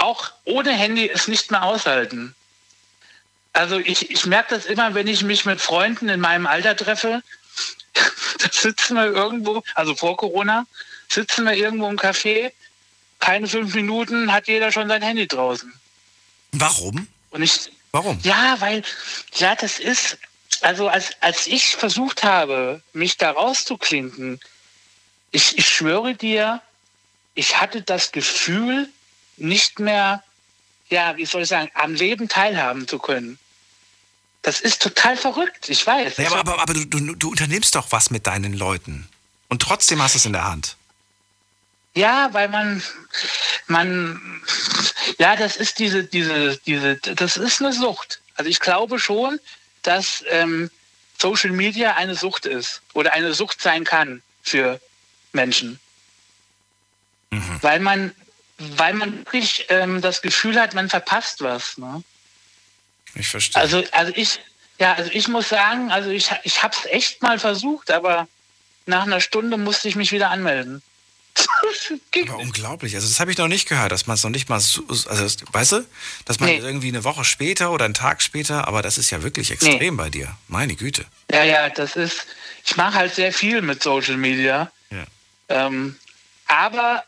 [0.02, 2.36] auch ohne Handy es nicht mehr aushalten.
[3.54, 7.22] Also ich, ich merke das immer, wenn ich mich mit Freunden in meinem Alter treffe.
[8.40, 10.66] da sitzen wir irgendwo, also vor Corona,
[11.10, 12.52] sitzen wir irgendwo im Café.
[13.20, 15.72] Keine fünf Minuten hat jeder schon sein Handy draußen.
[16.54, 17.08] Warum?
[17.30, 18.20] Und ich, Warum?
[18.24, 18.84] ja, weil,
[19.36, 20.18] ja, das ist,
[20.62, 24.40] also als, als ich versucht habe, mich da rauszuklinken,
[25.32, 26.62] ich, ich schwöre dir,
[27.36, 28.90] ich hatte das Gefühl,
[29.38, 30.24] nicht mehr,
[30.90, 33.40] ja, wie soll ich sagen, am Leben teilhaben zu können.
[34.42, 36.18] Das ist total verrückt, ich weiß.
[36.18, 39.08] Ja, aber aber, aber du, du, du unternimmst doch was mit deinen Leuten.
[39.50, 40.78] Und trotzdem hast du es in der Hand.
[41.94, 42.82] Ja, weil man,
[43.68, 44.42] man,
[45.20, 48.22] ja, das ist diese, diese, diese, das ist eine Sucht.
[48.36, 49.40] Also ich glaube schon,
[49.84, 50.72] dass ähm,
[51.20, 54.80] Social Media eine Sucht ist oder eine Sucht sein kann für
[55.34, 55.80] Menschen.
[57.62, 58.14] Weil man,
[58.78, 61.78] weil man wirklich ähm, das Gefühl hat, man verpasst was.
[61.78, 62.04] Ne?
[63.16, 63.62] Ich verstehe.
[63.62, 64.40] Also, also ich,
[64.80, 68.28] ja, also ich muss sagen, also ich, ich habe es echt mal versucht, aber
[68.86, 70.82] nach einer Stunde musste ich mich wieder anmelden.
[72.28, 72.96] Aber unglaublich.
[72.96, 75.46] Also das habe ich noch nicht gehört, dass man es noch nicht mal so, also
[75.54, 75.88] weißt du,
[76.26, 76.58] dass man Nee.
[76.58, 80.10] irgendwie eine Woche später oder einen Tag später, aber das ist ja wirklich extrem bei
[80.10, 80.36] dir.
[80.50, 81.06] Meine Güte.
[81.32, 82.26] Ja, ja, das ist,
[82.66, 84.72] ich mache halt sehr viel mit Social Media.
[84.90, 85.06] Ja.
[85.48, 85.96] Ähm,
[86.48, 87.04] aber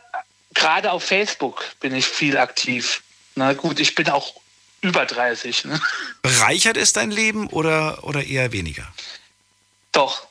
[0.54, 3.04] gerade auf Facebook bin ich viel aktiv.
[3.36, 4.36] Na gut, ich bin auch
[4.82, 5.66] über 30.
[5.66, 5.82] Ne?
[6.22, 8.92] Bereichert es dein Leben oder, oder eher weniger?
[9.92, 10.28] Doch,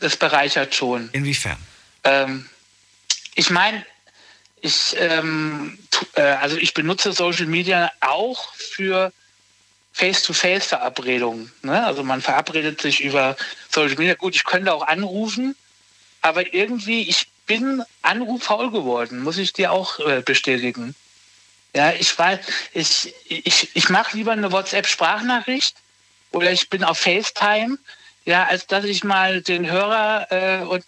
[0.00, 1.08] es bereichert schon.
[1.12, 1.58] Inwiefern?
[2.02, 2.48] Ähm,
[3.34, 3.84] ich meine,
[4.60, 5.78] ich, ähm,
[6.14, 9.12] äh, also ich benutze Social Media auch für
[9.92, 11.52] Face-to-Face-Verabredungen.
[11.62, 11.84] Ne?
[11.86, 13.36] Also man verabredet sich über
[13.70, 14.14] Social Media.
[14.14, 15.54] Gut, ich könnte auch anrufen,
[16.20, 20.94] aber irgendwie, ich bin anruffaul geworden, muss ich dir auch äh, bestätigen.
[21.74, 22.38] Ja, ich weiß,
[22.72, 25.76] ich, ich, ich mache lieber eine WhatsApp-Sprachnachricht
[26.30, 27.78] oder ich bin auf FaceTime,
[28.24, 30.84] ja, als dass ich mal den Hörer äh, und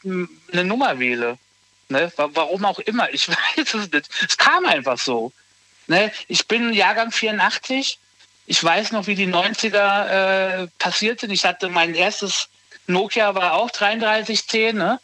[0.53, 1.39] eine Nummer wähle.
[1.89, 2.12] Ne?
[2.16, 4.09] Wa- Warum auch immer, ich weiß es nicht.
[4.28, 5.33] Es kam einfach so.
[5.89, 6.12] Ne?
[6.28, 7.99] Ich bin Jahrgang 84.
[8.47, 11.31] Ich weiß noch, wie die 90er äh, passiert sind.
[11.33, 12.49] Ich hatte mein erstes
[12.87, 14.77] Nokia war auch 3310.
[14.77, 15.01] Ne?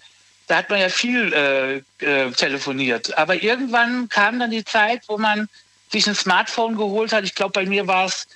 [0.46, 3.16] Da hat man ja viel äh, äh, telefoniert.
[3.16, 5.48] Aber irgendwann kam dann die Zeit, wo man
[5.90, 7.24] sich ein Smartphone geholt hat.
[7.24, 8.26] Ich glaube, bei mir war es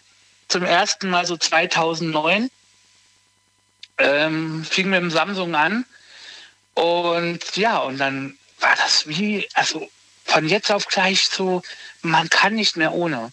[0.49, 2.51] zum ersten Mal so 2009.
[3.99, 5.85] Ähm, fing mit dem Samsung an.
[6.75, 9.89] Und ja, und dann war das wie, also
[10.25, 11.63] von jetzt auf gleich so,
[12.03, 13.33] man kann nicht mehr ohne.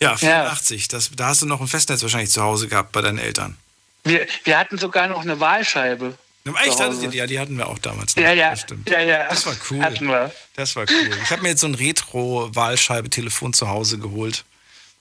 [0.00, 0.88] Ja, 84.
[0.88, 3.56] Das, da hast du noch ein Festnetz wahrscheinlich zu Hause gehabt bei deinen Eltern.
[4.08, 6.16] Wir, wir hatten sogar noch eine Wahlscheibe.
[6.64, 6.80] Echt?
[6.80, 7.18] Hattet ihr die?
[7.18, 8.16] Ja, die hatten wir auch damals.
[8.16, 8.22] noch.
[8.22, 9.28] Ja, ja, Das ja, ja.
[9.28, 9.82] Das war cool.
[9.82, 10.32] Hatten wir.
[10.56, 11.10] Das war cool.
[11.22, 14.44] Ich habe mir jetzt so ein Retro-Wahlscheibe-Telefon zu Hause geholt.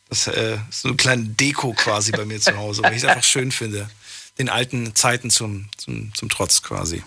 [0.09, 3.05] Das äh, ist so eine kleine Deko quasi bei mir zu Hause, weil ich es
[3.09, 3.89] einfach schön finde.
[4.37, 7.03] Den alten Zeiten zum, zum, zum Trotz quasi.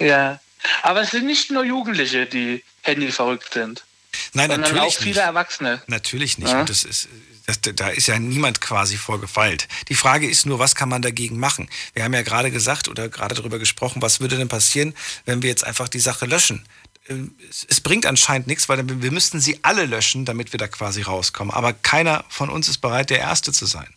[0.00, 0.40] Ja.
[0.82, 3.84] Aber es sind nicht nur Jugendliche, die Handy verrückt sind.
[4.32, 5.18] Nein, natürlich auch viele nicht.
[5.18, 5.82] Erwachsene.
[5.86, 6.50] Natürlich nicht.
[6.50, 6.60] Ja.
[6.60, 7.08] Und das ist,
[7.50, 9.68] das, da ist ja niemand quasi vorgefeilt.
[9.88, 11.68] Die Frage ist nur, was kann man dagegen machen?
[11.94, 14.94] Wir haben ja gerade gesagt oder gerade darüber gesprochen, was würde denn passieren,
[15.24, 16.64] wenn wir jetzt einfach die Sache löschen?
[17.08, 17.34] Ähm,
[17.68, 21.52] Es, bringt anscheinend nichts, weil wir müssten sie alle löschen, damit wir da quasi rauskommen.
[21.52, 23.88] Aber keiner von uns ist bereit, der Erste zu sein.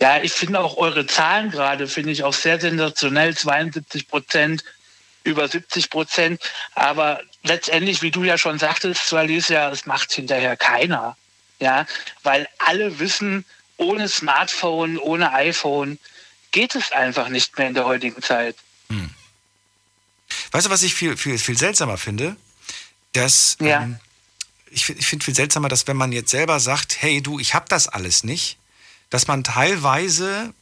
[0.00, 3.36] Ja, ich finde auch eure Zahlen gerade, finde ich auch sehr sensationell.
[3.36, 4.64] 72 Prozent,
[5.24, 6.40] über 70 Prozent.
[6.74, 11.16] Aber letztendlich, wie du ja schon sagtest, zu Alicia, es macht hinterher keiner.
[11.58, 11.86] Ja,
[12.22, 13.44] weil alle wissen,
[13.76, 15.98] ohne Smartphone, ohne iPhone
[16.52, 18.56] geht es einfach nicht mehr in der heutigen Zeit.
[20.52, 22.36] Weißt du, was ich viel, viel, viel seltsamer finde?
[23.12, 23.98] Dass, ähm,
[24.70, 27.66] ich, ich finde viel seltsamer, dass wenn man jetzt selber sagt, hey du, ich habe
[27.68, 28.58] das alles nicht,
[29.10, 30.54] dass man teilweise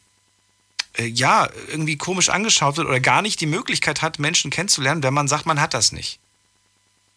[0.97, 5.15] äh, ja irgendwie komisch angeschaut wird oder gar nicht die Möglichkeit hat, Menschen kennenzulernen, wenn
[5.15, 6.19] man sagt, man hat das nicht.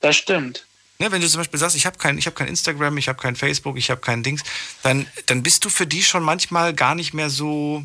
[0.01, 0.65] Das stimmt.
[0.99, 3.19] Ne, wenn du zum Beispiel sagst, ich habe kein, ich hab kein Instagram, ich habe
[3.19, 4.43] kein Facebook, ich habe kein Dings,
[4.83, 7.83] dann, dann bist du für die schon manchmal gar nicht mehr so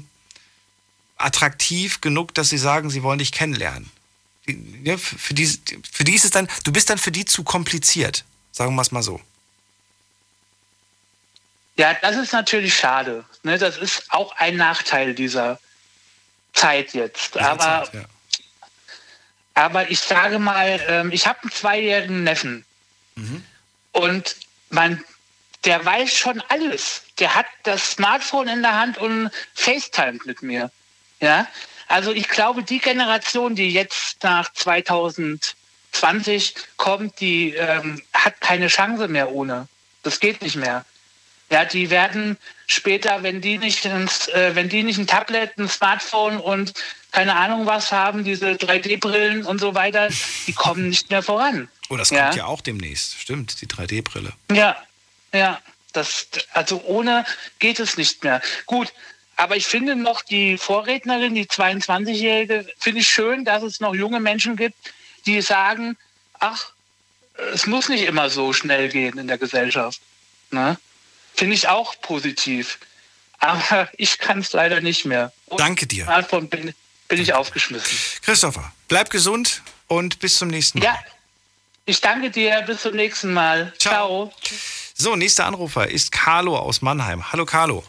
[1.16, 3.90] attraktiv genug, dass sie sagen, sie wollen dich kennenlernen.
[4.84, 5.46] Ja, für, für, die,
[5.90, 8.92] für die ist es dann, du bist dann für die zu kompliziert, sagen wir es
[8.92, 9.20] mal so.
[11.78, 13.24] Ja, das ist natürlich schade.
[13.42, 15.58] Ne, das ist auch ein Nachteil dieser
[16.56, 17.38] Zeit jetzt.
[17.38, 18.04] Aber, ja.
[19.54, 22.64] aber ich sage mal, ähm, ich habe einen zweijährigen Neffen.
[23.92, 24.36] Und
[24.68, 25.02] man,
[25.64, 27.02] der weiß schon alles.
[27.18, 30.70] Der hat das Smartphone in der Hand und FaceTime mit mir.
[31.20, 31.46] Ja,
[31.88, 39.08] also ich glaube, die Generation, die jetzt nach 2020 kommt, die ähm, hat keine Chance
[39.08, 39.66] mehr ohne.
[40.02, 40.84] Das geht nicht mehr.
[41.50, 42.36] Ja, die werden
[42.66, 46.74] später, wenn die nicht, ins, äh, wenn die nicht ein Tablet, ein Smartphone und
[47.12, 50.08] keine Ahnung was haben, diese 3D-Brillen und so weiter,
[50.46, 51.68] die kommen nicht mehr voran.
[51.88, 53.18] Oh, das kommt ja, auch demnächst.
[53.18, 54.32] Stimmt, die 3D-Brille.
[54.52, 54.76] Ja,
[55.32, 55.60] ja.
[55.92, 57.24] Das, also ohne
[57.58, 58.42] geht es nicht mehr.
[58.66, 58.92] Gut,
[59.36, 64.20] aber ich finde noch die Vorrednerin, die 22-Jährige, finde ich schön, dass es noch junge
[64.20, 64.76] Menschen gibt,
[65.24, 65.96] die sagen,
[66.38, 66.72] ach,
[67.52, 70.00] es muss nicht immer so schnell gehen in der Gesellschaft.
[70.50, 70.78] Ne?
[71.36, 72.78] Finde ich auch positiv.
[73.38, 75.32] Aber ich kann es leider nicht mehr.
[75.46, 76.04] Und Danke dir.
[76.04, 76.74] Smartphone bin,
[77.08, 77.96] bin ich aufgeschmissen.
[78.22, 80.86] Christopher, bleib gesund und bis zum nächsten Mal.
[80.86, 80.98] Ja,
[81.84, 82.62] ich danke dir.
[82.62, 83.72] Bis zum nächsten Mal.
[83.78, 84.32] Ciao.
[84.94, 87.30] So, nächster Anrufer ist Carlo aus Mannheim.
[87.30, 87.84] Hallo Carlo.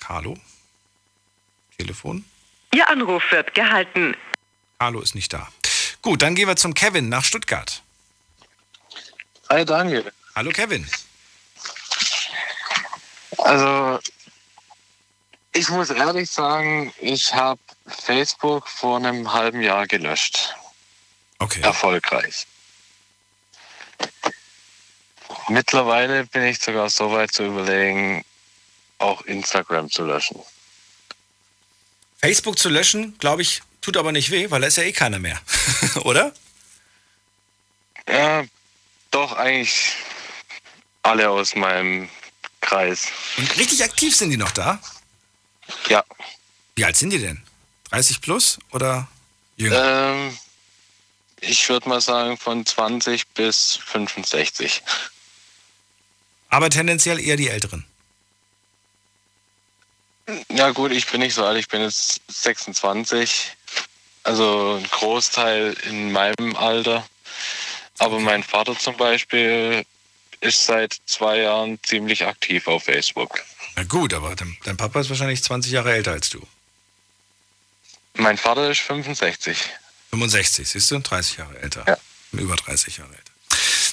[0.00, 0.36] Carlo?
[1.78, 2.24] Telefon?
[2.74, 4.16] Ihr Anruf wird gehalten.
[4.78, 5.48] Carlo ist nicht da.
[6.02, 7.83] Gut, dann gehen wir zum Kevin nach Stuttgart.
[9.54, 10.12] Hi Daniel.
[10.34, 10.84] Hallo Kevin.
[13.38, 14.00] Also,
[15.52, 20.56] ich muss ehrlich sagen, ich habe Facebook vor einem halben Jahr gelöscht.
[21.38, 21.60] Okay.
[21.60, 22.48] Erfolgreich.
[25.46, 28.24] Mittlerweile bin ich sogar so weit zu überlegen,
[28.98, 30.40] auch Instagram zu löschen.
[32.18, 35.20] Facebook zu löschen, glaube ich, tut aber nicht weh, weil da ist ja eh keiner
[35.20, 35.40] mehr.
[36.02, 36.34] Oder?
[38.08, 38.44] Ja,
[39.14, 39.94] doch eigentlich
[41.02, 42.08] alle aus meinem
[42.60, 43.08] Kreis.
[43.36, 44.80] Und richtig aktiv sind die noch da?
[45.88, 46.04] Ja.
[46.74, 47.42] Wie alt sind die denn?
[47.90, 49.06] 30 plus oder
[49.56, 50.12] jünger?
[50.12, 50.38] Ähm,
[51.40, 54.82] ich würde mal sagen von 20 bis 65.
[56.48, 57.84] Aber tendenziell eher die Älteren.
[60.48, 63.52] Ja gut, ich bin nicht so alt, ich bin jetzt 26.
[64.22, 67.06] Also ein Großteil in meinem Alter.
[67.98, 69.84] Aber mein Vater zum Beispiel
[70.40, 73.42] ist seit zwei Jahren ziemlich aktiv auf Facebook.
[73.76, 76.46] Na gut, aber dein, Papa ist wahrscheinlich 20 Jahre älter als du.
[78.16, 79.58] Mein Vater ist 65.
[80.10, 81.00] 65, siehst du?
[81.00, 81.84] 30 Jahre älter.
[81.86, 81.96] Ja.
[82.32, 83.32] Über 30 Jahre älter.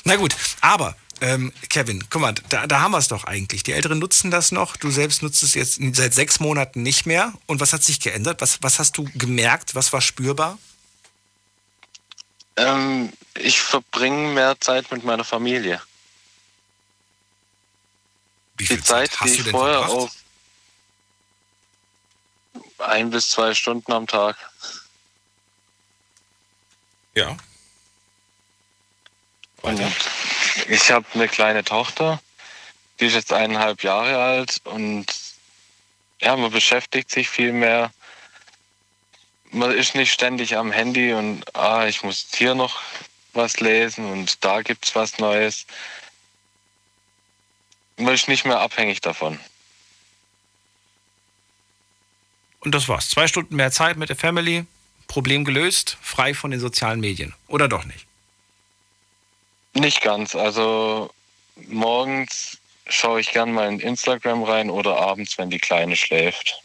[0.03, 3.63] Na gut, aber ähm, Kevin, guck mal, da, da haben wir es doch eigentlich.
[3.63, 4.75] Die Älteren nutzen das noch.
[4.75, 7.33] Du selbst nutzt es jetzt seit sechs Monaten nicht mehr.
[7.45, 8.41] Und was hat sich geändert?
[8.41, 9.75] Was, was hast du gemerkt?
[9.75, 10.57] Was war spürbar?
[12.57, 15.81] Ähm, ich verbringe mehr Zeit mit meiner Familie.
[18.57, 19.97] Wie viel die Zeit, hast die du ich denn vorher verbracht?
[19.97, 20.21] auf
[22.79, 24.37] ein bis zwei Stunden am Tag.
[27.15, 27.37] Ja.
[29.61, 29.81] Und
[30.67, 32.19] ich habe eine kleine Tochter,
[32.99, 35.05] die ist jetzt eineinhalb Jahre alt und
[36.19, 37.91] ja, man beschäftigt sich viel mehr.
[39.51, 42.81] Man ist nicht ständig am Handy und ah, ich muss hier noch
[43.33, 45.65] was lesen und da gibt's was Neues.
[47.97, 49.39] Man ist nicht mehr abhängig davon.
[52.59, 53.09] Und das war's.
[53.09, 54.65] Zwei Stunden mehr Zeit mit der Family,
[55.07, 57.33] Problem gelöst, frei von den sozialen Medien.
[57.47, 58.05] Oder doch nicht?
[59.73, 60.35] Nicht ganz.
[60.35, 61.11] Also
[61.67, 66.61] morgens schaue ich gern mal in Instagram rein oder abends, wenn die Kleine schläft.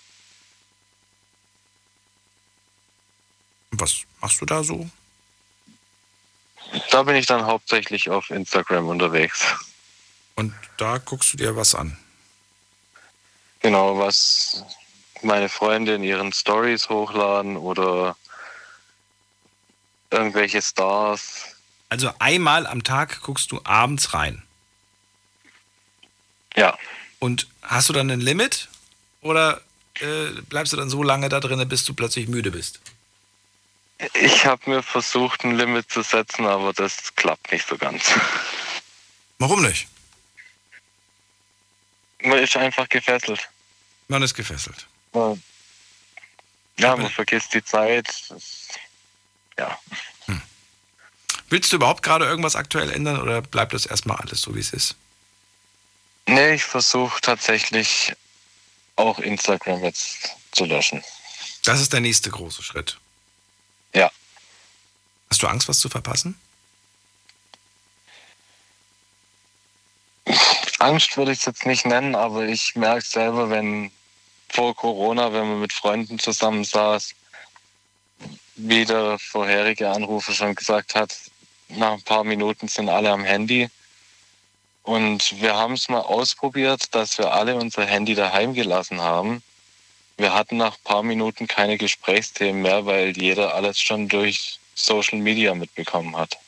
[3.71, 4.89] Was machst du da so?
[6.91, 9.45] Da bin ich dann hauptsächlich auf Instagram unterwegs.
[10.35, 11.97] Und da guckst du dir was an.
[13.61, 14.65] Genau, was
[15.23, 18.17] meine Freunde in ihren Stories hochladen oder
[20.11, 21.57] irgendwelche Stars.
[21.89, 24.43] Also einmal am Tag guckst du abends rein.
[26.57, 26.77] Ja.
[27.19, 28.69] Und hast du dann ein Limit?
[29.21, 29.61] Oder
[30.01, 32.81] äh, bleibst du dann so lange da drin, bis du plötzlich müde bist?
[34.15, 38.03] Ich habe mir versucht, ein Limit zu setzen, aber das klappt nicht so ganz.
[39.39, 39.89] Warum nicht?
[42.21, 43.49] Man ist einfach gefesselt.
[44.09, 44.87] Man ist gefesselt.
[45.13, 45.43] Man-
[46.79, 48.07] Ja, man vergisst die Zeit.
[49.59, 49.79] Ja.
[51.49, 54.73] Willst du überhaupt gerade irgendwas aktuell ändern oder bleibt das erstmal alles so, wie es
[54.73, 54.97] ist?
[56.27, 58.13] Nee, ich versuche tatsächlich
[58.97, 61.03] auch Instagram jetzt zu löschen.
[61.65, 62.99] Das ist der nächste große Schritt.
[63.93, 64.11] Ja.
[65.31, 66.39] Hast du Angst, was zu verpassen?
[70.79, 73.91] Angst würde ich es jetzt nicht nennen, aber ich merke selber, wenn
[74.49, 77.15] vor Corona, wenn man mit Freunden zusammen saß,
[78.57, 81.15] wie der vorherige Anrufer schon gesagt hat,
[81.69, 83.69] nach ein paar Minuten sind alle am Handy.
[84.83, 89.43] Und wir haben es mal ausprobiert, dass wir alle unser Handy daheim gelassen haben.
[90.17, 95.19] Wir hatten nach ein paar Minuten keine Gesprächsthemen mehr, weil jeder alles schon durch Social
[95.19, 96.39] Media mitbekommen hat.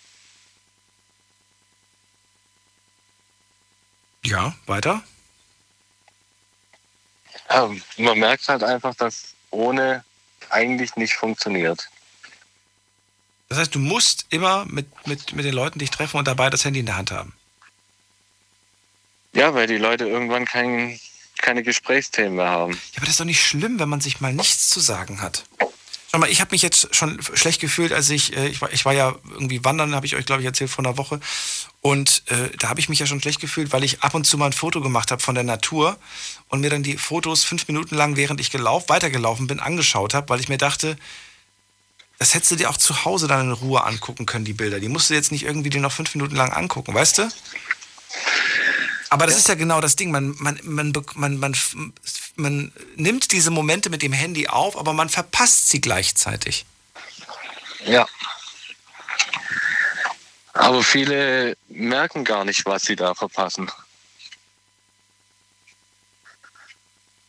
[4.25, 5.03] Ja, weiter?
[7.51, 10.05] Ja, man merkt halt einfach, dass ohne
[10.51, 11.89] eigentlich nicht funktioniert.
[13.49, 16.65] Das heißt, du musst immer mit, mit, mit den Leuten dich treffen und dabei das
[16.65, 17.35] Handy in der Hand haben.
[19.33, 20.99] Ja, weil die Leute irgendwann kein,
[21.43, 22.73] keine Gesprächsthemen mehr haben.
[22.73, 25.45] Ja, aber das ist doch nicht schlimm, wenn man sich mal nichts zu sagen hat.
[26.11, 28.85] Schau mal, ich habe mich jetzt schon schlecht gefühlt, als ich, äh, ich, war, ich
[28.87, 31.21] war ja irgendwie wandern, habe ich euch, glaube ich, erzählt vor einer Woche.
[31.83, 34.39] Und äh, da habe ich mich ja schon schlecht gefühlt, weil ich ab und zu
[34.39, 35.99] mal ein Foto gemacht habe von der Natur
[36.49, 40.31] und mir dann die Fotos fünf Minuten lang, während ich gelaufen, weitergelaufen bin, angeschaut habe,
[40.31, 40.97] weil ich mir dachte,
[42.19, 44.81] das hättest du dir auch zu Hause dann in Ruhe angucken können, die Bilder.
[44.81, 47.29] Die musst du jetzt nicht irgendwie dir noch fünf Minuten lang angucken, weißt du?
[49.11, 50.11] Aber das ist ja genau das Ding.
[50.11, 51.57] Man, man, man, man, man,
[52.37, 56.67] man nimmt diese Momente mit dem Handy auf, aber man verpasst sie gleichzeitig.
[57.87, 58.07] Ja.
[60.53, 63.71] Aber viele merken gar nicht, was sie da verpassen.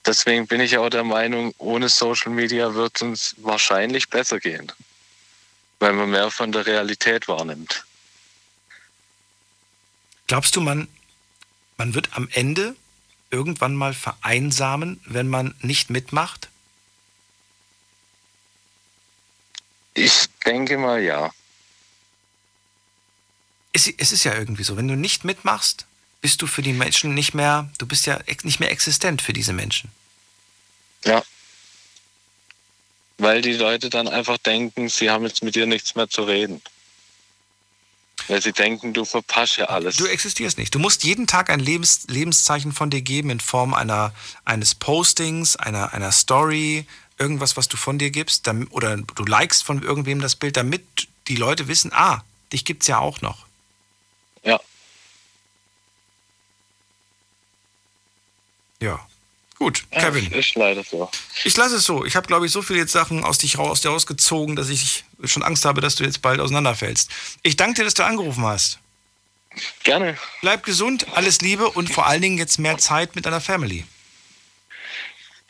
[0.09, 4.71] deswegen bin ich auch der Meinung, ohne Social Media wird es uns wahrscheinlich besser gehen.
[5.79, 7.85] Weil man mehr von der Realität wahrnimmt.
[10.27, 10.87] Glaubst du, man,
[11.79, 12.75] man wird am Ende
[13.31, 16.49] irgendwann mal vereinsamen, wenn man nicht mitmacht?
[19.93, 21.31] Ich denke mal ja.
[23.71, 25.85] Es, es ist ja irgendwie so, wenn du nicht mitmachst,
[26.21, 29.53] bist du für die Menschen nicht mehr, du bist ja nicht mehr existent für diese
[29.53, 29.89] Menschen.
[31.05, 31.23] Ja.
[33.17, 36.61] Weil die Leute dann einfach denken, sie haben jetzt mit dir nichts mehr zu reden.
[38.29, 39.95] Weil sie denken, du verpasst ja alles.
[39.95, 40.75] Du existierst nicht.
[40.75, 44.13] Du musst jeden Tag ein Lebens, Lebenszeichen von dir geben in Form einer,
[44.45, 46.85] eines Postings, einer, einer Story,
[47.17, 51.07] irgendwas, was du von dir gibst, damit, oder du likest von irgendwem das Bild, damit
[51.27, 52.23] die Leute wissen, ah,
[52.53, 53.47] dich gibt es ja auch noch.
[54.43, 54.59] Ja.
[58.79, 59.08] Ja.
[59.59, 60.31] Gut, Ja, Kevin.
[60.31, 61.11] ist leider so.
[61.43, 62.05] Ich lasse es so.
[62.05, 65.03] Ich habe, glaube ich, so viele jetzt Sachen aus dich aus dir rausgezogen, dass ich
[65.25, 67.11] schon Angst habe, dass du jetzt bald auseinanderfällst.
[67.43, 68.79] Ich danke dir, dass du angerufen hast.
[69.83, 70.17] Gerne.
[70.41, 73.83] Bleib gesund, alles Liebe und vor allen Dingen jetzt mehr Zeit mit deiner Family.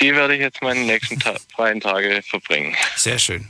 [0.02, 2.76] Die werde ich jetzt meine nächsten Ta freien Tage verbringen.
[2.96, 3.48] Sehr schön.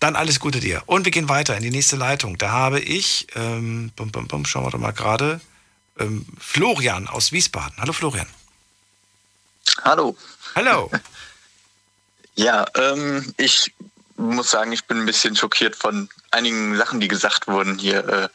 [0.00, 0.82] Dann alles Gute dir.
[0.86, 2.36] Und wir gehen weiter in die nächste Leitung.
[2.36, 5.40] Da habe ich, ähm, bum, bum, bum, schauen wir doch mal gerade,
[5.98, 7.74] ähm, Florian aus Wiesbaden.
[7.78, 8.26] Hallo Florian.
[9.84, 10.16] Hallo.
[10.54, 10.90] Hallo.
[12.34, 13.74] Ja, ähm, ich
[14.16, 18.30] muss sagen, ich bin ein bisschen schockiert von einigen Sachen, die gesagt wurden hier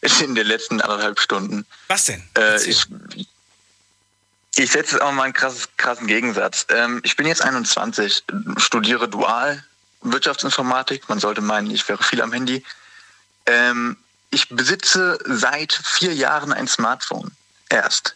[0.00, 1.66] äh, in den letzten anderthalb Stunden.
[1.88, 2.26] Was denn?
[2.38, 2.86] Äh, ich
[4.56, 6.66] ich setze jetzt auch mal einen krasses, krassen Gegensatz.
[6.68, 8.24] Ähm, ich bin jetzt 21,
[8.56, 9.64] studiere dual
[10.02, 11.08] Wirtschaftsinformatik.
[11.08, 12.64] Man sollte meinen, ich wäre viel am Handy.
[13.46, 13.96] Ähm,
[14.30, 17.32] ich besitze seit vier Jahren ein Smartphone.
[17.68, 18.14] Erst.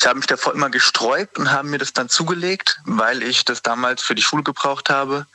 [0.00, 3.60] Ich habe mich davor immer gesträubt und habe mir das dann zugelegt, weil ich das
[3.60, 5.26] damals für die Schule gebraucht habe,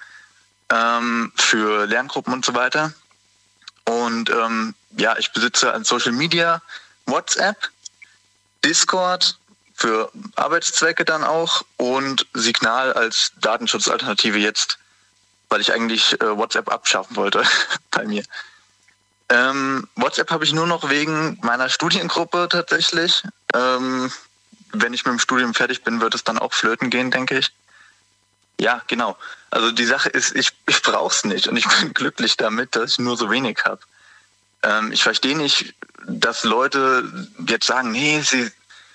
[0.72, 2.92] ähm, für Lerngruppen und so weiter.
[3.84, 6.64] Und ähm, ja, ich besitze an Social Media
[7.06, 7.70] WhatsApp,
[8.64, 9.38] Discord
[9.76, 14.80] für Arbeitszwecke dann auch und Signal als Datenschutzalternative jetzt,
[15.50, 17.44] weil ich eigentlich äh, WhatsApp abschaffen wollte
[17.92, 18.24] bei mir.
[19.30, 23.22] Ähm, WhatsApp habe ich nur noch wegen meiner Studiengruppe tatsächlich.
[23.54, 24.12] Ähm,
[24.82, 27.52] wenn ich mit dem Studium fertig bin, wird es dann auch flöten gehen, denke ich.
[28.60, 29.18] Ja, genau.
[29.50, 32.94] Also die Sache ist, ich, ich brauche es nicht und ich bin glücklich damit, dass
[32.94, 33.80] ich nur so wenig habe.
[34.64, 35.76] Ähm, ich verstehe nicht,
[36.08, 38.52] dass Leute jetzt sagen, nee, sie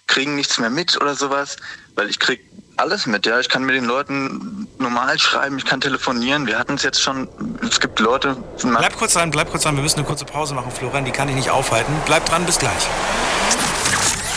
[0.06, 1.56] kriegen nichts mehr mit oder sowas,
[1.94, 2.44] weil ich krieg
[2.76, 3.26] alles mit.
[3.26, 6.46] Ja, ich kann mit den Leuten normal schreiben, ich kann telefonieren.
[6.46, 7.28] Wir hatten es jetzt schon.
[7.62, 8.36] Es gibt Leute.
[8.62, 9.76] Bleib kurz dran, bleib kurz dran.
[9.76, 11.04] Wir müssen eine kurze Pause machen, Florian.
[11.04, 11.94] Die kann ich nicht aufhalten.
[12.06, 12.88] Bleib dran, bis gleich.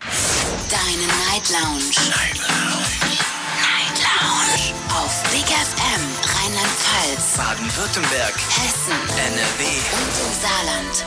[0.00, 1.90] Deine Night Lounge.
[2.10, 2.86] Night Lounge.
[3.60, 4.74] Night Lounge.
[4.90, 6.02] Auf Big FM
[6.36, 8.34] Rheinland-Pfalz, Baden-Württemberg.
[8.34, 9.64] Hessen, NRW.
[9.92, 11.06] und im Saarland.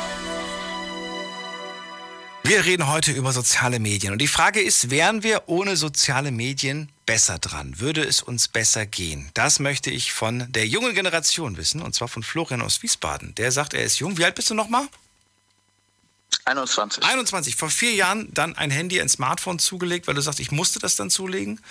[2.43, 4.11] Wir reden heute über soziale Medien.
[4.13, 7.79] Und die Frage ist, wären wir ohne soziale Medien besser dran?
[7.79, 9.29] Würde es uns besser gehen?
[9.35, 13.35] Das möchte ich von der jungen Generation wissen, und zwar von Florian aus Wiesbaden.
[13.35, 14.17] Der sagt, er ist jung.
[14.17, 14.87] Wie alt bist du nochmal?
[16.45, 17.03] 21.
[17.03, 17.55] 21.
[17.55, 20.95] Vor vier Jahren dann ein Handy, ein Smartphone zugelegt, weil du sagst, ich musste das
[20.95, 21.61] dann zulegen.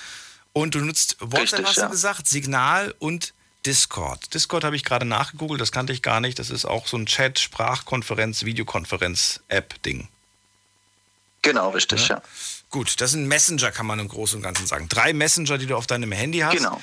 [0.53, 1.85] Und du nutzt WhatsApp, Richtig, hast ja.
[1.85, 3.35] du gesagt, Signal und
[3.67, 4.33] Discord.
[4.35, 6.39] Discord habe ich gerade nachgegoogelt, das kannte ich gar nicht.
[6.39, 10.09] Das ist auch so ein Chat, Sprachkonferenz, Videokonferenz-App-Ding.
[11.43, 12.23] Genau, richtig, ja.
[12.71, 14.89] Gut, das sind Messenger, kann man im Großen und Ganzen sagen.
[14.89, 16.57] Drei Messenger, die du auf deinem Handy hast.
[16.57, 16.81] Genau.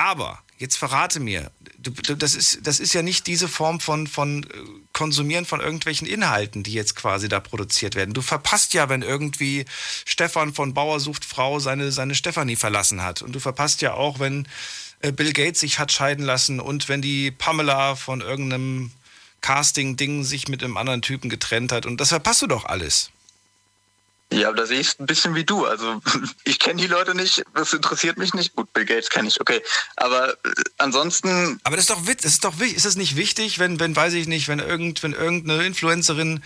[0.00, 4.44] Aber, jetzt verrate mir, du, das, ist, das ist ja nicht diese Form von, von
[4.44, 4.46] äh,
[4.94, 8.14] Konsumieren von irgendwelchen Inhalten, die jetzt quasi da produziert werden.
[8.14, 9.66] Du verpasst ja, wenn irgendwie
[10.06, 13.20] Stefan von Bauer sucht Frau seine, seine Stefanie verlassen hat.
[13.20, 14.48] Und du verpasst ja auch, wenn
[15.00, 18.92] äh, Bill Gates sich hat scheiden lassen und wenn die Pamela von irgendeinem
[19.42, 21.84] Casting-Ding sich mit einem anderen Typen getrennt hat.
[21.84, 23.10] Und das verpasst du doch alles.
[24.32, 25.66] Ja, aber da sehe ich es ein bisschen wie du.
[25.66, 26.00] Also
[26.44, 28.54] ich kenne die Leute nicht, das interessiert mich nicht.
[28.54, 29.60] Gut, Bill Gates kenne ich, okay.
[29.96, 30.36] Aber äh,
[30.78, 31.58] ansonsten.
[31.64, 32.76] Aber das ist doch wit- das ist doch wichtig.
[32.76, 36.42] Ist es nicht wichtig, wenn, wenn, weiß ich nicht, wenn irgend, wenn irgendeine Influencerin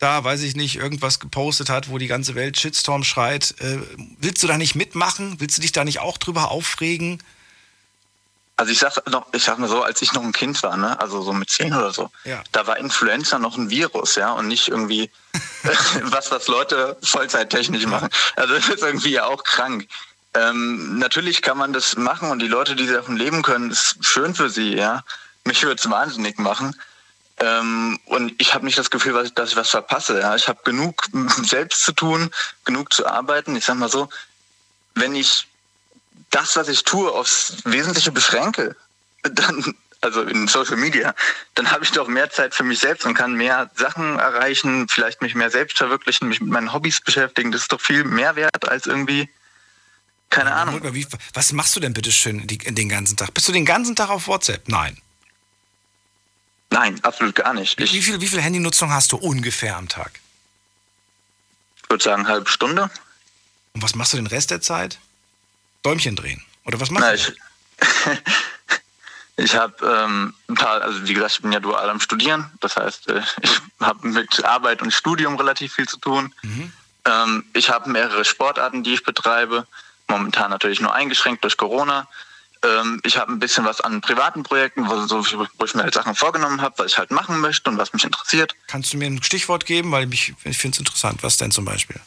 [0.00, 3.54] da, weiß ich nicht, irgendwas gepostet hat, wo die ganze Welt Shitstorm schreit.
[3.60, 3.78] Äh,
[4.20, 5.36] willst du da nicht mitmachen?
[5.38, 7.22] Willst du dich da nicht auch drüber aufregen?
[8.58, 11.00] Also ich sag noch, ich sag mal so, als ich noch ein Kind war, ne,
[11.00, 12.42] also so mit zehn oder so, Ja.
[12.50, 15.10] da war Influenza noch ein Virus, ja, und nicht irgendwie
[16.02, 18.08] was, was Leute vollzeittechnisch machen.
[18.34, 19.86] Also das ist irgendwie ja auch krank.
[20.34, 24.34] Ähm, natürlich kann man das machen und die Leute, die davon leben können, ist schön
[24.34, 25.04] für sie, ja.
[25.44, 26.74] Mich würde es wahnsinnig machen.
[27.38, 30.18] Ähm, und ich habe nicht das Gefühl, dass ich was verpasse.
[30.20, 30.34] Ja.
[30.34, 31.04] Ich habe genug
[31.44, 32.30] selbst zu tun,
[32.64, 33.54] genug zu arbeiten.
[33.54, 34.08] Ich sag mal so,
[34.94, 35.46] wenn ich
[36.30, 38.76] das, was ich tue, aufs Wesentliche beschränke,
[39.22, 41.14] dann, also in Social Media,
[41.54, 45.22] dann habe ich doch mehr Zeit für mich selbst und kann mehr Sachen erreichen, vielleicht
[45.22, 47.52] mich mehr selbst verwirklichen, mich mit meinen Hobbys beschäftigen.
[47.52, 49.28] Das ist doch viel mehr wert als irgendwie,
[50.30, 50.80] keine Ahnung.
[50.94, 53.34] Wie, was machst du denn bitte schön die, den ganzen Tag?
[53.34, 54.68] Bist du den ganzen Tag auf WhatsApp?
[54.68, 54.98] Nein.
[56.70, 57.78] Nein, absolut gar nicht.
[57.78, 60.20] wie, viel, wie viel Handynutzung hast du ungefähr am Tag?
[61.82, 62.90] Ich würde sagen, eine halbe Stunde.
[63.72, 64.98] Und was machst du den Rest der Zeit?
[65.82, 66.44] Däumchen drehen.
[66.64, 67.16] Oder was machst Na, du?
[67.16, 68.18] ich
[69.36, 72.50] ich habe ähm, ein paar, also wie gesagt, ich bin ja dual am Studieren.
[72.60, 76.34] Das heißt, äh, ich habe mit Arbeit und Studium relativ viel zu tun.
[77.04, 79.66] Ähm, ich habe mehrere Sportarten, die ich betreibe.
[80.08, 82.08] Momentan natürlich nur eingeschränkt durch Corona.
[82.64, 85.24] Ähm, ich habe ein bisschen was an privaten Projekten, wo, so,
[85.58, 88.04] wo ich mir halt Sachen vorgenommen habe, was ich halt machen möchte und was mich
[88.04, 88.54] interessiert.
[88.66, 89.92] Kannst du mir ein Stichwort geben?
[89.92, 91.22] Weil mich, ich finde es interessant.
[91.22, 92.00] Was denn zum Beispiel?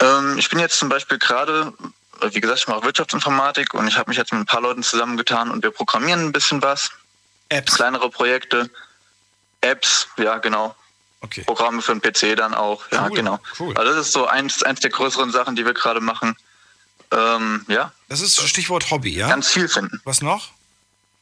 [0.00, 1.72] Ähm, ich bin jetzt zum Beispiel gerade,
[2.20, 5.50] wie gesagt, ich mache Wirtschaftsinformatik und ich habe mich jetzt mit ein paar Leuten zusammengetan
[5.50, 6.90] und wir programmieren ein bisschen was.
[7.48, 7.74] Apps.
[7.74, 8.70] Kleinere Projekte.
[9.60, 10.74] Apps, ja, genau.
[11.20, 11.42] Okay.
[11.42, 13.40] Programme für den PC dann auch, ja, Cool, genau.
[13.58, 13.76] cool.
[13.76, 16.36] Also das ist so eins, eins der größeren Sachen, die wir gerade machen.
[17.10, 17.92] Ähm, ja.
[18.08, 19.28] Das ist Stichwort Hobby, ja?
[19.28, 20.00] Ganz viel finden.
[20.04, 20.50] Was noch?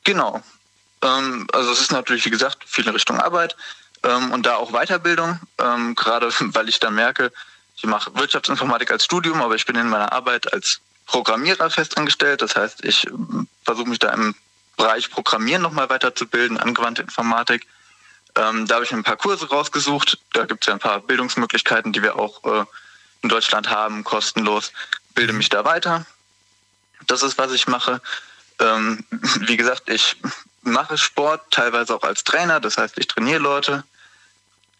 [0.04, 0.42] Genau.
[1.02, 3.56] Ähm, also es ist natürlich, wie gesagt, viel in Richtung Arbeit
[4.02, 7.32] ähm, und da auch Weiterbildung, ähm, gerade weil ich dann merke,
[7.76, 12.42] ich mache Wirtschaftsinformatik als Studium, aber ich bin in meiner Arbeit als Programmierer festangestellt.
[12.42, 14.34] Das heißt, ich ähm, versuche mich da im
[14.76, 17.66] Bereich Programmieren nochmal weiterzubilden, angewandte Informatik.
[18.36, 20.18] Ähm, da habe ich mir ein paar Kurse rausgesucht.
[20.32, 22.64] Da gibt es ja ein paar Bildungsmöglichkeiten, die wir auch äh,
[23.22, 24.72] in Deutschland haben, kostenlos.
[25.14, 26.04] Bilde mich da weiter.
[27.06, 28.02] Das ist, was ich mache.
[28.58, 29.04] Ähm,
[29.40, 30.16] wie gesagt, ich
[30.62, 32.60] mache Sport, teilweise auch als Trainer.
[32.60, 33.84] Das heißt, ich trainiere Leute.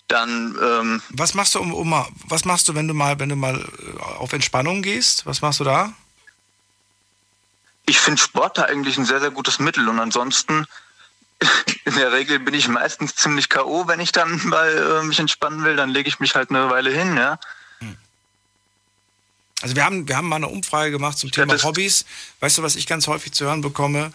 [0.08, 3.36] Dann ähm, Was machst du, um, um was machst du, wenn du mal, wenn du
[3.36, 5.26] mal äh, auf Entspannung gehst?
[5.26, 5.94] Was machst du da?
[7.86, 9.88] Ich finde Sport da eigentlich ein sehr, sehr gutes Mittel.
[9.88, 10.66] Und ansonsten,
[11.84, 15.64] in der Regel bin ich meistens ziemlich K.O., wenn ich dann mal äh, mich entspannen
[15.64, 15.76] will.
[15.76, 17.38] Dann lege ich mich halt eine Weile hin, ja.
[19.62, 22.04] Also wir haben, wir haben mal eine Umfrage gemacht zum Thema Hobbys.
[22.40, 24.12] Weißt du, was ich ganz häufig zu hören bekomme?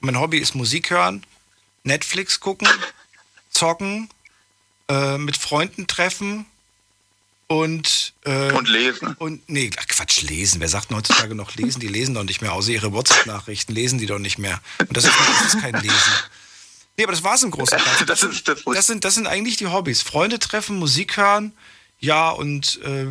[0.00, 1.24] Mein Hobby ist Musik hören,
[1.84, 2.68] Netflix gucken,
[3.48, 4.10] zocken,
[4.88, 6.44] äh, mit Freunden treffen
[7.46, 9.14] und äh, Und lesen.
[9.18, 10.60] Und nee, Quatsch, lesen.
[10.60, 11.80] Wer sagt denn heutzutage noch lesen?
[11.80, 14.60] Die lesen doch nicht mehr, außer ihre WhatsApp-Nachrichten lesen die doch nicht mehr.
[14.78, 16.12] Und das ist, das ist kein Lesen.
[16.96, 18.06] Nee, aber das war es im Großen und Ganzen.
[18.06, 20.02] Das, sind, das, sind, das sind eigentlich die Hobbys.
[20.02, 21.52] Freunde treffen, Musik hören,
[22.00, 23.06] ja, und äh,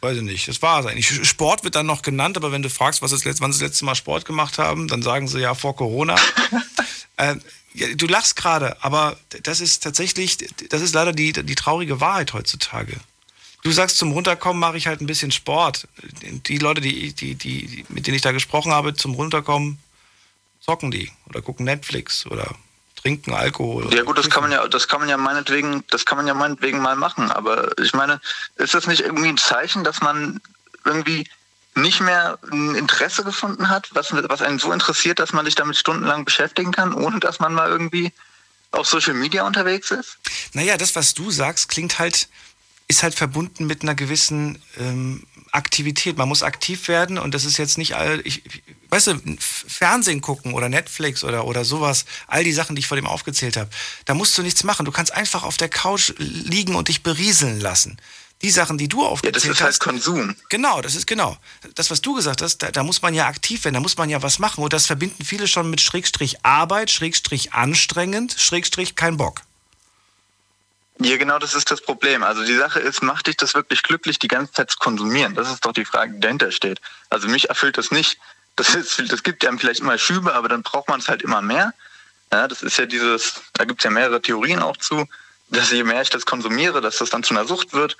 [0.00, 1.26] weiß ich nicht, das war es eigentlich.
[1.28, 3.70] Sport wird dann noch genannt, aber wenn du fragst, was das letzte, wann sie das
[3.70, 6.16] letzte Mal Sport gemacht haben, dann sagen sie ja vor Corona.
[7.16, 7.36] äh,
[7.74, 10.38] ja, du lachst gerade, aber das ist tatsächlich,
[10.70, 12.96] das ist leider die, die traurige Wahrheit heutzutage.
[13.68, 15.88] Du sagst, zum Runterkommen mache ich halt ein bisschen Sport.
[16.22, 19.78] Die Leute, die, die, die, mit denen ich da gesprochen habe, zum Runterkommen,
[20.58, 22.54] zocken die oder gucken Netflix oder
[22.96, 23.92] trinken Alkohol.
[23.94, 26.32] Ja gut, das kann man ja, das kann man ja meinetwegen, das kann man ja
[26.32, 27.30] meinetwegen mal machen.
[27.30, 28.22] Aber ich meine,
[28.56, 30.40] ist das nicht irgendwie ein Zeichen, dass man
[30.86, 31.28] irgendwie
[31.74, 35.76] nicht mehr ein Interesse gefunden hat, was, was einen so interessiert, dass man sich damit
[35.76, 38.14] stundenlang beschäftigen kann, ohne dass man mal irgendwie
[38.70, 40.16] auf Social Media unterwegs ist?
[40.54, 42.28] Naja, das, was du sagst, klingt halt,
[42.88, 46.16] ist halt verbunden mit einer gewissen ähm, Aktivität.
[46.16, 50.20] Man muss aktiv werden und das ist jetzt nicht all, ich, ich weißt du, Fernsehen
[50.20, 53.70] gucken oder Netflix oder, oder sowas, all die Sachen, die ich vor dem aufgezählt habe,
[54.06, 54.86] da musst du nichts machen.
[54.86, 57.98] Du kannst einfach auf der Couch liegen und dich berieseln lassen.
[58.40, 59.62] Die Sachen, die du Ja, aufgezählt das ist hast.
[59.62, 60.36] halt Konsum.
[60.48, 61.36] Genau, das ist genau.
[61.74, 64.08] Das, was du gesagt hast, da, da muss man ja aktiv werden, da muss man
[64.08, 64.62] ja was machen.
[64.62, 69.42] Und das verbinden viele schon mit Schrägstrich Arbeit, Schrägstrich anstrengend, Schrägstrich kein Bock.
[71.00, 72.22] Ja, genau, das ist das Problem.
[72.22, 75.34] Also die Sache ist, macht dich das wirklich glücklich, die ganze Zeit zu konsumieren?
[75.34, 76.80] Das ist doch die Frage, die dahinter steht.
[77.08, 78.18] Also mich erfüllt das nicht.
[78.56, 81.40] Das, ist, das gibt einem vielleicht immer Schübe, aber dann braucht man es halt immer
[81.40, 81.72] mehr.
[82.32, 85.06] Ja, das ist ja dieses, da gibt es ja mehrere Theorien auch zu,
[85.50, 87.96] dass je mehr ich das konsumiere, dass das dann zu einer Sucht wird.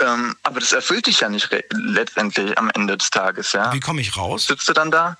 [0.00, 3.52] Ähm, aber das erfüllt dich ja nicht letztendlich am Ende des Tages.
[3.52, 3.72] Ja.
[3.72, 4.46] Wie komme ich raus?
[4.46, 5.16] Sitzt du dann da?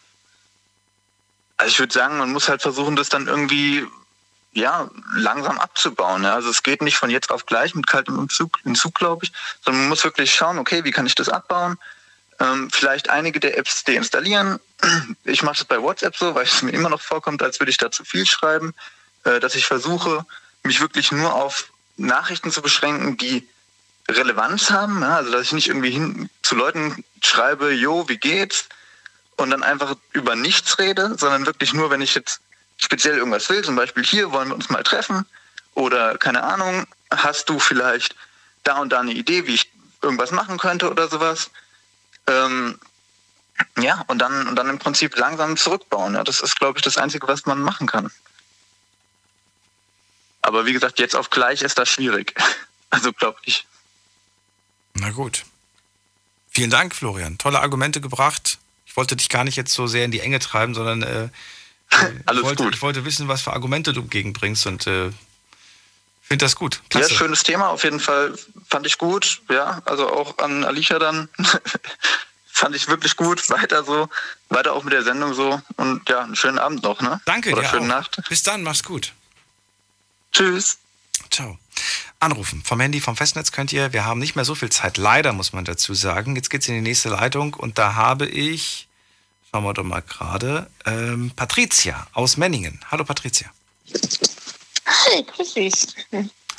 [1.56, 3.86] Also ich würde sagen, man muss halt versuchen, das dann irgendwie
[4.54, 6.24] ja, langsam abzubauen.
[6.24, 6.34] Ja.
[6.34, 9.32] Also es geht nicht von jetzt auf gleich mit kaltem Entzug, Entzug glaube ich,
[9.64, 11.76] sondern man muss wirklich schauen, okay, wie kann ich das abbauen?
[12.40, 14.58] Ähm, vielleicht einige der Apps deinstallieren.
[15.24, 17.78] Ich mache das bei WhatsApp so, weil es mir immer noch vorkommt, als würde ich
[17.78, 18.74] da zu viel schreiben,
[19.24, 20.24] äh, dass ich versuche,
[20.62, 23.48] mich wirklich nur auf Nachrichten zu beschränken, die
[24.08, 25.00] Relevanz haben.
[25.00, 25.16] Ja?
[25.16, 28.68] Also dass ich nicht irgendwie hin zu Leuten schreibe, jo, wie geht's?
[29.36, 32.40] Und dann einfach über nichts rede, sondern wirklich nur, wenn ich jetzt
[32.76, 35.26] speziell irgendwas will, zum Beispiel hier wollen wir uns mal treffen
[35.74, 38.16] oder keine Ahnung, hast du vielleicht
[38.62, 39.70] da und da eine Idee, wie ich
[40.02, 41.50] irgendwas machen könnte oder sowas.
[42.26, 42.78] Ähm,
[43.78, 46.14] ja, und dann, und dann im Prinzip langsam zurückbauen.
[46.14, 48.10] Ja, das ist, glaube ich, das Einzige, was man machen kann.
[50.42, 52.34] Aber wie gesagt, jetzt auf gleich ist das schwierig.
[52.90, 53.66] Also glaube ich.
[54.92, 55.44] Na gut.
[56.50, 57.38] Vielen Dank, Florian.
[57.38, 58.58] Tolle Argumente gebracht.
[58.86, 61.28] Ich wollte dich gar nicht jetzt so sehr in die Enge treiben, sondern äh,
[62.26, 62.74] Alles ich, wollte, gut.
[62.74, 65.10] ich wollte wissen, was für Argumente du gegenbringst und äh,
[66.22, 66.76] finde das gut.
[66.92, 67.14] Ja, Klasse.
[67.14, 68.34] schönes Thema auf jeden Fall.
[68.68, 69.42] Fand ich gut.
[69.50, 71.28] Ja, also auch an Alicia dann.
[72.46, 73.50] Fand ich wirklich gut.
[73.50, 74.08] Weiter so.
[74.48, 75.60] Weiter auch mit der Sendung so.
[75.76, 77.20] Und ja, einen schönen Abend noch, ne?
[77.24, 78.00] Danke Oder dir schöne auch.
[78.00, 78.22] Nacht.
[78.28, 79.12] Bis dann, mach's gut.
[80.32, 80.78] Tschüss.
[81.30, 81.58] Ciao.
[82.20, 83.92] Anrufen vom Handy, vom Festnetz könnt ihr.
[83.92, 86.36] Wir haben nicht mehr so viel Zeit, leider muss man dazu sagen.
[86.36, 88.88] Jetzt geht's in die nächste Leitung und da habe ich,
[89.54, 92.80] schauen wir doch mal gerade, ähm, Patricia aus Menningen.
[92.90, 93.48] Hallo Patricia.
[94.84, 95.74] Hi, grüß dich.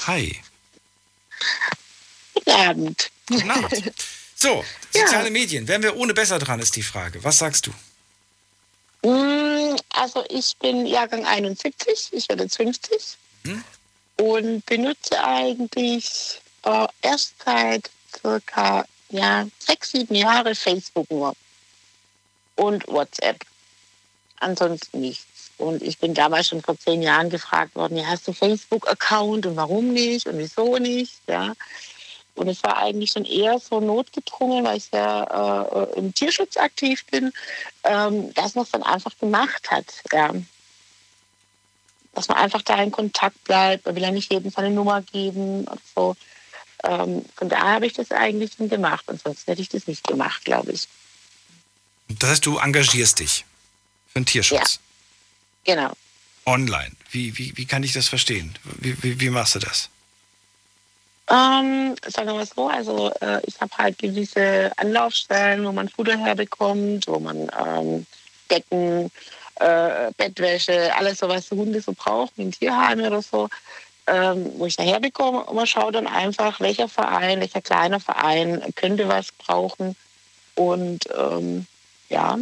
[0.07, 0.39] Hi.
[2.35, 3.11] Guten Abend.
[3.27, 3.93] Guten Abend.
[4.35, 4.63] So,
[4.93, 5.67] soziale Medien.
[5.67, 7.21] Wären wir ohne besser dran, ist die Frage.
[7.25, 7.71] Was sagst du?
[9.09, 13.61] Mm, Also ich bin Jahrgang 71, ich werde jetzt 50 Hm?
[14.21, 21.35] und benutze eigentlich äh, erst seit circa ja, sechs, sieben Jahre Facebook nur
[22.55, 23.37] und WhatsApp.
[24.39, 25.51] Ansonsten nichts.
[25.57, 29.55] Und ich bin damals schon vor zehn Jahren gefragt worden, ja, hast du Facebook-Account und
[29.55, 31.53] warum nicht und wieso nicht, ja.
[32.35, 37.05] Und es war eigentlich schon eher so notgedrungen, weil ich ja äh, im Tierschutz aktiv
[37.05, 37.31] bin,
[37.85, 39.85] ähm, dass man es dann einfach gemacht hat.
[40.11, 40.33] Ja.
[42.13, 43.85] Dass man einfach da in Kontakt bleibt.
[43.85, 46.17] Man will ja nicht jedem seine Nummer geben und so.
[46.83, 49.05] Ähm, von daher habe ich das eigentlich schon gemacht.
[49.07, 50.89] Ansonsten hätte ich das nicht gemacht, glaube ich.
[52.07, 53.45] Das heißt, du engagierst dich
[54.07, 54.79] für den Tierschutz.
[55.63, 55.91] Genau.
[56.45, 56.91] Online.
[57.09, 58.55] Wie, wie, wie kann ich das verstehen?
[58.79, 59.89] Wie, wie, wie machst du das?
[61.27, 66.17] Ähm, sagen wir mal so, also äh, ich habe halt gewisse Anlaufstellen, wo man Futter
[66.17, 68.05] herbekommt, wo man ähm,
[68.51, 69.09] Decken,
[69.55, 73.49] äh, Bettwäsche, alles so, was die Hunde so brauchen, in Tierheime oder so,
[74.05, 75.43] ähm, wo ich daher bekomme.
[75.45, 79.95] Und man schaut dann einfach, welcher Verein, welcher kleiner Verein könnte was brauchen.
[80.53, 81.65] Und ähm,
[82.09, 82.37] ja,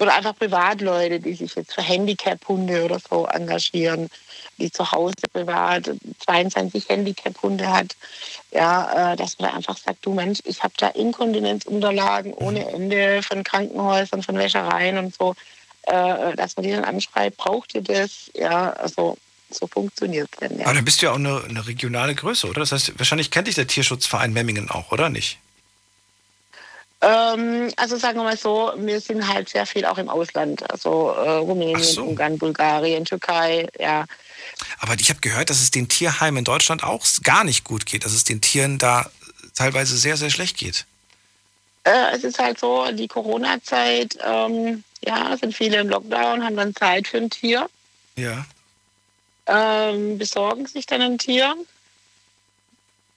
[0.00, 4.08] oder einfach Privatleute, die sich jetzt für Handicap-Hunde oder so engagieren,
[4.56, 5.90] die zu Hause privat
[6.24, 7.96] 22 Handicap-Hunde hat.
[8.50, 13.22] Ja, äh, dass man da einfach sagt, du Mensch, ich habe da Inkontinenzunterlagen ohne Ende
[13.22, 15.34] von Krankenhäusern, von Wäschereien und so,
[15.82, 18.30] äh, dass man die dann anschreibt, braucht ihr das?
[18.34, 19.18] Ja, also
[19.50, 20.58] so funktioniert es dann.
[20.58, 20.64] Ja.
[20.64, 22.60] Aber dann bist du ja auch eine, eine regionale Größe, oder?
[22.60, 25.38] Das heißt, wahrscheinlich kennt dich der Tierschutzverein Memmingen auch, oder nicht?
[27.02, 31.10] Ähm, also sagen wir mal so, wir sind halt sehr viel auch im Ausland, also
[31.12, 32.02] äh, Rumänien, so.
[32.04, 34.04] Ungarn, Bulgarien, Türkei, ja.
[34.80, 38.04] Aber ich habe gehört, dass es den Tierheimen in Deutschland auch gar nicht gut geht,
[38.04, 39.10] dass es den Tieren da
[39.54, 40.84] teilweise sehr, sehr schlecht geht.
[41.84, 46.74] Äh, es ist halt so, die Corona-Zeit, ähm, ja, sind viele im Lockdown, haben dann
[46.76, 47.70] Zeit für ein Tier,
[48.16, 48.44] Ja.
[49.46, 51.54] ähm, besorgen sich dann ein Tier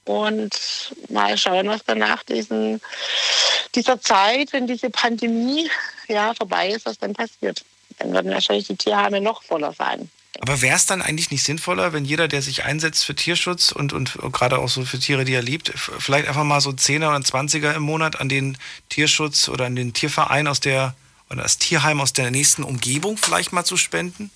[0.06, 5.70] und mal schauen, was dann nach dieser Zeit, wenn diese Pandemie
[6.08, 7.64] ja, vorbei ist, was dann passiert.
[8.00, 10.10] Dann werden wahrscheinlich die Tierheime noch voller sein.
[10.42, 13.94] Aber wäre es dann eigentlich nicht sinnvoller, wenn jeder, der sich einsetzt für Tierschutz und,
[13.94, 17.18] und gerade auch so für Tiere, die er liebt, vielleicht einfach mal so 10er oder
[17.18, 18.58] 20er im Monat an den
[18.90, 20.96] Tierschutz oder an den Tierverein aus der,
[21.30, 24.32] oder das Tierheim aus der nächsten Umgebung vielleicht mal zu spenden?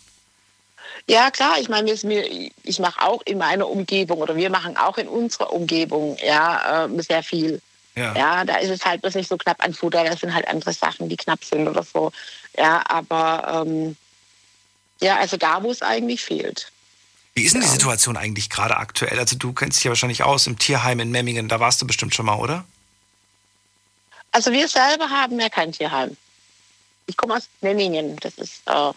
[1.09, 5.07] Ja, klar, ich meine, ich mache auch in meiner Umgebung oder wir machen auch in
[5.07, 7.61] unserer Umgebung ja, äh, sehr viel.
[7.95, 8.13] Ja.
[8.13, 10.73] Ja, da ist es halt bloß nicht so knapp an Futter, das sind halt andere
[10.73, 12.11] Sachen, die knapp sind oder so.
[12.57, 13.95] Ja, aber ähm,
[14.99, 16.71] ja, also da, wo es eigentlich fehlt.
[17.33, 19.17] Wie ist denn die Situation eigentlich gerade aktuell?
[19.17, 22.13] Also du kennst dich ja wahrscheinlich aus im Tierheim in Memmingen, da warst du bestimmt
[22.13, 22.65] schon mal, oder?
[24.31, 26.17] Also wir selber haben ja kein Tierheim.
[27.05, 28.91] Ich komme aus Memmingen, das ist äh,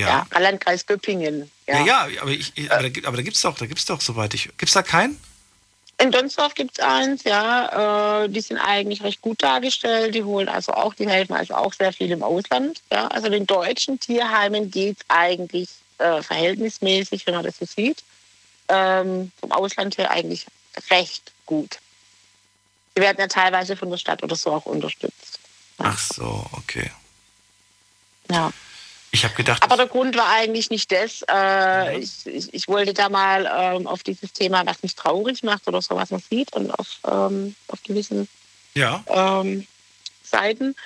[0.00, 0.26] ja.
[0.38, 1.50] Landkreis Göppingen.
[1.66, 4.34] Ja, ja, aber, ich, aber da, gibt- aber da gibt's doch, da gibt's doch, soweit
[4.34, 4.50] ich.
[4.58, 5.20] Gibt's da keinen?
[5.98, 8.24] In Donsdorf gibt es eins, ja.
[8.24, 10.14] Äh, die sind eigentlich recht gut dargestellt.
[10.14, 12.82] Die holen also auch, die helfen also auch sehr viel im Ausland.
[12.92, 13.08] Ja.
[13.08, 18.04] Also den deutschen Tierheimen geht es eigentlich äh, verhältnismäßig, wenn man das so sieht.
[18.68, 20.44] Ähm, vom Ausland her eigentlich
[20.90, 21.78] recht gut.
[22.94, 25.38] Die werden ja teilweise von der Stadt oder so auch unterstützt.
[25.78, 26.90] Ach so, okay.
[28.30, 28.52] Ja.
[29.16, 29.62] Ich habe gedacht.
[29.62, 31.24] Aber der Grund war eigentlich nicht das.
[31.26, 35.66] Äh, ich, ich, ich, wollte da mal ähm, auf dieses Thema, was mich traurig macht
[35.66, 38.28] oder so, was man sieht und auf, ähm, auf gewissen
[38.74, 39.02] ja.
[39.08, 39.66] ähm,
[40.22, 40.76] Seiten,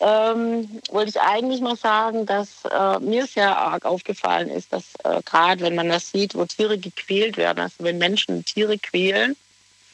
[0.00, 5.22] ähm, wollte ich eigentlich mal sagen, dass äh, mir sehr arg aufgefallen ist, dass äh,
[5.24, 9.34] gerade wenn man das sieht, wo Tiere gequält werden, also wenn Menschen Tiere quälen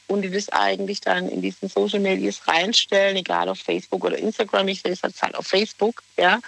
[0.08, 4.66] und die das eigentlich dann in diesen Social Medias reinstellen, egal auf Facebook oder Instagram,
[4.66, 6.40] ich sehe es halt auf Facebook, ja,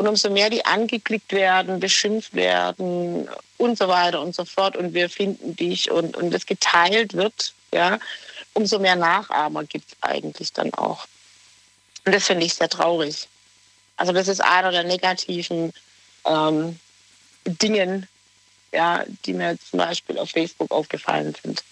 [0.00, 3.28] und umso mehr die angeklickt werden, beschimpft werden
[3.58, 7.52] und so weiter und so fort und wir finden dich und, und das geteilt wird,
[7.70, 7.98] ja,
[8.54, 11.06] umso mehr Nachahmer gibt es eigentlich dann auch.
[12.06, 13.28] Und das finde ich sehr traurig.
[13.98, 15.70] Also das ist einer der negativen
[16.24, 16.80] ähm,
[17.44, 18.08] Dingen,
[18.72, 21.62] ja, die mir zum Beispiel auf Facebook aufgefallen sind.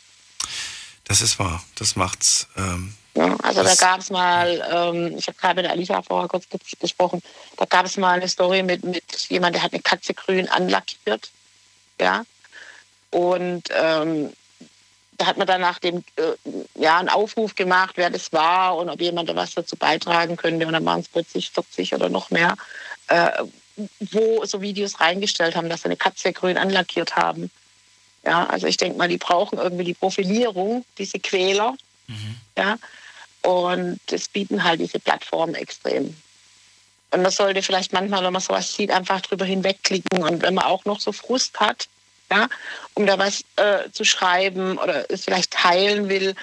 [1.05, 1.65] Das ist wahr.
[1.77, 2.47] Das macht's.
[2.59, 6.47] Ähm, ja, also da gab es mal, ähm, ich habe gerade mit Alicia vorher kurz
[6.79, 7.23] gesprochen,
[7.57, 11.31] da gab es mal eine Story mit, mit jemand, der hat eine Katze grün anlackiert.
[12.01, 12.25] Ja.
[13.11, 14.33] Und ähm,
[15.17, 16.35] da hat man dann nach dem äh,
[16.77, 20.67] ja, einen Aufruf gemacht, wer das war und ob jemand da was dazu beitragen könnte.
[20.67, 22.57] Und dann waren es plötzlich 40 oder noch mehr,
[23.09, 23.31] äh,
[24.13, 27.51] wo so Videos reingestellt haben, dass sie eine Katze grün anlackiert haben.
[28.25, 31.75] Ja, also ich denke mal, die brauchen irgendwie die Profilierung, diese Quäler.
[32.09, 32.37] Mhm.
[32.57, 32.79] Ja,
[33.43, 36.15] und das bieten halt diese Plattformen extrem.
[37.11, 40.23] Und man sollte vielleicht manchmal, wenn man sowas sieht, einfach drüber hinwegklicken.
[40.23, 41.89] Und wenn man auch noch so Frust hat,
[42.31, 42.49] ja,
[42.95, 46.35] um da was äh, zu schreiben oder es vielleicht teilen will,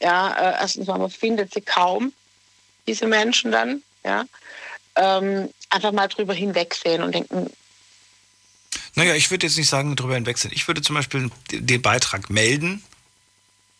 [0.00, 2.12] ja, äh, erstens mal, man findet sie kaum,
[2.88, 4.24] diese Menschen dann, ja,
[4.96, 7.50] ähm, einfach mal drüber hinwegsehen und denken,
[8.94, 10.52] naja, ich würde jetzt nicht sagen, drüber hinwegsehen.
[10.52, 12.82] Ich würde zum Beispiel den Beitrag melden.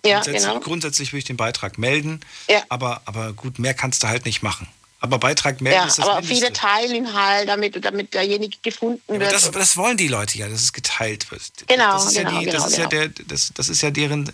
[0.05, 0.61] Ja, grundsätzlich, genau.
[0.61, 2.63] grundsätzlich würde ich den Beitrag melden, ja.
[2.69, 4.69] aber, aber gut, mehr kannst du halt nicht machen.
[5.01, 6.35] Aber Beitrag melden ja, ist das aber Mindeste.
[6.35, 9.33] viele teilen ihn halt, damit, damit derjenige gefunden Ja, wird.
[9.33, 11.43] das, das wollen die Leute ja, dass es geteilt wird.
[11.69, 13.07] Genau, das ist genau, ja die, genau, das ist ja genau.
[13.07, 14.33] der, das, das ist ja deren,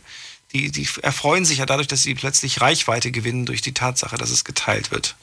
[0.53, 4.31] die, die erfreuen sich ja dadurch, dass sie plötzlich Reichweite gewinnen durch die Tatsache, dass
[4.31, 5.17] es geteilt wird.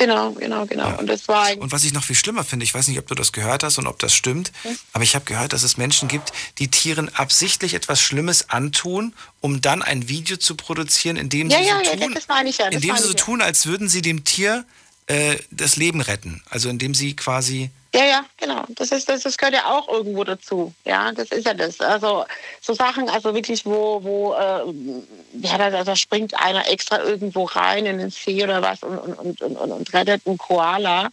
[0.00, 0.98] Genau, genau, genau.
[0.98, 3.14] Und das war Und was ich noch viel schlimmer finde, ich weiß nicht, ob du
[3.14, 4.50] das gehört hast und ob das stimmt,
[4.94, 9.60] aber ich habe gehört, dass es Menschen gibt, die Tieren absichtlich etwas Schlimmes antun, um
[9.60, 12.16] dann ein Video zu produzieren, in dem ja, sie ja, so ja, tun,
[12.58, 12.68] ja.
[12.68, 13.14] In dem sie so ja.
[13.14, 14.64] tun, als würden sie dem Tier
[15.06, 16.42] äh, das Leben retten.
[16.48, 18.64] Also indem sie quasi Ja, ja, genau.
[18.68, 20.72] Das ist das, das gehört ja auch irgendwo dazu.
[20.84, 21.80] Ja, das ist ja das.
[21.80, 22.24] Also
[22.60, 27.86] so Sachen, also wirklich, wo, wo äh, ja, da, da springt einer extra irgendwo rein
[27.86, 31.10] in den See oder was und, und, und, und, und, rettet einen Koala.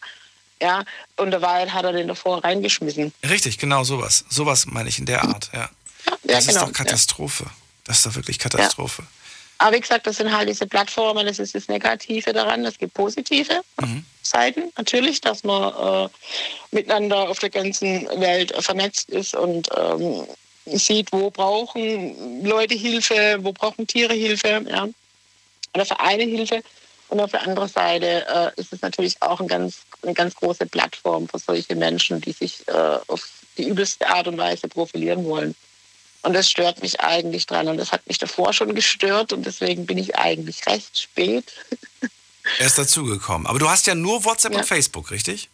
[0.61, 0.83] Ja,
[1.17, 3.13] und derweil hat er den davor reingeschmissen.
[3.27, 4.25] Richtig, genau sowas.
[4.29, 5.69] Sowas meine ich in der Art, ja.
[6.05, 7.45] Ja, das ist genau, doch Katastrophe.
[7.83, 9.03] Das ist doch wirklich Katastrophe.
[9.59, 12.65] Aber wie gesagt, das sind halt diese Plattformen, das ist das Negative daran.
[12.65, 14.05] Es gibt positive Mhm.
[14.21, 16.09] Seiten, natürlich, dass man äh,
[16.71, 20.27] miteinander auf der ganzen Welt vernetzt ist und ähm,
[20.65, 24.87] sieht, wo brauchen Leute Hilfe, wo brauchen Tiere Hilfe, ja.
[25.73, 26.61] Oder Vereine Hilfe.
[27.09, 30.65] Und auf der anderen Seite äh, ist es natürlich auch ein ganz, eine ganz große
[30.65, 35.55] Plattform für solche Menschen, die sich äh, auf die übelste Art und Weise profilieren wollen.
[36.27, 37.69] Und das stört mich eigentlich dran.
[37.69, 39.31] Und das hat mich davor schon gestört.
[39.31, 41.53] Und deswegen bin ich eigentlich recht spät.
[42.59, 43.47] Er ist dazugekommen.
[43.47, 44.59] Aber du hast ja nur WhatsApp Ja.
[44.59, 45.47] und Facebook, richtig?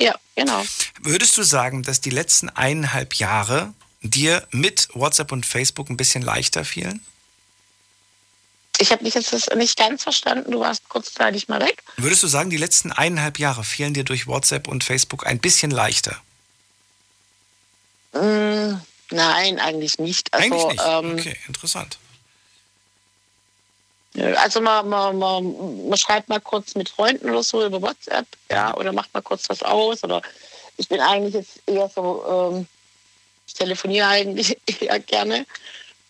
[0.00, 0.64] Ja, genau.
[1.00, 3.72] Würdest du sagen, dass die letzten eineinhalb Jahre
[4.02, 7.00] dir mit WhatsApp und Facebook ein bisschen leichter fielen?
[8.78, 10.50] Ich habe dich jetzt nicht ganz verstanden.
[10.50, 11.82] Du warst kurzzeitig mal weg.
[11.96, 15.70] Würdest du sagen, die letzten eineinhalb Jahre fielen dir durch WhatsApp und Facebook ein bisschen
[15.70, 16.20] leichter?
[18.12, 18.74] Mm,
[19.10, 20.32] nein, eigentlich nicht.
[20.32, 20.84] Also, Eigentlich nicht.
[20.86, 21.98] Ähm, okay, interessant.
[24.36, 28.74] Also man, man, man, man schreibt mal kurz mit Freunden oder so über WhatsApp, ja,
[28.74, 30.02] oder macht mal kurz was aus.
[30.04, 30.22] Oder
[30.78, 32.66] ich bin eigentlich jetzt eher so, ähm,
[33.46, 35.46] ich telefoniere eigentlich eher gerne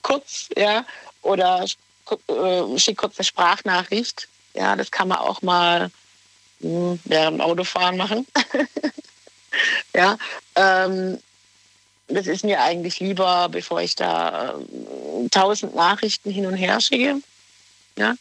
[0.02, 0.84] kurz, ja,
[1.22, 1.64] oder
[2.28, 4.28] äh, schicke kurz eine Sprachnachricht.
[4.54, 5.90] Ja, das kann man auch mal
[6.60, 8.26] mh, während dem Autofahren machen.
[9.94, 10.16] ja,
[10.54, 11.18] ähm,
[12.08, 17.20] das ist mir eigentlich lieber, bevor ich da äh, tausend Nachrichten hin und her schicke.
[17.98, 18.14] Ja,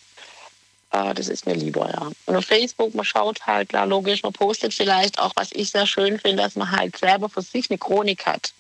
[0.91, 2.12] äh, das ist mir lieber, ja.
[2.26, 5.86] Und auf Facebook, man schaut halt, klar, logisch, man postet vielleicht auch, was ich sehr
[5.86, 8.53] schön finde, dass man halt selber für sich eine Chronik hat.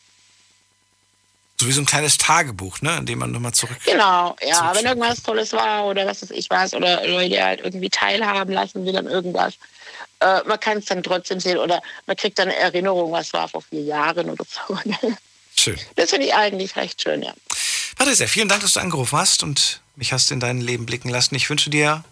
[1.59, 2.97] So wie so ein kleines Tagebuch, ne?
[2.97, 3.77] in dem man nochmal zurück.
[3.85, 7.89] Genau, ja, wenn irgendwas Tolles war oder was weiß ich was oder Leute halt irgendwie
[7.89, 9.53] teilhaben lassen will an irgendwas.
[10.19, 13.47] Äh, man kann es dann trotzdem sehen oder man kriegt dann eine Erinnerung, was war
[13.47, 14.77] vor vier Jahren oder so.
[15.55, 15.79] Schön.
[15.95, 17.33] Das finde ich eigentlich recht schön, ja.
[17.97, 21.33] Patricia, vielen Dank, dass du angerufen hast und mich hast in dein Leben blicken lassen.
[21.35, 22.03] Ich wünsche dir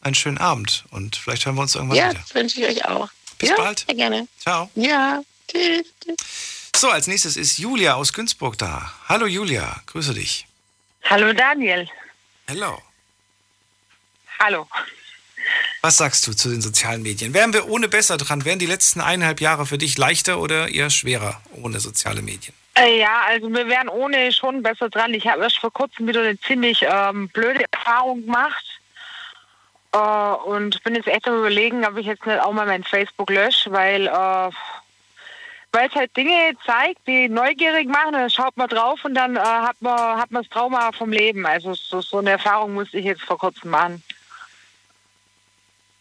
[0.00, 2.20] einen schönen Abend und vielleicht hören wir uns irgendwann Ja, wieder.
[2.20, 3.08] das wünsche ich euch auch.
[3.38, 3.84] Bis ja, bald.
[3.86, 4.26] Sehr gerne.
[4.40, 4.68] Ciao.
[4.74, 5.86] Ja, tschüss.
[6.76, 8.92] So, als nächstes ist Julia aus Günzburg da.
[9.08, 10.46] Hallo Julia, grüße dich.
[11.04, 11.88] Hallo Daniel.
[12.46, 12.80] Hello.
[14.40, 14.66] Hallo.
[15.80, 17.34] Was sagst du zu den sozialen Medien?
[17.34, 18.44] Wären wir ohne besser dran?
[18.44, 22.54] Wären die letzten eineinhalb Jahre für dich leichter oder eher schwerer ohne soziale Medien?
[22.74, 25.14] Äh, ja, also wir wären ohne schon besser dran.
[25.14, 28.64] Ich habe erst vor kurzem wieder eine ziemlich ähm, blöde Erfahrung gemacht.
[29.92, 33.30] Äh, und bin jetzt echt am überlegen, ob ich jetzt nicht auch mal mein Facebook
[33.30, 34.50] lösche, weil äh,
[35.70, 39.40] weil es halt Dinge zeigt, die neugierig machen, dann schaut man drauf und dann äh,
[39.40, 41.46] hat man hat man das Trauma vom Leben.
[41.46, 44.02] Also so, so eine Erfahrung musste ich jetzt vor kurzem machen.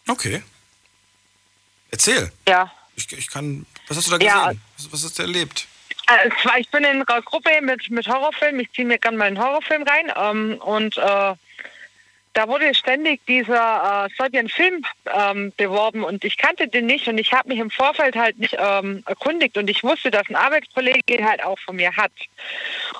[0.07, 0.43] Okay.
[1.91, 2.31] Erzähl.
[2.47, 2.71] Ja.
[2.95, 3.65] Ich, ich kann.
[3.87, 4.33] Was hast du da gesehen?
[4.35, 4.51] Ja.
[4.77, 5.67] Was, was hast du erlebt?
[6.07, 6.29] Äh,
[6.59, 9.83] ich bin in einer Gruppe mit, mit Horrorfilmen, ich ziehe mir gerne mal einen Horrorfilm
[9.83, 11.35] rein ähm, und äh,
[12.37, 17.17] da wurde ständig dieser äh, Serbian Film ähm, beworben und ich kannte den nicht und
[17.17, 21.25] ich habe mich im Vorfeld halt nicht ähm, erkundigt und ich wusste, dass ein Arbeitskollege
[21.25, 22.11] halt auch von mir hat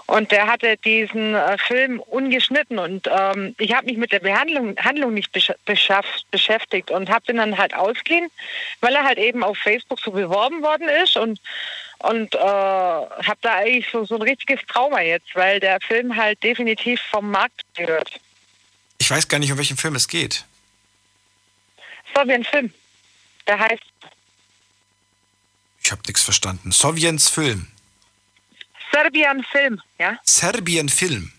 [0.07, 4.75] und der hatte diesen äh, Film ungeschnitten und ähm, ich habe mich mit der Behandlung
[4.79, 5.51] Handlung nicht besch
[6.31, 8.31] beschäftigt und habe den dann halt ausgeliehen,
[8.81, 11.39] weil er halt eben auf Facebook so beworben worden ist und
[11.99, 16.41] und äh, habe da eigentlich so, so ein richtiges Trauma jetzt, weil der Film halt
[16.41, 18.19] definitiv vom Markt gehört.
[19.07, 20.43] Ich weiß gar nicht, um welchen Film es geht.
[22.13, 22.73] Serbian Film.
[23.47, 23.81] Der heißt
[25.81, 26.73] Ich habe nichts verstanden.
[26.73, 27.67] Sowjens Film.
[28.91, 30.19] Serbian Film, ja?
[30.25, 31.31] Serbien Film.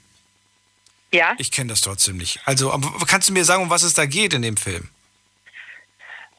[1.12, 1.34] Ja.
[1.36, 2.40] Ich kenne das trotzdem nicht.
[2.46, 2.70] Also,
[3.06, 4.88] kannst du mir sagen, um was es da geht in dem Film?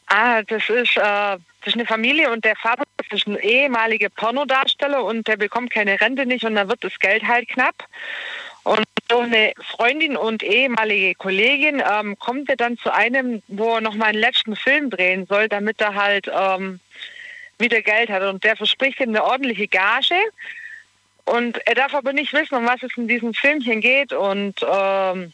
[0.08, 5.04] Ah, das ist, äh, das ist eine Familie und der Vater ist ein ehemaliger Pornodarsteller
[5.04, 7.88] und der bekommt keine Rente nicht und dann wird das Geld halt knapp.
[8.64, 13.82] Und so eine Freundin und ehemalige Kollegin ähm, kommt er dann zu einem, wo er
[13.82, 16.80] nochmal einen letzten Film drehen soll, damit er halt ähm,
[17.58, 18.24] wieder Geld hat.
[18.24, 20.16] Und der verspricht ihm eine ordentliche Gage.
[21.26, 24.14] Und er darf aber nicht wissen, um was es in diesem Filmchen geht.
[24.14, 25.34] Und ähm,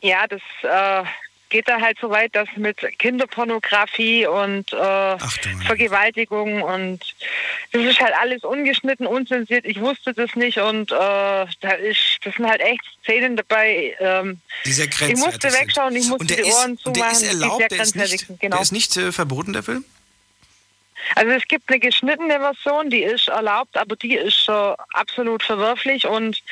[0.00, 1.04] ja, das äh,
[1.48, 5.16] geht da halt so weit, dass mit Kinderpornografie und äh,
[5.66, 7.00] Vergewaltigung und
[7.72, 9.64] das ist halt alles ungeschnitten, unzensiert.
[9.64, 13.94] Ich wusste das nicht und äh, da ist, das sind halt echt Szenen dabei.
[14.00, 17.00] Ähm, Die sehr ich musste wegschauen, ich musste die ist- Ohren und zumachen.
[17.02, 18.56] der ist erlaubt, der ist nicht, genau.
[18.56, 19.84] der ist nicht äh, verboten, der Film?
[21.14, 26.06] Also es gibt eine geschnittene Version, die ist erlaubt, aber die ist äh, absolut verwerflich.
[26.06, 26.42] Und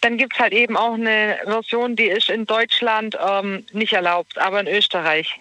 [0.00, 4.38] dann gibt es halt eben auch eine Version, die ist in Deutschland ähm, nicht erlaubt,
[4.38, 5.40] aber in Österreich.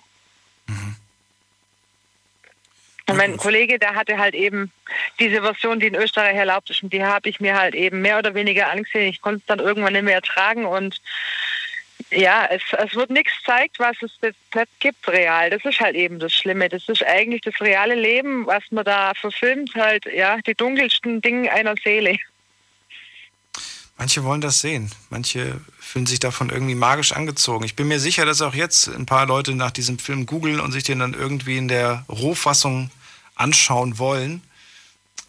[3.08, 4.72] Und mein Kollege, der hatte halt eben
[5.20, 8.18] diese Version, die in Österreich erlaubt ist, und die habe ich mir halt eben mehr
[8.18, 9.10] oder weniger angesehen.
[9.10, 11.02] Ich konnte es dann irgendwann nicht mehr ertragen und
[12.12, 15.50] ja, es, es wird nichts gezeigt, was es jetzt gibt real.
[15.50, 16.70] Das ist halt eben das Schlimme.
[16.70, 21.52] Das ist eigentlich das reale Leben, was man da verfilmt, halt, ja, die dunkelsten Dinge
[21.52, 22.18] einer Seele.
[23.98, 24.92] Manche wollen das sehen.
[25.10, 27.64] Manche fühlen sich davon irgendwie magisch angezogen.
[27.64, 30.72] Ich bin mir sicher, dass auch jetzt ein paar Leute nach diesem Film googeln und
[30.72, 32.90] sich den dann irgendwie in der Rohfassung
[33.36, 34.42] anschauen wollen.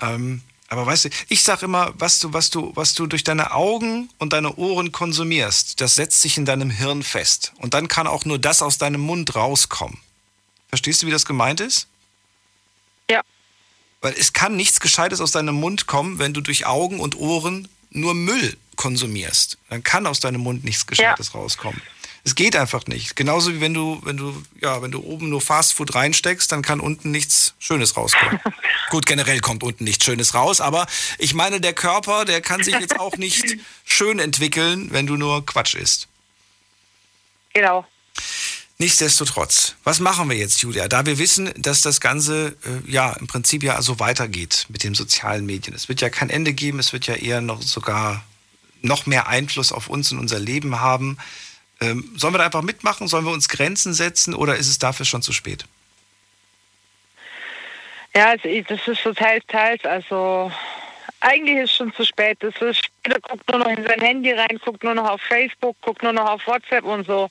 [0.01, 3.53] Ähm, aber weißt du, ich sag immer, was du, was du, was du durch deine
[3.53, 7.53] Augen und deine Ohren konsumierst, das setzt sich in deinem Hirn fest.
[7.59, 9.99] Und dann kann auch nur das aus deinem Mund rauskommen.
[10.69, 11.87] Verstehst du, wie das gemeint ist?
[13.11, 13.21] Ja.
[14.01, 17.69] Weil es kann nichts Gescheites aus deinem Mund kommen, wenn du durch Augen und Ohren
[17.91, 19.59] nur Müll konsumierst.
[19.69, 21.81] Dann kann aus deinem Mund nichts Gescheites rauskommen.
[22.27, 23.17] Es geht einfach nicht.
[23.17, 26.81] Genauso wie wenn du, wenn du, ja, wenn du oben nur Fastfood reinsteckst, dann kann
[26.81, 28.41] unten nichts Schönes rauskommen.
[28.91, 30.87] Gut, generell kommt unten nichts Schönes raus, aber
[31.19, 35.45] ich meine, der Körper, der kann sich jetzt auch nicht schön entwickeln, wenn du nur
[35.45, 36.09] Quatsch isst.
[37.53, 37.87] Genau.
[38.79, 40.89] Nichtsdestotrotz, was machen wir jetzt, Julia?
[40.89, 44.95] Da wir wissen, dass das Ganze äh, ja im Prinzip ja so weitergeht mit den
[44.95, 45.77] sozialen Medien.
[45.77, 48.25] Es wird ja kein Ende geben, es wird ja eher noch sogar
[48.83, 51.19] noch mehr Einfluss auf uns und unser Leben haben.
[51.81, 53.09] Ähm, sollen wir da einfach mitmachen?
[53.09, 55.65] Sollen wir uns Grenzen setzen oder ist es dafür schon zu spät?
[58.15, 59.85] Ja, das ist so teils, teils.
[59.85, 60.53] Also
[61.21, 62.39] eigentlich ist schon zu spät.
[62.41, 65.77] Das ist jeder guckt nur noch in sein Handy rein, guckt nur noch auf Facebook,
[65.83, 67.29] guckt nur noch auf WhatsApp und so.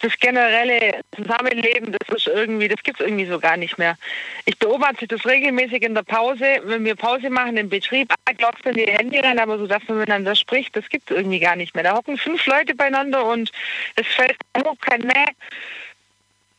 [0.00, 3.96] Das generelle Zusammenleben, das ist irgendwie, das gibt es irgendwie so gar nicht mehr.
[4.44, 8.72] Ich beobachte das regelmäßig in der Pause, wenn wir Pause machen im Betrieb, alle glotzen
[8.72, 11.56] in ihr Handy rein, aber so, dass man miteinander spricht, das gibt es irgendwie gar
[11.56, 11.84] nicht mehr.
[11.84, 13.52] Da hocken fünf Leute beieinander und
[13.96, 15.26] es fällt hoch kein Mäh.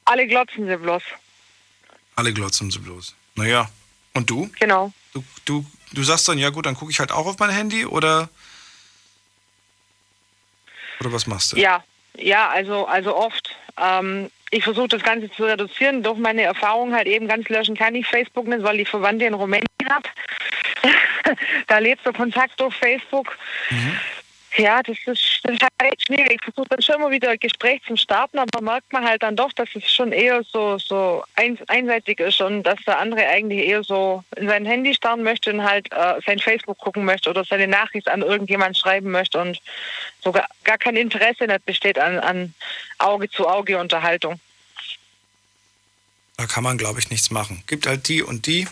[0.06, 1.04] Alle glotzen sie bloß.
[2.16, 3.16] Alle glotzen sie bloß.
[3.36, 3.70] Naja,
[4.14, 4.50] und du?
[4.60, 4.92] Genau.
[5.14, 7.86] Du, du, du sagst dann, ja gut, dann gucke ich halt auch auf mein Handy
[7.86, 8.30] oder
[11.00, 11.58] oder was machst du?
[11.58, 11.84] Ja,
[12.18, 13.56] ja, also, also oft.
[13.78, 16.04] Ähm, ich versuche das Ganze zu reduzieren.
[16.04, 19.34] Durch meine Erfahrung halt eben ganz löschen kann ich Facebook nicht, weil ich Verwandte in
[19.34, 20.10] Rumänien habe.
[21.68, 23.38] da lebt der Kontakt durch Facebook.
[23.70, 24.00] Mhm.
[24.58, 26.32] Ja, das ist, das ist halt schwierig.
[26.32, 29.36] Ich versuche dann schon immer wieder ein Gespräch zu starten, aber merkt man halt dann
[29.36, 33.68] doch, dass es schon eher so, so ein, einseitig ist und dass der andere eigentlich
[33.68, 37.46] eher so in sein Handy starren möchte und halt äh, sein Facebook gucken möchte oder
[37.46, 39.62] seine Nachricht an irgendjemand schreiben möchte und
[40.24, 42.54] sogar gar kein Interesse nicht besteht an, an
[42.98, 44.40] Auge-zu-Auge-Unterhaltung.
[46.38, 47.64] Da kann man, glaube ich, nichts machen.
[47.68, 48.68] Gibt halt die und die.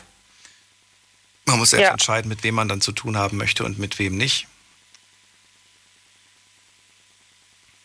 [1.46, 1.92] Man muss selbst Ja.
[1.92, 4.48] entscheiden, mit wem man dann zu tun haben möchte und mit wem nicht.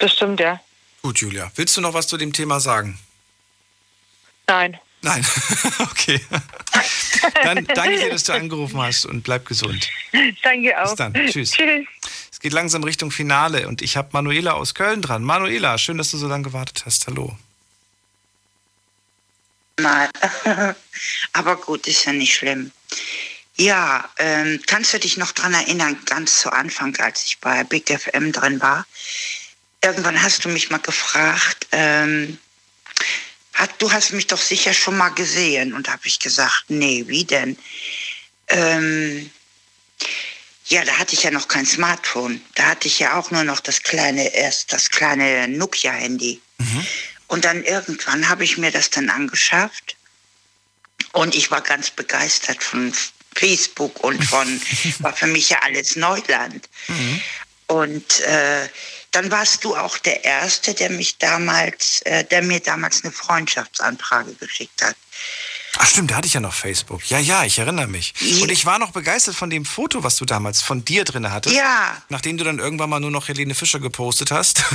[0.01, 0.59] Das stimmt, ja.
[1.03, 1.53] Gut, Julia.
[1.55, 2.99] Willst du noch was zu dem Thema sagen?
[4.47, 4.79] Nein.
[5.03, 5.25] Nein.
[5.79, 6.21] okay.
[7.45, 9.89] Dann danke dir, dass du angerufen hast und bleib gesund.
[10.43, 10.89] Danke auch.
[10.89, 11.15] Bis dann.
[11.15, 11.53] Tschüss.
[11.53, 11.87] Tschüss.
[12.33, 15.23] Es geht langsam Richtung Finale und ich habe Manuela aus Köln dran.
[15.23, 17.07] Manuela, schön, dass du so lange gewartet hast.
[17.07, 17.37] Hallo.
[19.81, 20.11] Mal.
[21.35, 22.73] Aber gut, ist ja nicht schlimm.
[23.57, 27.91] Ja, ähm, kannst du dich noch dran erinnern, ganz zu Anfang, als ich bei Big
[27.91, 28.87] FM drin war?
[29.83, 32.39] Irgendwann hast du mich mal gefragt, ähm,
[33.55, 35.73] hat, du hast mich doch sicher schon mal gesehen.
[35.73, 37.57] Und habe ich gesagt, nee, wie denn?
[38.49, 39.31] Ähm,
[40.67, 42.41] ja, da hatte ich ja noch kein Smartphone.
[42.55, 46.41] Da hatte ich ja auch nur noch das kleine, erst das kleine Nokia-Handy.
[47.27, 49.97] Und dann irgendwann habe ich mir das dann angeschafft.
[51.13, 52.93] Und ich war ganz begeistert von
[53.35, 54.61] Facebook und von,
[55.01, 56.69] war für mich ja alles Neuland.
[57.67, 58.69] Und äh,
[59.11, 64.35] dann warst du auch der Erste, der mich damals, äh, der mir damals eine Freundschaftsanfrage
[64.35, 64.97] geschickt hat.
[65.79, 67.09] Ach stimmt, da hatte ich ja noch Facebook.
[67.11, 68.15] Ja, ja, ich erinnere mich.
[68.43, 71.55] Und ich war noch begeistert von dem Foto, was du damals von dir drin hattest.
[71.55, 71.97] Ja.
[72.09, 74.65] Nachdem du dann irgendwann mal nur noch Helene Fischer gepostet hast.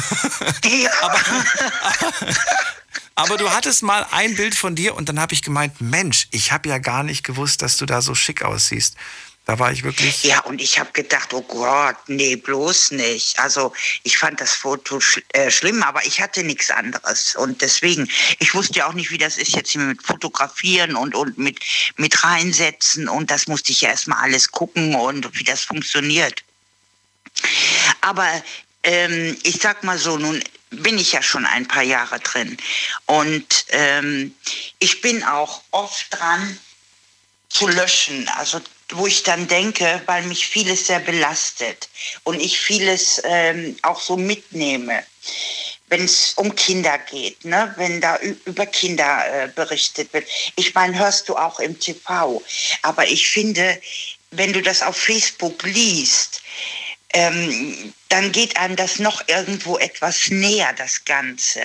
[0.65, 0.89] Ja.
[1.01, 1.19] aber,
[3.15, 6.51] aber du hattest mal ein Bild von dir und dann habe ich gemeint, Mensch, ich
[6.51, 8.95] habe ja gar nicht gewusst, dass du da so schick aussiehst.
[9.45, 10.23] Da war ich wirklich.
[10.23, 13.37] Ja, und ich habe gedacht, oh Gott, nee, bloß nicht.
[13.37, 17.35] Also ich fand das Foto sch äh, schlimm, aber ich hatte nichts anderes.
[17.35, 18.09] Und deswegen,
[18.39, 21.59] ich wusste ja auch nicht, wie das ist jetzt mit Fotografieren und, und mit,
[21.97, 23.07] mit reinsetzen.
[23.07, 26.43] Und das musste ich ja erstmal alles gucken und wie das funktioniert.
[28.01, 28.27] Aber
[28.81, 32.57] ähm, ich sag mal so, nun bin ich ja schon ein paar Jahre drin.
[33.05, 34.33] Und ähm,
[34.79, 36.59] ich bin auch oft dran
[37.49, 38.27] zu löschen.
[38.37, 38.59] Also
[38.91, 41.89] wo ich dann denke, weil mich vieles sehr belastet
[42.23, 45.03] und ich vieles ähm, auch so mitnehme,
[45.87, 47.73] wenn es um Kinder geht, ne?
[47.77, 50.27] wenn da über Kinder äh, berichtet wird.
[50.55, 52.41] Ich meine, hörst du auch im TV.
[52.81, 53.79] Aber ich finde,
[54.31, 56.41] wenn du das auf Facebook liest,
[57.13, 61.61] ähm, dann geht einem das noch irgendwo etwas näher, das Ganze.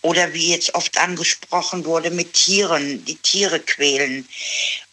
[0.00, 4.26] Oder wie jetzt oft angesprochen wurde, mit Tieren, die Tiere quälen.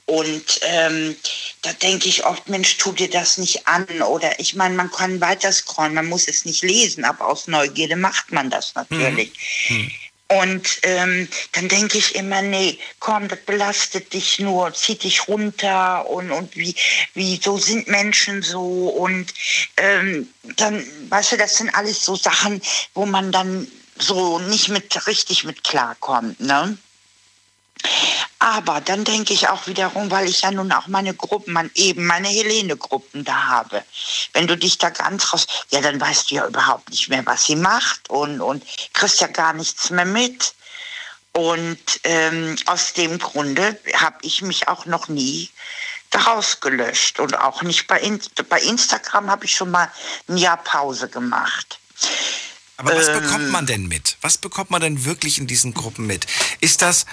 [0.05, 1.15] Und ähm,
[1.61, 3.85] da denke ich oft, Mensch, tu dir das nicht an.
[4.01, 7.95] Oder ich meine, man kann weiter scrollen, man muss es nicht lesen, aber aus Neugierde
[7.95, 9.31] macht man das natürlich.
[10.27, 16.09] Und ähm, dann denke ich immer, nee, komm, das belastet dich nur, zieht dich runter
[16.09, 16.73] und, und wie,
[17.13, 18.87] wie so sind Menschen so.
[18.87, 19.33] Und
[19.75, 22.61] ähm, dann, weißt du, das sind alles so Sachen,
[22.93, 23.67] wo man dann
[23.97, 26.39] so nicht mit richtig mit klarkommt.
[26.39, 26.77] Ne?
[28.39, 32.05] Aber dann denke ich auch wiederum, weil ich ja nun auch meine Gruppen, mein, eben
[32.05, 33.83] meine Helene-Gruppen da habe.
[34.33, 37.45] Wenn du dich da ganz raus, ja, dann weißt du ja überhaupt nicht mehr, was
[37.45, 38.63] sie macht und, und
[38.93, 40.55] kriegst ja gar nichts mehr mit.
[41.33, 45.49] Und ähm, aus dem Grunde habe ich mich auch noch nie
[46.09, 49.89] daraus gelöscht und auch nicht bei, Inst bei Instagram habe ich schon mal
[50.27, 51.79] ein Jahr Pause gemacht.
[52.77, 53.21] Aber was Ähm.
[53.21, 54.17] bekommt man denn mit?
[54.21, 56.25] Was bekommt man denn wirklich in diesen Gruppen mit?
[56.59, 57.05] Ist das,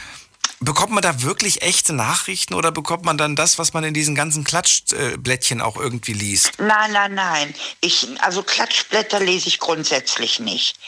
[0.61, 4.15] bekommt man da wirklich echte Nachrichten oder bekommt man dann das, was man in diesen
[4.15, 6.53] ganzen Klatschblättchen auch irgendwie liest?
[6.59, 7.55] Nein, nein, nein.
[7.81, 10.79] Ich, also Klatschblätter lese ich grundsätzlich nicht.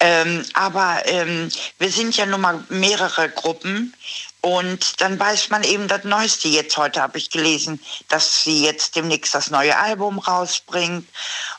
[0.00, 3.92] Ähm, aber ähm, wir sind ja nun mal mehrere Gruppen
[4.40, 6.48] Und dann weiß man eben das Neueste.
[6.48, 11.08] Jetzt heute habe ich gelesen, dass sie jetzt demnächst das neue Album rausbringt.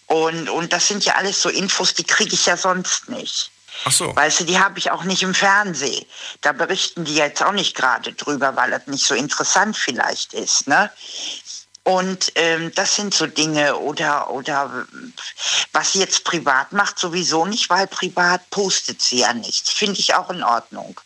[0.06, 3.52] Und, und das sind ja alles so Infos, die kriege ich ja sonst nicht.
[3.86, 4.16] Ach so.
[4.16, 6.06] Weißt du, die habe ich auch nicht im Fernsehen.
[6.42, 10.68] Da berichten die jetzt auch nicht gerade drüber, weil das nicht so interessant vielleicht ist.
[10.68, 10.90] Ne?
[11.84, 14.86] Und ähm, das sind so Dinge oder, oder
[15.72, 19.72] was sie jetzt privat macht, sowieso nicht, weil privat postet sie ja nichts.
[19.72, 21.00] Finde ich auch in Ordnung.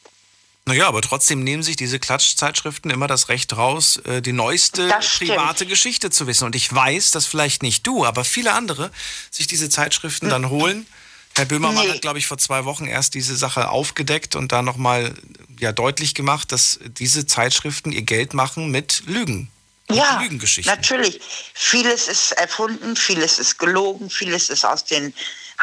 [0.65, 5.65] Naja, aber trotzdem nehmen sich diese Klatschzeitschriften immer das Recht raus, äh, die neueste private
[5.65, 6.45] Geschichte zu wissen.
[6.45, 8.89] Und ich weiß, dass vielleicht nicht du, aber viele andere
[9.29, 10.85] sich diese Zeitschriften dann holen.
[11.35, 11.93] Herr Böhmermann Nee.
[11.93, 15.15] hat, glaube ich, vor zwei Wochen erst diese Sache aufgedeckt und da nochmal
[15.59, 19.49] ja, deutlich gemacht, dass diese Zeitschriften ihr Geld machen mit Lügen.
[19.89, 20.73] Ja, Lügengeschichten.
[20.73, 21.19] natürlich.
[21.53, 25.13] Vieles ist erfunden, vieles ist gelogen, vieles ist aus den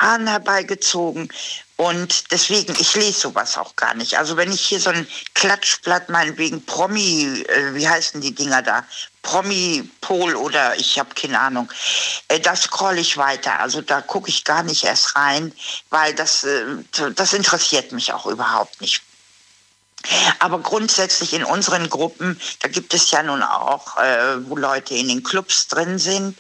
[0.01, 1.28] Haaren herbeigezogen.
[1.77, 4.18] Und deswegen, ich lese sowas auch gar nicht.
[4.18, 8.85] Also wenn ich hier so ein Klatschblatt meinetwegen Promi, äh, wie heißen die Dinger da?
[9.22, 11.70] Promi-Pol oder ich habe keine Ahnung.
[12.28, 13.60] Äh, da scroll ich weiter.
[13.60, 15.52] Also da gucke ich gar nicht erst rein,
[15.89, 16.64] weil das, äh,
[17.14, 19.02] das interessiert mich auch überhaupt nicht.
[20.39, 25.09] Aber grundsätzlich in unseren Gruppen, da gibt es ja nun auch, äh, wo Leute in
[25.09, 26.39] den Clubs drin sind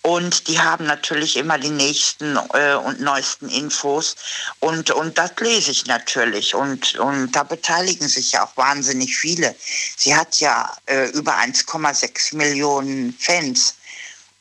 [0.00, 4.16] und die haben natürlich immer die nächsten äh, und neuesten Infos
[4.60, 9.54] und, und das lese ich natürlich und, und da beteiligen sich ja auch wahnsinnig viele.
[9.96, 13.74] Sie hat ja äh, über 1,6 Millionen Fans.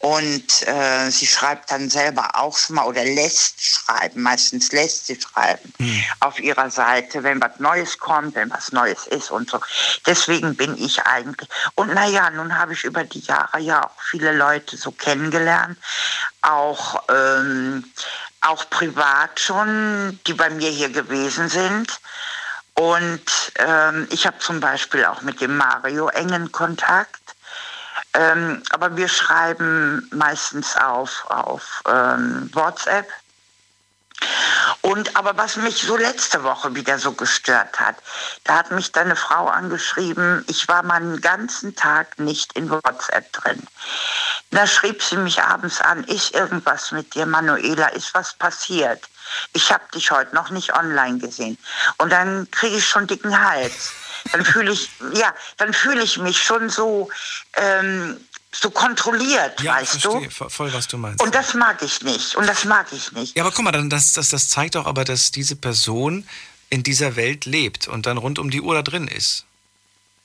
[0.02, 5.20] Und äh, sie schreibt dann selber auch schon mal oder lässt schreiben, meistens lässt sie
[5.20, 5.72] schreiben
[6.20, 9.60] auf ihrer Seite, wenn was Neues kommt, wenn was Neues ist und so.
[10.08, 11.48] Deswegen bin ich eigentlich.
[11.76, 15.78] Und naja, nun habe ich über die Jahre ja auch viele Leute so kennengelernt,
[16.42, 17.86] auch, ähm,
[18.42, 22.00] auch privat schon, die bei mir hier gewesen sind.
[22.74, 23.22] Und
[23.60, 27.21] ähm, ich habe zum Beispiel auch mit dem Mario engen Kontakt.
[28.14, 33.08] Ähm, aber wir schreiben meistens auf, auf ähm, WhatsApp.
[34.82, 37.96] Und aber was mich so letzte Woche wieder so gestört hat,
[38.44, 43.68] da hat mich deine Frau angeschrieben, ich war meinen ganzen Tag nicht in WhatsApp drin.
[44.52, 49.08] Da schrieb sie mich abends an, ist irgendwas mit dir, Manuela, ist was passiert?
[49.54, 51.58] Ich habe dich heute noch nicht online gesehen.
[51.98, 53.92] Und dann kriege ich schon dicken Hals.
[54.32, 57.10] Dann fühle ich, ja, dann fühle ich mich schon so,
[57.54, 58.20] ähm,
[58.54, 60.44] so kontrolliert, Ja, weißt verstehe du?
[60.46, 61.22] vo- voll, was du meinst.
[61.24, 62.36] Und das mag ich nicht.
[62.36, 63.36] Und das mag ich nicht.
[63.36, 66.28] Ja, aber guck mal, dann, das, das, das zeigt doch aber, dass diese Person
[66.70, 69.46] in dieser Welt lebt und dann rund um die Uhr da drin ist.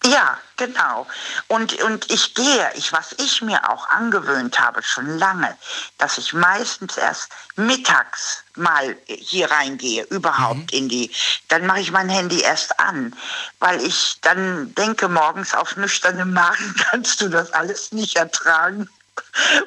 [0.04, 1.06] Ja, genau.
[1.48, 5.56] Und, und ich gehe, ich, was ich mir auch angewöhnt habe, schon lange,
[5.98, 11.10] dass ich meistens erst mittags mal hier reingehe, überhaupt in die,
[11.48, 13.14] dann mache ich mein Handy erst an,
[13.58, 18.88] weil ich dann denke, morgens auf nüchternem Magen kannst du das alles nicht ertragen,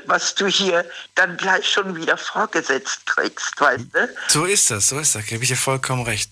[0.06, 0.86] was du hier
[1.16, 4.10] dann gleich schon wieder vorgesetzt kriegst, weißt du?
[4.28, 6.32] So ist das, so ist das, gebe ich dir vollkommen recht.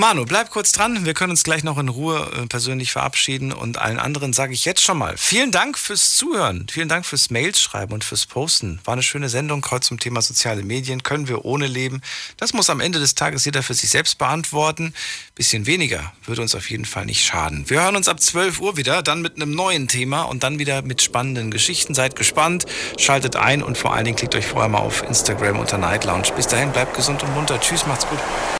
[0.00, 1.04] Manu, bleib kurz dran.
[1.04, 4.64] Wir können uns gleich noch in Ruhe äh, persönlich verabschieden und allen anderen sage ich
[4.64, 8.78] jetzt schon mal vielen Dank fürs Zuhören, vielen Dank fürs Mails schreiben und fürs Posten.
[8.84, 11.02] War eine schöne Sendung heute zum Thema soziale Medien.
[11.02, 12.00] Können wir ohne leben?
[12.36, 14.94] Das muss am Ende des Tages jeder für sich selbst beantworten.
[15.34, 17.68] Bisschen weniger würde uns auf jeden Fall nicht schaden.
[17.68, 20.82] Wir hören uns ab 12 Uhr wieder, dann mit einem neuen Thema und dann wieder
[20.82, 21.94] mit spannenden Geschichten.
[21.94, 22.66] Seid gespannt,
[22.98, 26.28] schaltet ein und vor allen Dingen klickt euch vorher mal auf Instagram unter Night Lounge.
[26.36, 27.58] Bis dahin, bleibt gesund und munter.
[27.60, 28.20] Tschüss, macht's gut.